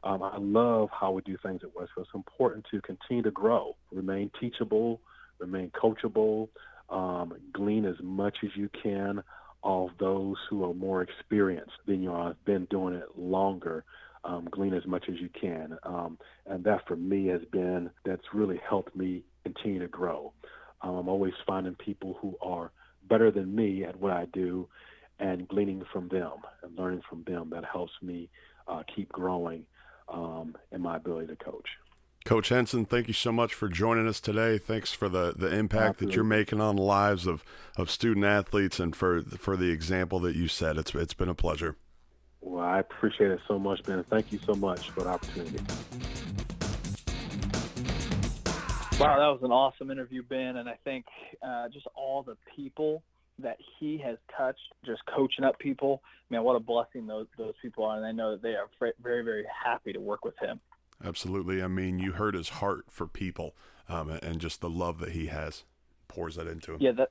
um, 0.08 0.24
I 0.24 0.38
love 0.38 0.90
how 0.98 1.12
we 1.12 1.22
do 1.24 1.36
things 1.44 1.62
at 1.64 1.76
Westfield. 1.76 2.08
It's 2.08 2.16
important 2.16 2.66
to 2.72 2.80
continue 2.82 3.24
to 3.24 3.32
grow, 3.32 3.76
remain 3.92 4.32
teachable, 4.40 5.02
remain 5.38 5.70
coachable, 5.72 6.48
um, 6.90 7.34
glean 7.52 7.84
as 7.84 7.98
much 8.02 8.38
as 8.42 8.52
you 8.56 8.70
can 8.82 9.22
of 9.64 9.90
those 10.00 10.38
who 10.50 10.64
are 10.64 10.74
more 10.74 11.02
experienced 11.02 11.74
than 11.88 12.02
you 12.02 12.14
are, 12.14 12.36
been 12.46 12.66
doing 12.70 12.94
it 12.94 13.18
longer. 13.18 13.84
Um, 14.24 14.48
glean 14.50 14.74
as 14.74 14.86
much 14.86 15.06
as 15.10 15.16
you 15.20 15.30
can. 15.40 15.78
Um, 15.84 16.18
and 16.46 16.64
that 16.64 16.86
for 16.88 16.96
me 16.96 17.28
has 17.28 17.42
been, 17.52 17.90
that's 18.04 18.34
really 18.34 18.60
helped 18.68 18.96
me 18.96 19.24
continue 19.44 19.80
to 19.80 19.88
grow. 19.88 20.34
Um, 20.82 20.96
I'm 20.96 21.08
always 21.08 21.34
finding 21.46 21.76
people 21.76 22.18
who 22.22 22.36
are 22.42 22.72
better 23.10 23.32
than 23.32 23.56
me 23.56 23.86
at 23.86 23.98
what 24.00 24.12
I 24.12 24.26
do 24.34 24.68
and 25.20 25.48
gleaning 25.48 25.84
from 25.94 26.10
them 26.10 26.34
and 26.62 26.78
learning 26.78 27.04
from 27.10 27.24
them. 27.26 27.50
That 27.52 27.64
helps 27.64 27.94
me 28.02 28.30
uh, 28.68 28.84
keep 28.94 29.10
growing 29.10 29.66
um, 30.10 30.56
in 30.72 30.82
my 30.82 30.98
ability 30.98 31.28
to 31.28 31.36
coach. 31.36 31.68
Coach 32.26 32.50
Henson, 32.50 32.86
thank 32.86 33.08
you 33.08 33.14
so 33.14 33.32
much 33.32 33.54
for 33.54 33.70
joining 33.70 34.06
us 34.06 34.20
today. 34.20 34.58
Thanks 34.58 34.92
for 34.92 35.08
the, 35.08 35.34
the 35.34 35.48
impact 35.48 36.02
Absolutely. 36.02 36.08
that 36.08 36.16
you're 36.16 36.24
making 36.26 36.60
on 36.60 36.76
the 36.76 36.82
lives 36.82 37.26
of, 37.26 37.42
of 37.78 37.90
student 37.90 38.26
athletes 38.26 38.82
and 38.82 38.94
for 38.94 39.22
for 39.22 39.56
the 39.56 39.72
example 39.72 40.20
that 40.20 40.36
you 40.36 40.50
set. 40.50 40.78
It's 40.78 40.94
it's 40.94 41.14
been 41.14 41.30
a 41.30 41.34
pleasure. 41.34 41.78
Well, 42.42 42.64
I 42.64 42.80
appreciate 42.80 43.32
it 43.32 43.40
so 43.48 43.58
much, 43.58 43.82
Ben. 43.84 44.04
Thank 44.04 44.34
you 44.34 44.40
so 44.46 44.54
much 44.56 44.90
for 44.90 45.02
the 45.02 45.10
opportunity. 45.10 45.60
Wow, 49.00 49.20
that 49.20 49.28
was 49.28 49.40
an 49.44 49.52
awesome 49.52 49.92
interview, 49.92 50.24
Ben, 50.24 50.58
and 50.58 50.68
I 50.68 50.76
think 50.84 51.06
uh, 51.42 51.70
just 51.70 51.88
all 51.96 52.24
the 52.24 52.36
people 52.56 53.04
that 53.40 53.58
he 53.80 53.98
has 54.00 54.18
touched, 54.36 54.74
just 54.86 55.02
coaching 55.14 55.46
up 55.46 55.60
people. 55.60 56.02
Man, 56.30 56.44
what 56.44 56.56
a 56.56 56.60
blessing 56.60 57.08
those 57.08 57.28
those 57.38 57.54
people 57.62 57.86
are, 57.86 57.98
and 57.98 58.06
I 58.06 58.12
know 58.12 58.32
that 58.32 58.42
they 58.42 58.56
are 58.56 58.70
very 59.02 59.24
very 59.24 59.46
happy 59.66 59.94
to 59.94 60.00
work 60.00 60.26
with 60.26 60.38
him. 60.40 60.60
Absolutely. 61.04 61.62
I 61.62 61.68
mean, 61.68 62.00
you 62.00 62.14
heard 62.14 62.34
his 62.34 62.50
heart 62.50 62.86
for 62.90 63.06
people, 63.08 63.56
um, 63.88 64.10
and 64.10 64.40
just 64.40 64.62
the 64.62 64.70
love 64.70 65.00
that 65.00 65.12
he 65.12 65.28
has 65.28 65.64
pours 66.08 66.36
that 66.36 66.48
into 66.48 66.74
him. 66.74 66.78
Yeah, 66.82 66.92
that 66.94 67.10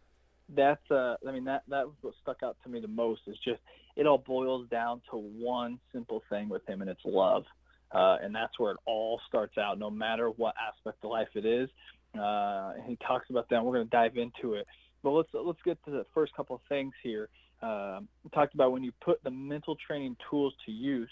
that's 0.49 0.91
uh, 0.91 1.17
I 1.27 1.33
mean 1.33 1.45
that 1.45 1.63
that 1.69 1.87
was 1.87 1.95
what 2.01 2.15
stuck 2.23 2.43
out 2.43 2.57
to 2.65 2.69
me 2.69 2.81
the 2.81 2.89
most 2.89 3.23
is 3.27 3.37
just 3.45 3.61
it 3.97 4.07
all 4.07 4.19
boils 4.19 4.69
down 4.69 5.01
to 5.11 5.17
one 5.17 5.79
simple 5.93 6.23
thing 6.29 6.49
with 6.49 6.67
him, 6.69 6.81
and 6.83 6.91
it's 6.91 7.05
love. 7.05 7.45
Uh, 7.93 8.17
and 8.21 8.35
that's 8.35 8.59
where 8.59 8.73
it 8.73 8.79
all 8.85 9.21
starts 9.29 9.57
out, 9.59 9.79
no 9.79 9.89
matter 9.89 10.29
what 10.29 10.55
aspect 10.61 10.99
of 11.05 11.11
life 11.11 11.29
it 11.35 11.47
is. 11.47 11.69
Uh, 12.19 12.73
and 12.77 12.85
he 12.89 12.97
talks 13.07 13.31
about 13.31 13.49
that. 13.49 13.57
And 13.57 13.65
we're 13.65 13.75
going 13.75 13.87
to 13.87 13.91
dive 13.91 14.17
into 14.17 14.55
it, 14.55 14.67
but 15.07 15.13
let's 15.13 15.29
let's 15.33 15.63
get 15.65 15.79
to 15.85 15.93
the 15.93 16.05
first 16.13 16.35
couple 16.35 16.57
of 16.57 16.63
things 16.69 16.93
here. 17.01 17.29
Um, 17.63 18.09
we 18.25 18.31
talked 18.31 18.55
about 18.55 18.73
when 18.73 18.83
you 18.83 18.91
put 19.01 19.23
the 19.23 19.31
mental 19.31 19.77
training 19.87 20.17
tools 20.29 20.53
to 20.67 20.73
use, 20.73 21.09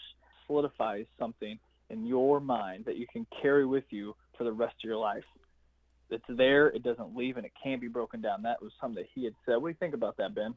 solidifies 0.49 1.07
something 1.17 1.61
in 1.91 2.05
your 2.05 2.41
mind 2.41 2.87
that 2.87 2.97
you 2.97 3.07
can 3.07 3.25
carry 3.41 3.65
with 3.65 3.85
you 3.91 4.17
for 4.37 4.43
the 4.43 4.51
rest 4.51 4.75
of 4.83 4.89
your 4.89 4.97
life. 4.97 5.23
It's 6.11 6.25
there, 6.29 6.67
it 6.71 6.83
doesn't 6.83 7.15
leave, 7.17 7.37
and 7.37 7.47
it 7.47 7.53
can't 7.63 7.81
be 7.81 7.87
broken 7.87 8.21
down. 8.21 8.43
That 8.43 8.61
was 8.61 8.73
something 8.81 9.01
that 9.01 9.09
he 9.15 9.27
had 9.27 9.35
said. 9.47 9.59
What 9.59 9.69
do 9.69 9.69
you 9.69 9.77
think 9.79 9.95
about 9.95 10.17
that, 10.17 10.35
Ben? 10.35 10.57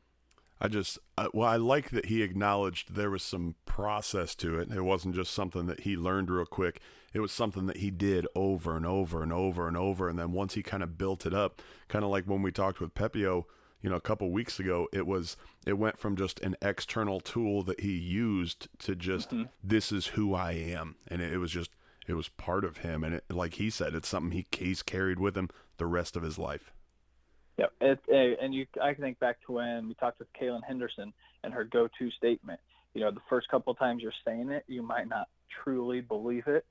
I 0.60 0.68
just, 0.68 0.98
uh, 1.18 1.28
well, 1.34 1.48
I 1.48 1.58
like 1.58 1.92
that 1.92 2.06
he 2.06 2.24
acknowledged 2.24 2.96
there 2.96 3.12
was 3.12 3.24
some 3.24 3.56
process 3.66 4.34
to 4.36 4.60
it. 4.60 4.72
It 4.72 4.82
wasn't 4.82 5.16
just 5.16 5.34
something 5.34 5.68
that 5.68 5.82
he 5.82 5.96
learned 5.96 6.32
real 6.32 6.46
quick. 6.46 6.82
It 7.14 7.20
was 7.20 7.32
something 7.32 7.68
that 7.68 7.78
he 7.78 7.92
did 7.92 8.28
over 8.36 8.76
and 8.76 8.86
over 8.86 9.22
and 9.22 9.32
over 9.32 9.68
and 9.68 9.78
over. 9.78 10.10
And 10.10 10.18
then 10.18 10.32
once 10.32 10.56
he 10.56 10.64
kind 10.64 10.84
of 10.84 10.98
built 10.98 11.26
it 11.26 11.34
up, 11.34 11.62
kind 11.88 12.04
of 12.04 12.12
like 12.12 12.26
when 12.26 12.42
we 12.42 12.52
talked 12.52 12.80
with 12.80 12.96
Pepio, 12.96 13.46
you 13.82 13.90
know, 13.90 13.96
a 13.96 14.02
couple 14.02 14.32
weeks 14.32 14.60
ago, 14.60 14.88
it 14.92 15.06
was, 15.06 15.38
it 15.66 15.78
went 15.78 16.00
from 16.00 16.16
just 16.16 16.40
an 16.40 16.56
external 16.62 17.20
tool 17.20 17.62
that 17.64 17.82
he 17.82 17.92
used 17.92 18.68
to 18.80 18.96
just, 18.96 19.30
mm-hmm. 19.30 19.44
this 19.64 19.92
is 19.92 20.08
who 20.08 20.34
I 20.34 20.54
am. 20.54 20.96
And 21.08 21.22
it, 21.22 21.34
it 21.34 21.38
was 21.38 21.52
just, 21.52 21.70
it 22.08 22.14
was 22.14 22.30
part 22.30 22.66
of 22.66 22.78
him. 22.78 23.04
And 23.04 23.16
it, 23.16 23.26
like 23.30 23.56
he 23.56 23.70
said, 23.70 23.94
it's 23.94 24.08
something 24.08 24.32
he, 24.32 24.46
he's 24.52 24.82
carried 24.82 25.20
with 25.20 25.38
him 25.38 25.50
the 25.78 25.86
rest 25.86 26.16
of 26.16 26.24
his 26.24 26.40
life. 26.40 26.72
Yeah, 27.58 27.66
it, 27.82 28.00
it, 28.08 28.40
and 28.42 28.54
you, 28.54 28.68
I 28.82 28.94
can 28.94 29.04
think 29.04 29.20
back 29.20 29.38
to 29.46 29.54
when 29.54 29.88
we 29.88 29.96
talked 29.96 30.20
with 30.20 30.28
Kaylin 30.40 30.64
Henderson 30.66 31.12
and 31.44 31.54
her 31.54 31.64
go-to 31.64 32.12
statement. 32.12 32.60
You 32.94 33.02
know, 33.02 33.12
the 33.12 33.22
first 33.30 33.48
couple 33.50 33.74
of 33.74 33.80
times 33.80 34.04
you're 34.04 34.12
saying 34.26 34.50
it, 34.50 34.64
you 34.68 34.84
might 34.84 35.10
not 35.10 35.28
truly 35.64 36.02
believe 36.02 36.48
it, 36.48 36.66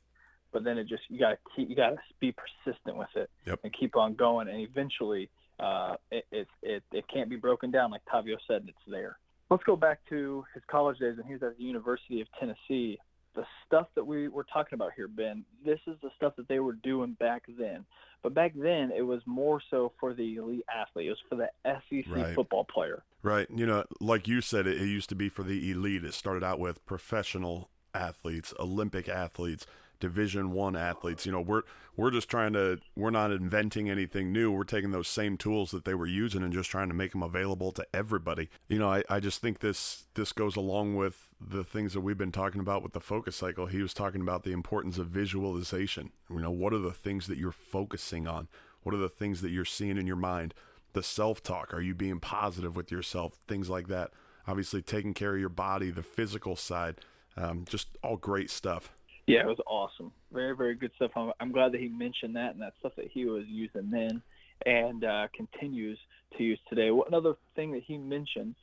but 0.52 0.64
then 0.64 0.78
it 0.78 0.86
just 0.86 1.02
you 1.08 1.18
gotta 1.18 1.38
keep, 1.54 1.68
you 1.68 1.76
gotta 1.76 1.96
be 2.20 2.32
persistent 2.32 2.96
with 2.96 3.08
it 3.16 3.28
yep. 3.46 3.60
and 3.64 3.72
keep 3.78 3.96
on 3.96 4.14
going, 4.14 4.48
and 4.48 4.60
eventually, 4.60 5.28
uh, 5.58 5.96
it, 6.10 6.24
it 6.30 6.48
it 6.62 6.82
it 6.92 7.04
can't 7.12 7.28
be 7.28 7.36
broken 7.36 7.70
down 7.70 7.90
like 7.90 8.02
Tavio 8.12 8.36
said. 8.46 8.64
It's 8.68 8.78
there. 8.86 9.18
Let's 9.50 9.64
go 9.64 9.76
back 9.76 10.00
to 10.08 10.44
his 10.54 10.62
college 10.68 10.98
days, 10.98 11.14
and 11.18 11.26
he 11.26 11.34
was 11.34 11.42
at 11.42 11.56
the 11.56 11.64
University 11.64 12.20
of 12.20 12.28
Tennessee 12.38 12.98
the 13.36 13.44
stuff 13.66 13.86
that 13.94 14.04
we 14.04 14.28
were 14.28 14.46
talking 14.52 14.74
about 14.74 14.92
here, 14.96 15.06
Ben, 15.06 15.44
this 15.64 15.78
is 15.86 15.96
the 16.02 16.10
stuff 16.16 16.34
that 16.36 16.48
they 16.48 16.58
were 16.58 16.72
doing 16.72 17.12
back 17.20 17.44
then. 17.58 17.84
But 18.22 18.34
back 18.34 18.54
then, 18.56 18.90
it 18.90 19.02
was 19.02 19.20
more 19.26 19.62
so 19.70 19.92
for 20.00 20.14
the 20.14 20.36
elite 20.36 20.64
athlete. 20.74 21.06
It 21.06 21.10
was 21.10 21.18
for 21.28 21.36
the 21.36 21.50
SEC 21.64 22.12
right. 22.12 22.34
football 22.34 22.64
player. 22.64 23.04
Right. 23.22 23.46
You 23.54 23.66
know, 23.66 23.84
like 24.00 24.26
you 24.26 24.40
said, 24.40 24.66
it, 24.66 24.80
it 24.80 24.86
used 24.86 25.08
to 25.10 25.14
be 25.14 25.28
for 25.28 25.44
the 25.44 25.70
elite. 25.70 26.04
It 26.04 26.14
started 26.14 26.42
out 26.42 26.58
with 26.58 26.84
professional 26.86 27.70
athletes, 27.94 28.52
Olympic 28.58 29.08
athletes, 29.08 29.66
division 30.00 30.52
one 30.52 30.76
athletes. 30.76 31.26
You 31.26 31.32
know 31.32 31.40
we're 31.40 31.62
we're 31.96 32.10
just 32.10 32.28
trying 32.28 32.52
to 32.54 32.78
we're 32.94 33.10
not 33.10 33.32
inventing 33.32 33.88
anything 33.88 34.32
new. 34.32 34.50
We're 34.52 34.64
taking 34.64 34.90
those 34.90 35.08
same 35.08 35.36
tools 35.36 35.70
that 35.70 35.84
they 35.84 35.94
were 35.94 36.06
using 36.06 36.42
and 36.42 36.52
just 36.52 36.70
trying 36.70 36.88
to 36.88 36.94
make 36.94 37.12
them 37.12 37.22
available 37.22 37.72
to 37.72 37.86
everybody. 37.94 38.48
You 38.68 38.78
know 38.78 38.90
i, 38.90 39.02
I 39.08 39.20
just 39.20 39.40
think 39.40 39.60
this 39.60 40.06
this 40.14 40.32
goes 40.32 40.56
along 40.56 40.96
with 40.96 41.28
the 41.40 41.64
things 41.64 41.92
that 41.92 42.00
we've 42.00 42.18
been 42.18 42.32
talking 42.32 42.60
about 42.60 42.82
with 42.82 42.92
the 42.92 43.00
focus 43.00 43.36
cycle. 43.36 43.66
He 43.66 43.82
was 43.82 43.94
talking 43.94 44.20
about 44.20 44.44
the 44.44 44.52
importance 44.52 44.98
of 44.98 45.08
visualization. 45.08 46.10
You 46.30 46.40
know 46.40 46.50
what 46.50 46.72
are 46.72 46.78
the 46.78 46.92
things 46.92 47.26
that 47.26 47.38
you're 47.38 47.52
focusing 47.52 48.26
on? 48.26 48.48
What 48.82 48.94
are 48.94 48.98
the 48.98 49.08
things 49.08 49.40
that 49.42 49.50
you're 49.50 49.64
seeing 49.64 49.98
in 49.98 50.06
your 50.06 50.16
mind? 50.16 50.54
The 50.92 51.02
self-talk. 51.02 51.74
Are 51.74 51.82
you 51.82 51.94
being 51.94 52.20
positive 52.20 52.76
with 52.76 52.90
yourself? 52.90 53.34
Things 53.46 53.68
like 53.68 53.88
that. 53.88 54.12
Obviously 54.48 54.80
taking 54.80 55.12
care 55.12 55.34
of 55.34 55.40
your 55.40 55.48
body 55.48 55.90
the 55.90 56.02
physical 56.02 56.56
side 56.56 57.00
um, 57.36 57.64
just 57.68 57.88
all 58.02 58.16
great 58.16 58.50
stuff 58.50 58.90
yeah, 59.26 59.40
it 59.40 59.46
was 59.46 59.60
awesome. 59.66 60.12
Very, 60.32 60.56
very 60.56 60.74
good 60.74 60.92
stuff. 60.96 61.10
I'm, 61.16 61.32
I'm 61.40 61.52
glad 61.52 61.72
that 61.72 61.80
he 61.80 61.88
mentioned 61.88 62.36
that 62.36 62.52
and 62.52 62.62
that 62.62 62.74
stuff 62.78 62.92
that 62.96 63.08
he 63.12 63.24
was 63.24 63.44
using 63.46 63.90
then 63.90 64.22
and 64.64 65.04
uh, 65.04 65.26
continues 65.34 65.98
to 66.36 66.42
use 66.42 66.58
today. 66.68 66.90
What 66.90 67.08
another 67.08 67.34
thing 67.54 67.72
that 67.72 67.82
he 67.82 67.98
mentioned, 67.98 68.54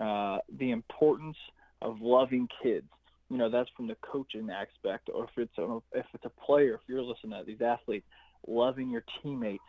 uh, 0.00 0.38
the 0.58 0.70
importance 0.70 1.36
of 1.82 2.00
loving 2.00 2.48
kids. 2.62 2.86
You 3.30 3.38
know, 3.38 3.48
that's 3.48 3.70
from 3.76 3.86
the 3.86 3.96
coaching 4.02 4.50
aspect, 4.50 5.08
or 5.12 5.24
if 5.24 5.30
it's 5.36 5.56
a, 5.58 5.78
if 5.92 6.06
it's 6.12 6.24
a 6.24 6.44
player, 6.44 6.74
if 6.74 6.80
you're 6.88 7.02
listening 7.02 7.38
to 7.38 7.44
these 7.46 7.62
athletes, 7.62 8.06
loving 8.46 8.90
your 8.90 9.04
teammates, 9.22 9.62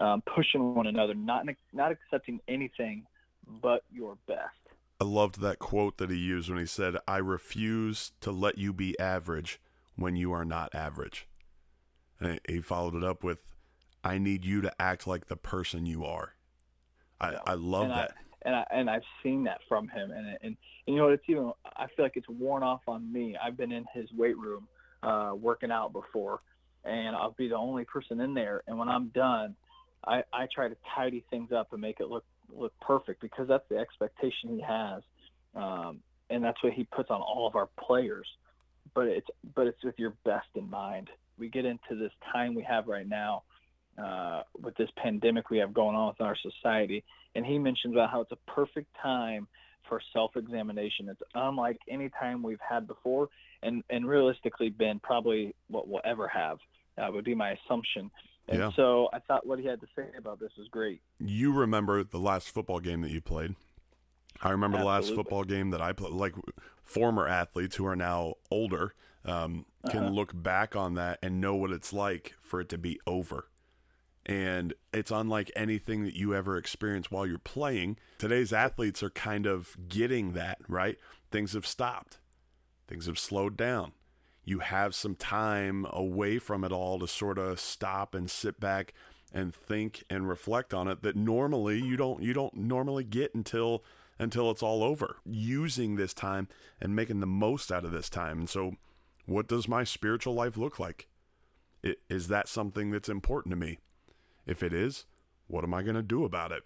um, 0.00 0.22
pushing 0.34 0.74
one 0.74 0.86
another, 0.86 1.14
not 1.14 1.46
not 1.72 1.92
accepting 1.92 2.40
anything 2.46 3.06
but 3.62 3.82
your 3.90 4.18
best. 4.28 4.50
I 5.00 5.04
loved 5.04 5.40
that 5.40 5.58
quote 5.58 5.96
that 5.98 6.10
he 6.10 6.16
used 6.16 6.50
when 6.50 6.58
he 6.58 6.66
said, 6.66 6.96
"I 7.08 7.16
refuse 7.16 8.12
to 8.20 8.30
let 8.30 8.58
you 8.58 8.74
be 8.74 8.98
average." 8.98 9.58
When 9.96 10.16
you 10.16 10.32
are 10.32 10.44
not 10.44 10.74
average. 10.74 11.26
And 12.20 12.40
he 12.48 12.60
followed 12.60 12.94
it 12.94 13.04
up 13.04 13.22
with, 13.24 13.38
I 14.04 14.18
need 14.18 14.44
you 14.44 14.60
to 14.62 14.72
act 14.80 15.06
like 15.06 15.26
the 15.26 15.36
person 15.36 15.86
you 15.86 16.04
are. 16.04 16.34
I, 17.20 17.36
I 17.46 17.54
love 17.54 17.84
And 17.84 17.92
I- 17.92 17.96
that. 17.96 18.14
and 18.42 18.54
I 18.54 18.66
and 18.70 18.90
I've 18.90 19.02
seen 19.22 19.44
that 19.44 19.60
from 19.68 19.88
him, 19.88 20.10
and 20.10 20.26
and, 20.28 20.36
and 20.42 20.56
you 20.86 20.96
know 20.96 21.04
what? 21.04 21.14
It's 21.14 21.24
even 21.28 21.50
I 21.76 21.86
feel 21.96 22.04
like 22.04 22.16
it's 22.16 22.28
worn 22.28 22.62
off 22.62 22.82
on 22.86 23.10
me. 23.12 23.36
I've 23.42 23.56
been 23.56 23.72
in 23.72 23.84
his 23.92 24.06
weight 24.12 24.36
room, 24.36 24.68
uh, 25.02 25.32
working 25.34 25.70
out 25.72 25.92
before, 25.92 26.40
and 26.84 27.16
I'll 27.16 27.34
be 27.38 27.48
the 27.48 27.56
only 27.56 27.84
person 27.86 28.20
in 28.20 28.34
there. 28.34 28.62
And 28.68 28.78
when 28.78 28.88
I'm 28.88 29.08
done, 29.08 29.56
I 30.06 30.22
I 30.32 30.46
try 30.54 30.68
to 30.68 30.76
tidy 30.94 31.24
things 31.30 31.50
up 31.52 31.72
and 31.72 31.80
make 31.80 31.98
it 32.00 32.08
look 32.08 32.24
look 32.54 32.72
perfect 32.80 33.20
because 33.22 33.48
that's 33.48 33.66
the 33.70 33.78
expectation 33.78 34.50
he 34.50 34.60
has, 34.60 35.02
um, 35.54 36.00
and 36.30 36.44
that's 36.44 36.62
what 36.62 36.74
he 36.74 36.84
puts 36.84 37.10
on 37.10 37.20
all 37.22 37.46
of 37.48 37.56
our 37.56 37.68
players. 37.80 38.28
But 38.96 39.08
it's 39.08 39.28
but 39.54 39.66
it's 39.66 39.84
with 39.84 39.98
your 39.98 40.14
best 40.24 40.48
in 40.54 40.68
mind. 40.68 41.08
We 41.38 41.48
get 41.50 41.66
into 41.66 41.94
this 41.96 42.12
time 42.32 42.54
we 42.54 42.62
have 42.62 42.88
right 42.88 43.06
now 43.06 43.42
uh, 44.02 44.42
with 44.58 44.74
this 44.76 44.88
pandemic 44.96 45.50
we 45.50 45.58
have 45.58 45.74
going 45.74 45.94
on 45.94 46.08
with 46.08 46.20
our 46.22 46.36
society. 46.36 47.04
And 47.34 47.44
he 47.44 47.58
mentions 47.58 47.94
about 47.94 48.10
how 48.10 48.22
it's 48.22 48.32
a 48.32 48.50
perfect 48.50 48.88
time 49.02 49.46
for 49.86 50.00
self-examination. 50.14 51.10
It's 51.10 51.20
unlike 51.34 51.78
any 51.90 52.08
time 52.08 52.42
we've 52.42 52.58
had 52.66 52.86
before, 52.86 53.28
and 53.62 53.84
and 53.90 54.08
realistically, 54.08 54.70
been 54.70 54.98
probably 54.98 55.54
what 55.68 55.86
we'll 55.88 56.00
ever 56.04 56.26
have. 56.26 56.58
That 56.96 57.12
would 57.12 57.24
be 57.24 57.34
my 57.34 57.50
assumption. 57.50 58.10
And 58.48 58.60
Yeah. 58.60 58.70
so 58.76 59.10
I 59.12 59.18
thought 59.18 59.46
what 59.46 59.58
he 59.58 59.66
had 59.66 59.80
to 59.80 59.86
say 59.94 60.06
about 60.16 60.40
this 60.40 60.52
was 60.56 60.68
great. 60.68 61.02
You 61.18 61.52
remember 61.52 62.02
the 62.02 62.18
last 62.18 62.48
football 62.48 62.80
game 62.80 63.02
that 63.02 63.10
you 63.10 63.20
played. 63.20 63.54
I 64.42 64.50
remember 64.50 64.78
the 64.78 64.84
last 64.84 65.14
football 65.14 65.44
game 65.44 65.70
that 65.70 65.80
I 65.80 65.92
played. 65.92 66.12
Like 66.12 66.34
former 66.82 67.26
athletes 67.26 67.76
who 67.76 67.86
are 67.86 67.96
now 67.96 68.34
older 68.50 68.94
um, 69.24 69.66
can 69.90 70.04
Uh-huh. 70.04 70.10
look 70.14 70.30
back 70.34 70.76
on 70.76 70.94
that 70.94 71.18
and 71.22 71.40
know 71.40 71.54
what 71.56 71.70
it's 71.72 71.92
like 71.92 72.34
for 72.40 72.60
it 72.60 72.68
to 72.70 72.78
be 72.78 73.00
over. 73.06 73.48
And 74.24 74.74
it's 74.92 75.10
unlike 75.12 75.50
anything 75.54 76.04
that 76.04 76.14
you 76.16 76.34
ever 76.34 76.56
experienced 76.56 77.10
while 77.12 77.26
you're 77.26 77.38
playing. 77.38 77.96
Today's 78.18 78.52
athletes 78.52 79.02
are 79.02 79.10
kind 79.10 79.46
of 79.46 79.76
getting 79.88 80.32
that, 80.32 80.58
right? 80.68 80.96
Things 81.30 81.52
have 81.52 81.66
stopped, 81.66 82.18
things 82.88 83.06
have 83.06 83.18
slowed 83.18 83.56
down. 83.56 83.92
You 84.44 84.60
have 84.60 84.94
some 84.94 85.14
time 85.16 85.86
away 85.90 86.38
from 86.38 86.62
it 86.64 86.70
all 86.72 86.98
to 87.00 87.08
sort 87.08 87.38
of 87.38 87.58
stop 87.58 88.14
and 88.14 88.30
sit 88.30 88.60
back 88.60 88.94
and 89.32 89.52
think 89.54 90.04
and 90.08 90.28
reflect 90.28 90.72
on 90.72 90.86
it 90.86 91.02
that 91.02 91.16
normally 91.16 91.80
you 91.80 91.96
don't 91.96 92.22
you 92.22 92.32
don't 92.32 92.54
normally 92.56 93.02
get 93.02 93.34
until 93.34 93.84
until 94.18 94.50
it's 94.50 94.62
all 94.62 94.82
over 94.82 95.16
using 95.24 95.96
this 95.96 96.14
time 96.14 96.48
and 96.80 96.96
making 96.96 97.20
the 97.20 97.26
most 97.26 97.70
out 97.70 97.84
of 97.84 97.92
this 97.92 98.08
time. 98.08 98.38
And 98.40 98.48
so 98.48 98.72
what 99.26 99.48
does 99.48 99.68
my 99.68 99.84
spiritual 99.84 100.34
life 100.34 100.56
look 100.56 100.78
like? 100.78 101.08
Is 102.08 102.28
that 102.28 102.48
something 102.48 102.90
that's 102.90 103.08
important 103.08 103.52
to 103.52 103.56
me? 103.56 103.78
If 104.46 104.62
it 104.62 104.72
is 104.72 105.06
what 105.48 105.62
am 105.62 105.72
i 105.74 105.82
going 105.82 105.94
to 105.94 106.02
do 106.02 106.24
about 106.24 106.50
it? 106.52 106.64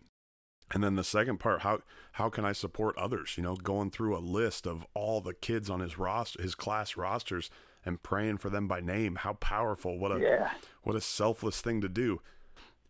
And 0.73 0.83
then 0.83 0.95
the 0.97 1.05
second 1.05 1.39
part 1.39 1.63
how 1.63 1.81
how 2.13 2.29
can 2.31 2.45
i 2.45 2.53
support 2.53 2.97
others? 2.97 3.35
You 3.37 3.43
know 3.43 3.57
going 3.57 3.91
through 3.91 4.17
a 4.17 4.21
list 4.21 4.67
of 4.67 4.87
all 4.95 5.21
the 5.21 5.35
kids 5.35 5.69
on 5.69 5.81
his 5.81 5.99
roster 5.99 6.41
his 6.41 6.55
class 6.55 6.97
rosters 6.97 7.51
and 7.85 8.03
praying 8.03 8.39
for 8.39 8.51
them 8.51 8.69
by 8.69 8.81
name. 8.81 9.17
How 9.17 9.35
powerful 9.35 9.99
what 9.99 10.13
a 10.13 10.21
Yeah. 10.21 10.51
what 10.83 10.97
a 10.97 11.01
selfless 11.01 11.61
thing 11.61 11.81
to 11.81 11.89
do 11.89 12.21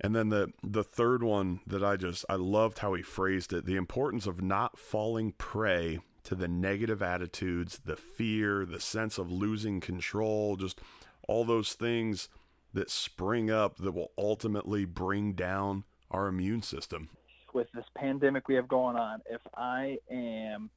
and 0.00 0.14
then 0.14 0.30
the 0.30 0.52
the 0.62 0.84
third 0.84 1.22
one 1.22 1.60
that 1.66 1.84
I 1.84 1.96
just 1.96 2.24
I 2.28 2.34
loved 2.34 2.78
how 2.78 2.94
he 2.94 3.02
phrased 3.02 3.52
it, 3.52 3.66
the 3.66 3.76
importance 3.76 4.26
of 4.26 4.42
not 4.42 4.78
falling 4.78 5.32
prey 5.32 6.00
to 6.24 6.34
the 6.34 6.48
negative 6.48 7.02
attitudes, 7.02 7.80
the 7.84 7.96
fear, 7.96 8.64
the 8.64 8.80
sense 8.80 9.18
of 9.18 9.30
losing 9.30 9.80
control, 9.80 10.56
just 10.56 10.80
all 11.28 11.44
those 11.44 11.72
things 11.74 12.28
that 12.72 12.90
spring 12.90 13.50
up 13.50 13.76
that 13.78 13.92
will 13.92 14.12
ultimately 14.18 14.84
bring 14.84 15.32
down 15.32 15.84
our 16.10 16.28
immune 16.28 16.62
system. 16.62 17.08
with 17.52 17.68
this 17.72 17.84
pandemic 17.96 18.48
we 18.48 18.54
have 18.54 18.68
going 18.68 18.96
on, 18.96 19.20
if 19.30 19.40
I 19.56 19.98
am 20.10 20.70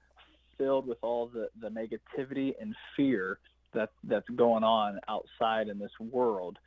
filled 0.58 0.88
with 0.88 0.98
all 1.02 1.28
the, 1.28 1.50
the 1.60 1.70
negativity 1.70 2.54
and 2.60 2.76
fear 2.96 3.40
that 3.74 3.90
that's 4.04 4.30
going 4.30 4.64
on 4.64 5.00
outside 5.08 5.68
in 5.68 5.80
this 5.80 5.92
world, 6.00 6.58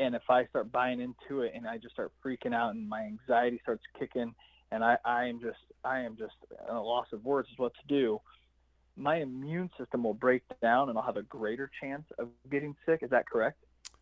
and 0.00 0.14
if 0.14 0.22
I 0.28 0.46
start 0.46 0.72
buying 0.72 1.00
into 1.00 1.42
it 1.42 1.52
and 1.54 1.68
I 1.68 1.76
just 1.76 1.94
start 1.94 2.12
freaking 2.24 2.54
out 2.54 2.74
and 2.74 2.88
my 2.88 3.02
anxiety 3.02 3.60
starts 3.62 3.82
kicking 3.98 4.34
and 4.72 4.82
I, 4.82 4.96
I 5.04 5.26
am 5.26 5.40
just 5.40 5.58
I 5.84 6.00
am 6.00 6.16
just 6.16 6.34
at 6.66 6.74
a 6.74 6.80
loss 6.80 7.06
of 7.12 7.24
words 7.24 7.48
as 7.52 7.58
what 7.58 7.72
to 7.74 7.86
do, 7.86 8.20
my 8.96 9.16
immune 9.16 9.70
system 9.78 10.04
will 10.04 10.14
break 10.14 10.42
down 10.62 10.88
and 10.88 10.98
I'll 10.98 11.04
have 11.04 11.16
a 11.16 11.22
greater 11.22 11.70
chance 11.80 12.04
of 12.18 12.28
getting 12.50 12.74
sick. 12.86 13.00
Is 13.02 13.10
that 13.10 13.28
correct? 13.28 13.58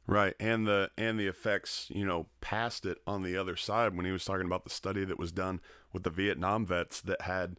Right, 0.07 0.35
and 0.41 0.67
the 0.67 0.91
and 0.97 1.21
the 1.21 1.27
effects, 1.27 1.89
you 1.91 2.07
know, 2.07 2.27
past 2.41 2.87
it 2.87 2.99
on 3.07 3.23
the 3.23 3.37
other 3.37 3.57
side 3.57 3.95
when 3.95 4.07
he 4.07 4.13
was 4.13 4.25
talking 4.25 4.47
about 4.47 4.65
the 4.65 4.71
study 4.71 5.05
that 5.05 5.19
was 5.19 5.33
done 5.33 5.61
with 5.93 6.03
the 6.03 6.11
Vietnam 6.11 6.65
vets 6.65 7.03
that 7.03 7.23
had 7.23 7.57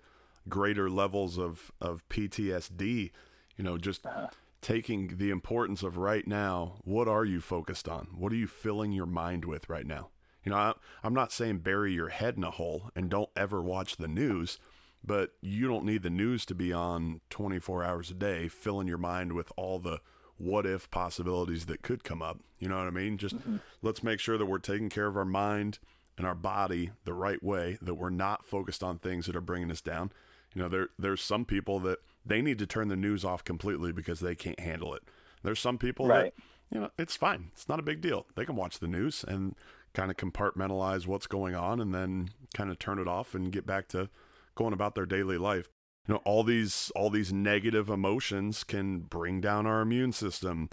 greater 0.47 0.89
levels 0.89 1.37
of 1.37 1.71
of 1.79 2.07
PTSD, 2.09 3.11
you 3.55 3.63
know, 3.63 3.77
just 3.77 4.05
uh-huh. 4.05 4.27
Taking 4.61 5.17
the 5.17 5.29
importance 5.29 5.83
of 5.83 5.97
right 5.97 6.27
now, 6.27 6.75
what 6.83 7.07
are 7.07 7.25
you 7.25 7.39
focused 7.41 7.87
on? 7.87 8.07
What 8.15 8.31
are 8.31 8.37
you 8.37 8.47
filling 8.47 8.91
your 8.91 9.05
mind 9.05 9.45
with 9.45 9.69
right 9.69 9.85
now? 9.85 10.09
You 10.43 10.51
know, 10.51 10.57
I, 10.57 10.73
I'm 11.03 11.13
not 11.13 11.31
saying 11.31 11.59
bury 11.59 11.93
your 11.93 12.09
head 12.09 12.37
in 12.37 12.43
a 12.43 12.51
hole 12.51 12.91
and 12.95 13.09
don't 13.09 13.29
ever 13.35 13.61
watch 13.61 13.97
the 13.97 14.07
news, 14.07 14.59
but 15.03 15.31
you 15.41 15.67
don't 15.67 15.85
need 15.85 16.03
the 16.03 16.09
news 16.09 16.45
to 16.47 16.55
be 16.55 16.73
on 16.73 17.21
24 17.29 17.83
hours 17.83 18.11
a 18.11 18.13
day, 18.13 18.47
filling 18.47 18.87
your 18.87 18.97
mind 18.97 19.33
with 19.33 19.51
all 19.55 19.79
the 19.79 20.01
what 20.37 20.65
if 20.65 20.89
possibilities 20.89 21.65
that 21.65 21.81
could 21.81 22.03
come 22.03 22.21
up. 22.21 22.39
You 22.59 22.69
know 22.69 22.77
what 22.77 22.87
I 22.87 22.91
mean? 22.91 23.17
Just 23.17 23.35
let's 23.81 24.03
make 24.03 24.19
sure 24.19 24.37
that 24.37 24.45
we're 24.45 24.59
taking 24.59 24.89
care 24.89 25.07
of 25.07 25.17
our 25.17 25.25
mind 25.25 25.79
and 26.17 26.25
our 26.25 26.35
body 26.35 26.91
the 27.05 27.13
right 27.13 27.41
way, 27.43 27.77
that 27.81 27.95
we're 27.95 28.09
not 28.09 28.45
focused 28.45 28.83
on 28.83 28.99
things 28.99 29.25
that 29.25 29.35
are 29.35 29.41
bringing 29.41 29.71
us 29.71 29.81
down. 29.81 30.11
You 30.53 30.61
know, 30.61 30.69
there 30.69 30.87
there's 30.97 31.21
some 31.21 31.45
people 31.45 31.79
that 31.81 31.99
they 32.25 32.41
need 32.41 32.59
to 32.59 32.67
turn 32.67 32.87
the 32.87 32.95
news 32.95 33.23
off 33.25 33.43
completely 33.43 33.91
because 33.91 34.19
they 34.19 34.35
can't 34.35 34.59
handle 34.59 34.93
it. 34.93 35.03
There's 35.43 35.59
some 35.59 35.77
people 35.77 36.07
Right. 36.07 36.33
that 36.35 36.43
you 36.71 36.79
know, 36.79 36.91
it's 36.99 37.15
fine. 37.15 37.49
It's 37.53 37.67
not 37.67 37.79
a 37.79 37.83
big 37.83 37.99
deal. 37.99 38.27
They 38.35 38.45
can 38.45 38.55
watch 38.55 38.77
the 38.77 38.87
news 38.87 39.25
and 39.27 39.55
kind 39.95 40.11
of 40.11 40.17
compartmentalize 40.17 41.07
what's 41.07 41.25
going 41.25 41.55
on 41.55 41.79
and 41.79 41.95
then 41.95 42.29
kind 42.53 42.69
of 42.69 42.77
turn 42.77 42.99
it 42.99 43.07
off 43.07 43.33
and 43.33 43.51
get 43.51 43.65
back 43.65 43.87
to 43.87 44.07
going 44.53 44.73
about 44.73 44.93
their 44.93 45.07
daily 45.07 45.37
life. 45.39 45.67
You 46.07 46.13
know, 46.13 46.21
all 46.25 46.43
these 46.43 46.91
all 46.95 47.09
these 47.09 47.33
negative 47.33 47.89
emotions 47.89 48.63
can 48.63 48.99
bring 48.99 49.41
down 49.41 49.65
our 49.65 49.81
immune 49.81 50.11
system, 50.11 50.69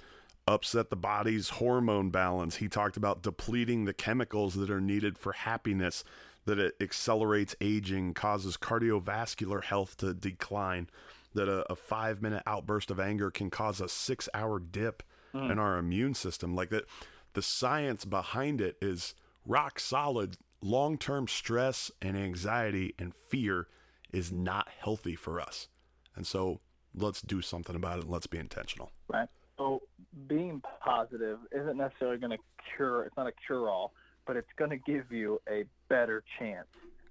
upset 0.46 0.90
the 0.90 0.96
body's 0.96 1.48
hormone 1.50 2.10
balance. 2.10 2.56
He 2.56 2.68
talked 2.68 2.98
about 2.98 3.22
depleting 3.22 3.86
the 3.86 3.94
chemicals 3.94 4.54
that 4.56 4.68
are 4.70 4.80
needed 4.82 5.16
for 5.16 5.32
happiness, 5.32 6.04
that 6.44 6.58
it 6.58 6.74
accelerates 6.78 7.56
aging, 7.60 8.12
causes 8.12 8.58
cardiovascular 8.58 9.64
health 9.64 9.96
to 9.98 10.12
decline, 10.12 10.88
that 11.36 11.48
a, 11.48 11.72
a 11.72 11.76
five 11.76 12.20
minute 12.20 12.42
outburst 12.46 12.90
of 12.90 12.98
anger 12.98 13.30
can 13.30 13.48
cause 13.50 13.80
a 13.80 13.88
six 13.88 14.28
hour 14.34 14.58
dip 14.58 15.02
in 15.34 15.58
our 15.58 15.76
immune 15.76 16.14
system. 16.14 16.54
Like 16.54 16.70
that, 16.70 16.86
the 17.34 17.42
science 17.42 18.06
behind 18.06 18.60
it 18.60 18.76
is 18.80 19.14
rock 19.44 19.78
solid. 19.78 20.36
Long 20.62 20.96
term 20.96 21.28
stress 21.28 21.90
and 22.00 22.16
anxiety 22.16 22.94
and 22.98 23.14
fear 23.14 23.68
is 24.12 24.32
not 24.32 24.68
healthy 24.80 25.14
for 25.14 25.38
us. 25.40 25.68
And 26.14 26.26
so 26.26 26.60
let's 26.94 27.20
do 27.20 27.42
something 27.42 27.76
about 27.76 27.98
it 27.98 28.04
and 28.04 28.10
let's 28.10 28.26
be 28.26 28.38
intentional. 28.38 28.90
Right. 29.08 29.28
So 29.58 29.82
being 30.26 30.62
positive 30.80 31.38
isn't 31.52 31.76
necessarily 31.76 32.18
going 32.18 32.30
to 32.30 32.42
cure. 32.74 33.04
It's 33.04 33.16
not 33.16 33.26
a 33.26 33.32
cure-all, 33.46 33.92
but 34.26 34.36
it's 34.36 34.48
going 34.56 34.70
to 34.70 34.78
give 34.78 35.12
you 35.12 35.40
a 35.48 35.64
better 35.88 36.24
chance 36.38 36.68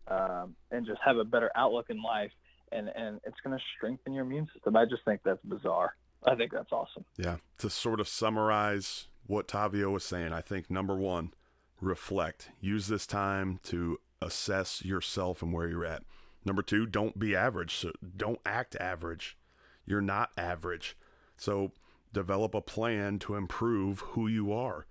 um, 0.07 0.55
and 0.71 0.85
just 0.85 0.99
have 1.05 1.17
a 1.17 1.23
better 1.23 1.51
outlook 1.55 1.87
in 1.89 2.01
life, 2.01 2.31
and 2.75 2.89
and 2.95 3.19
it's 3.25 3.39
going 3.43 3.57
to 3.57 3.63
strengthen 3.77 4.13
your 4.13 4.25
immune 4.25 4.47
system. 4.53 4.75
I 4.75 4.85
just 4.85 5.03
think 5.05 5.21
that's 5.23 5.43
bizarre. 5.43 5.95
I 6.25 6.35
think 6.35 6.51
that's 6.51 6.71
awesome. 6.71 7.05
Yeah. 7.17 7.37
To 7.59 7.69
sort 7.69 7.99
of 7.99 8.07
summarize 8.07 9.07
what 9.27 9.47
Tavio 9.47 9.91
was 9.91 10.03
saying, 10.03 10.33
I 10.33 10.41
think 10.41 10.69
number 10.69 10.95
one, 10.95 11.31
reflect. 11.79 12.49
Use 12.59 12.87
this 12.87 13.05
time 13.05 13.59
to 13.65 13.99
assess 14.21 14.83
yourself 14.83 15.41
and 15.41 15.53
where 15.53 15.67
you're 15.67 15.85
at. 15.85 16.03
Number 16.43 16.61
two, 16.61 16.85
don't 16.85 17.17
be 17.17 17.35
average. 17.35 17.75
So 17.75 17.91
don't 18.15 18.39
act 18.45 18.75
average. 18.79 19.37
You're 19.85 20.01
not 20.01 20.31
average. 20.37 20.97
So 21.37 21.71
develop 22.13 22.55
a 22.55 22.61
plan 22.61 23.19
to 23.19 23.35
improve 23.35 23.99
who 23.99 24.27
you 24.27 24.53
are. 24.53 24.85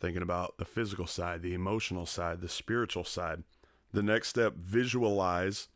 Thinking 0.00 0.22
about 0.22 0.56
the 0.58 0.64
physical 0.64 1.06
side, 1.06 1.42
the 1.42 1.54
emotional 1.54 2.06
side, 2.06 2.40
the 2.40 2.48
spiritual 2.48 3.04
side. 3.04 3.44
The 3.92 4.02
next 4.02 4.28
step, 4.28 4.54
visualize 4.56 5.68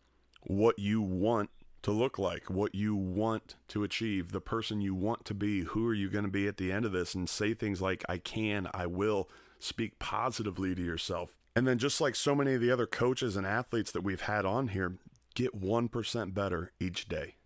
what 0.47 0.79
you 0.79 1.01
want 1.03 1.51
to 1.83 1.93
look 1.93 2.19
like, 2.19 2.51
what 2.51 2.75
you 2.75 2.97
want 2.97 3.57
to 3.69 3.85
achieve, 3.85 4.33
the 4.33 4.41
person 4.41 4.81
you 4.81 4.95
want 4.95 5.25
to 5.25 5.35
be, 5.35 5.61
who 5.63 5.87
are 5.87 5.95
you 5.95 6.09
going 6.09 6.25
to 6.25 6.31
be 6.31 6.49
at 6.49 6.57
the 6.57 6.73
end 6.73 6.85
of 6.85 6.93
this, 6.93 7.15
and 7.15 7.29
say 7.29 7.55
things 7.55 7.81
like, 7.81 8.05
I 8.09 8.19
can, 8.19 8.69
I 8.73 8.87
will, 8.87 9.29
speak 9.59 9.99
positively 9.99 10.75
to 10.75 10.83
yourself. 10.83 11.39
And 11.55 11.67
then, 11.67 11.79
just 11.79 12.01
like 12.01 12.15
so 12.15 12.35
many 12.35 12.55
of 12.55 12.61
the 12.61 12.71
other 12.71 12.87
coaches 12.87 13.37
and 13.37 13.47
athletes 13.47 13.91
that 13.93 14.03
we've 14.03 14.23
had 14.23 14.45
on 14.45 14.69
here, 14.69 14.99
get 15.35 15.59
1% 15.59 16.35
better 16.35 16.73
each 16.79 17.09
day. 17.09 17.37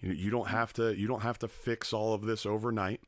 You, 0.00 0.12
you 0.12 0.30
don't 0.30 0.48
have 0.48 0.72
to 0.74 0.92
you 0.92 1.06
don't 1.06 1.22
have 1.22 1.38
to 1.38 1.48
fix 1.48 1.92
all 1.92 2.14
of 2.14 2.22
this 2.22 2.44
overnight. 2.44 3.00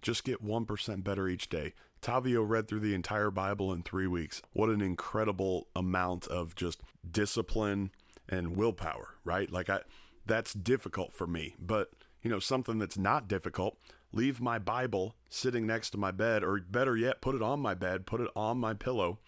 Just 0.00 0.24
get 0.24 0.44
1% 0.44 1.02
better 1.02 1.28
each 1.28 1.48
day. 1.48 1.74
Tavio 2.00 2.48
read 2.48 2.68
through 2.68 2.80
the 2.80 2.94
entire 2.94 3.32
Bible 3.32 3.72
in 3.72 3.82
three 3.82 4.06
weeks. 4.06 4.40
What 4.52 4.68
an 4.68 4.80
incredible 4.80 5.66
amount 5.74 6.28
of 6.28 6.54
just 6.54 6.80
discipline 7.10 7.90
and 8.28 8.56
willpower, 8.56 9.14
right? 9.24 9.50
Like 9.50 9.70
I, 9.70 9.80
that's 10.26 10.52
difficult 10.52 11.12
for 11.12 11.26
me, 11.26 11.54
but 11.58 11.90
you 12.22 12.30
know, 12.30 12.38
something 12.38 12.78
that's 12.78 12.98
not 12.98 13.28
difficult, 13.28 13.78
leave 14.12 14.40
my 14.40 14.58
Bible 14.58 15.14
sitting 15.28 15.66
next 15.66 15.90
to 15.90 15.98
my 15.98 16.10
bed, 16.10 16.42
or 16.42 16.60
better 16.60 16.96
yet, 16.96 17.20
put 17.20 17.34
it 17.34 17.42
on 17.42 17.60
my 17.60 17.74
bed, 17.74 18.06
put 18.06 18.20
it 18.20 18.28
on 18.34 18.58
my 18.58 18.74
pillow, 18.74 19.18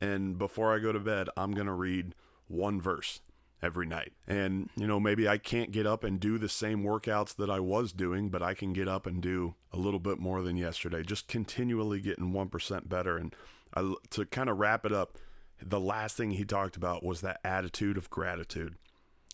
and 0.00 0.36
before 0.38 0.74
I 0.74 0.78
go 0.78 0.92
to 0.92 1.00
bed, 1.00 1.28
I'm 1.36 1.52
going 1.52 1.66
to 1.66 1.72
read 1.72 2.14
one 2.46 2.80
verse 2.80 3.20
every 3.62 3.86
night. 3.86 4.12
And, 4.26 4.68
you 4.76 4.86
know, 4.86 5.00
maybe 5.00 5.26
I 5.26 5.38
can't 5.38 5.72
get 5.72 5.86
up 5.86 6.04
and 6.04 6.20
do 6.20 6.36
the 6.36 6.48
same 6.48 6.82
workouts 6.82 7.34
that 7.36 7.48
I 7.48 7.60
was 7.60 7.92
doing, 7.92 8.28
but 8.28 8.42
I 8.42 8.52
can 8.52 8.72
get 8.74 8.88
up 8.88 9.06
and 9.06 9.22
do 9.22 9.54
a 9.72 9.78
little 9.78 10.00
bit 10.00 10.18
more 10.18 10.42
than 10.42 10.56
yesterday, 10.56 11.02
just 11.02 11.28
continually 11.28 12.00
getting 12.00 12.32
1% 12.32 12.88
better. 12.88 13.16
And 13.16 13.34
I, 13.74 13.94
to 14.10 14.26
kind 14.26 14.50
of 14.50 14.58
wrap 14.58 14.84
it 14.84 14.92
up, 14.92 15.16
the 15.68 15.80
last 15.80 16.16
thing 16.16 16.32
he 16.32 16.44
talked 16.44 16.76
about 16.76 17.04
was 17.04 17.20
that 17.20 17.40
attitude 17.44 17.96
of 17.96 18.10
gratitude 18.10 18.76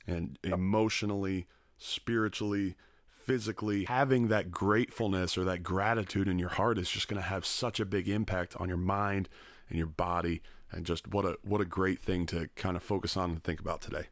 and 0.07 0.39
emotionally, 0.45 1.47
spiritually, 1.78 2.76
physically 3.07 3.85
having 3.85 4.28
that 4.28 4.51
gratefulness 4.51 5.37
or 5.37 5.45
that 5.45 5.62
gratitude 5.62 6.26
in 6.26 6.39
your 6.39 6.49
heart 6.49 6.78
is 6.78 6.91
just 6.91 7.07
going 7.07 7.20
to 7.20 7.28
have 7.28 7.45
such 7.45 7.78
a 7.78 7.85
big 7.85 8.09
impact 8.09 8.57
on 8.57 8.68
your 8.68 8.78
mind 8.78 9.28
and 9.68 9.78
your 9.78 9.87
body 9.87 10.43
and 10.72 10.87
just 10.87 11.09
what 11.09 11.24
a 11.24 11.37
what 11.43 11.61
a 11.61 11.64
great 11.64 12.01
thing 12.01 12.26
to 12.26 12.49
kind 12.57 12.76
of 12.76 12.83
focus 12.83 13.16
on 13.16 13.31
and 13.31 13.45
think 13.45 13.61
about 13.61 13.81
today. 13.81 14.07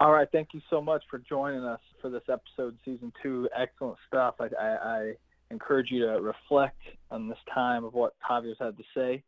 All 0.00 0.12
right, 0.12 0.28
thank 0.32 0.48
you 0.52 0.60
so 0.68 0.80
much 0.80 1.02
for 1.08 1.18
joining 1.18 1.64
us 1.64 1.80
for 2.02 2.10
this 2.10 2.24
episode, 2.30 2.76
season 2.84 3.12
two. 3.22 3.48
Excellent 3.56 3.96
stuff. 4.08 4.34
I, 4.40 4.48
I, 4.60 4.68
I 4.68 5.12
encourage 5.50 5.90
you 5.90 6.00
to 6.00 6.20
reflect 6.20 6.80
on 7.10 7.28
this 7.28 7.38
time 7.54 7.84
of 7.84 7.94
what 7.94 8.14
Tavio's 8.28 8.56
had 8.58 8.76
to 8.76 8.84
say. 8.94 9.22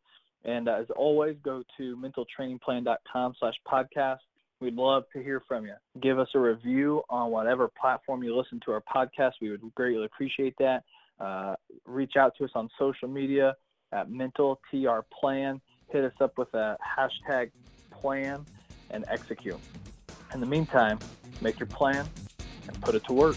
And 0.45 0.69
as 0.69 0.87
always, 0.95 1.37
go 1.43 1.63
to 1.77 1.97
mentaltrainingplan.com 1.97 3.35
slash 3.39 3.55
podcast. 3.67 4.19
We'd 4.61 4.75
love 4.75 5.05
to 5.13 5.23
hear 5.23 5.43
from 5.47 5.67
you. 5.67 5.75
Give 6.01 6.19
us 6.19 6.29
a 6.35 6.39
review 6.39 7.03
on 7.11 7.31
whatever 7.31 7.71
platform 7.81 8.23
you 8.23 8.37
listen 8.37 8.61
to 8.65 8.73
our 8.73 8.83
podcast. 8.83 9.33
We 9.41 9.51
would 9.51 9.75
greatly 9.75 10.05
appreciate 10.05 10.55
that. 10.59 10.85
Uh, 11.21 11.57
reach 11.85 12.17
out 12.17 12.35
to 12.39 12.45
us 12.45 12.51
on 12.55 12.69
social 12.79 13.09
media 13.09 13.55
at 13.93 14.11
Mental 14.11 14.61
TR 14.71 15.01
Plan. 15.21 15.61
Hit 15.89 16.05
us 16.05 16.13
up 16.21 16.39
with 16.39 16.53
a 16.55 16.77
hashtag 16.83 17.51
plan 17.91 18.45
and 18.91 19.05
execute. 19.09 19.59
In 20.33 20.41
the 20.41 20.47
meantime, 20.47 20.99
make 21.41 21.59
your 21.59 21.67
plan 21.67 22.07
and 22.67 22.81
put 22.81 22.95
it 22.95 23.05
to 23.05 23.13
work. 23.13 23.37